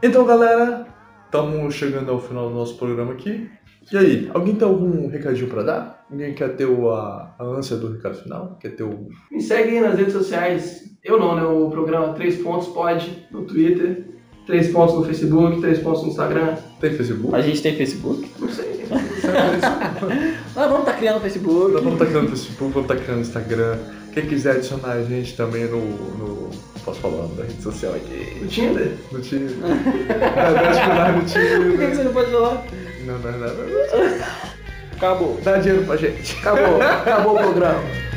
então, 0.02 0.24
galera, 0.24 0.86
estamos 1.26 1.74
chegando 1.74 2.10
ao 2.10 2.20
final 2.20 2.48
do 2.48 2.54
nosso 2.54 2.76
programa 2.76 3.12
aqui. 3.12 3.48
E 3.90 3.96
aí, 3.96 4.30
alguém 4.34 4.54
tem 4.54 4.68
algum 4.68 5.08
recadinho 5.08 5.48
pra 5.48 5.62
dar? 5.62 6.06
Alguém 6.10 6.34
quer 6.34 6.54
ter 6.56 6.66
o- 6.66 6.90
a, 6.90 7.34
a 7.38 7.44
ânsia 7.44 7.76
do 7.76 7.90
recado 7.92 8.16
final? 8.16 8.58
Quer 8.60 8.70
ter 8.76 8.82
o. 8.82 9.08
Me 9.30 9.40
segue 9.40 9.70
aí 9.70 9.80
nas 9.80 9.96
redes 9.98 10.12
sociais. 10.12 10.84
Eu 11.02 11.18
não, 11.18 11.34
né? 11.34 11.42
O 11.42 11.70
programa 11.70 12.12
3 12.12 12.36
Pontos 12.42 12.68
pode 12.68 13.26
no 13.30 13.44
Twitter, 13.44 14.04
3 14.46 14.68
Pontos 14.72 14.94
no 14.94 15.04
Facebook, 15.04 15.60
3 15.62 15.78
Pontos 15.78 16.02
no 16.02 16.08
Instagram. 16.08 16.56
Tem 16.80 16.92
Facebook? 16.92 17.34
A 17.34 17.40
gente 17.40 17.62
tem 17.62 17.74
Facebook? 17.76 18.30
Não 18.38 18.48
sei. 18.50 18.77
Ah, 20.56 20.66
vamos 20.66 20.84
tá 20.84 20.92
criando 20.94 21.20
Facebook. 21.20 21.72
Nós 21.72 21.82
vamos 21.82 21.92
estar 21.94 22.06
criando 22.06 22.28
Facebook, 22.30 22.72
vamos 22.74 22.90
estar 22.90 23.04
criando 23.04 23.20
Instagram. 23.20 23.78
Quem 24.12 24.26
quiser 24.26 24.56
adicionar 24.56 24.92
a 24.92 25.02
gente 25.04 25.36
também 25.36 25.64
no. 25.66 25.78
no 25.80 26.50
posso 26.84 27.00
falar 27.00 27.26
da 27.36 27.44
rede 27.44 27.62
social 27.62 27.94
aqui? 27.94 28.38
No 28.40 28.48
Tinder? 28.48 28.92
No 29.12 29.20
Tinder. 29.20 29.54
Dá 30.34 30.60
adicionar 30.68 31.12
no 31.12 31.20
Por 31.20 31.28
que, 31.28 31.38
que 31.38 31.74
Tinder. 31.74 31.94
você 31.96 32.02
não 32.04 32.12
pode 32.12 32.30
falar? 32.30 32.64
Não, 33.06 33.18
não, 33.18 33.32
não, 33.32 33.38
não. 33.38 34.26
Acabou. 34.96 35.40
Dá 35.44 35.58
dinheiro 35.58 35.84
pra 35.84 35.96
gente. 35.96 36.36
Acabou. 36.40 36.82
Acabou 36.82 37.34
o 37.34 37.38
programa. 37.38 38.07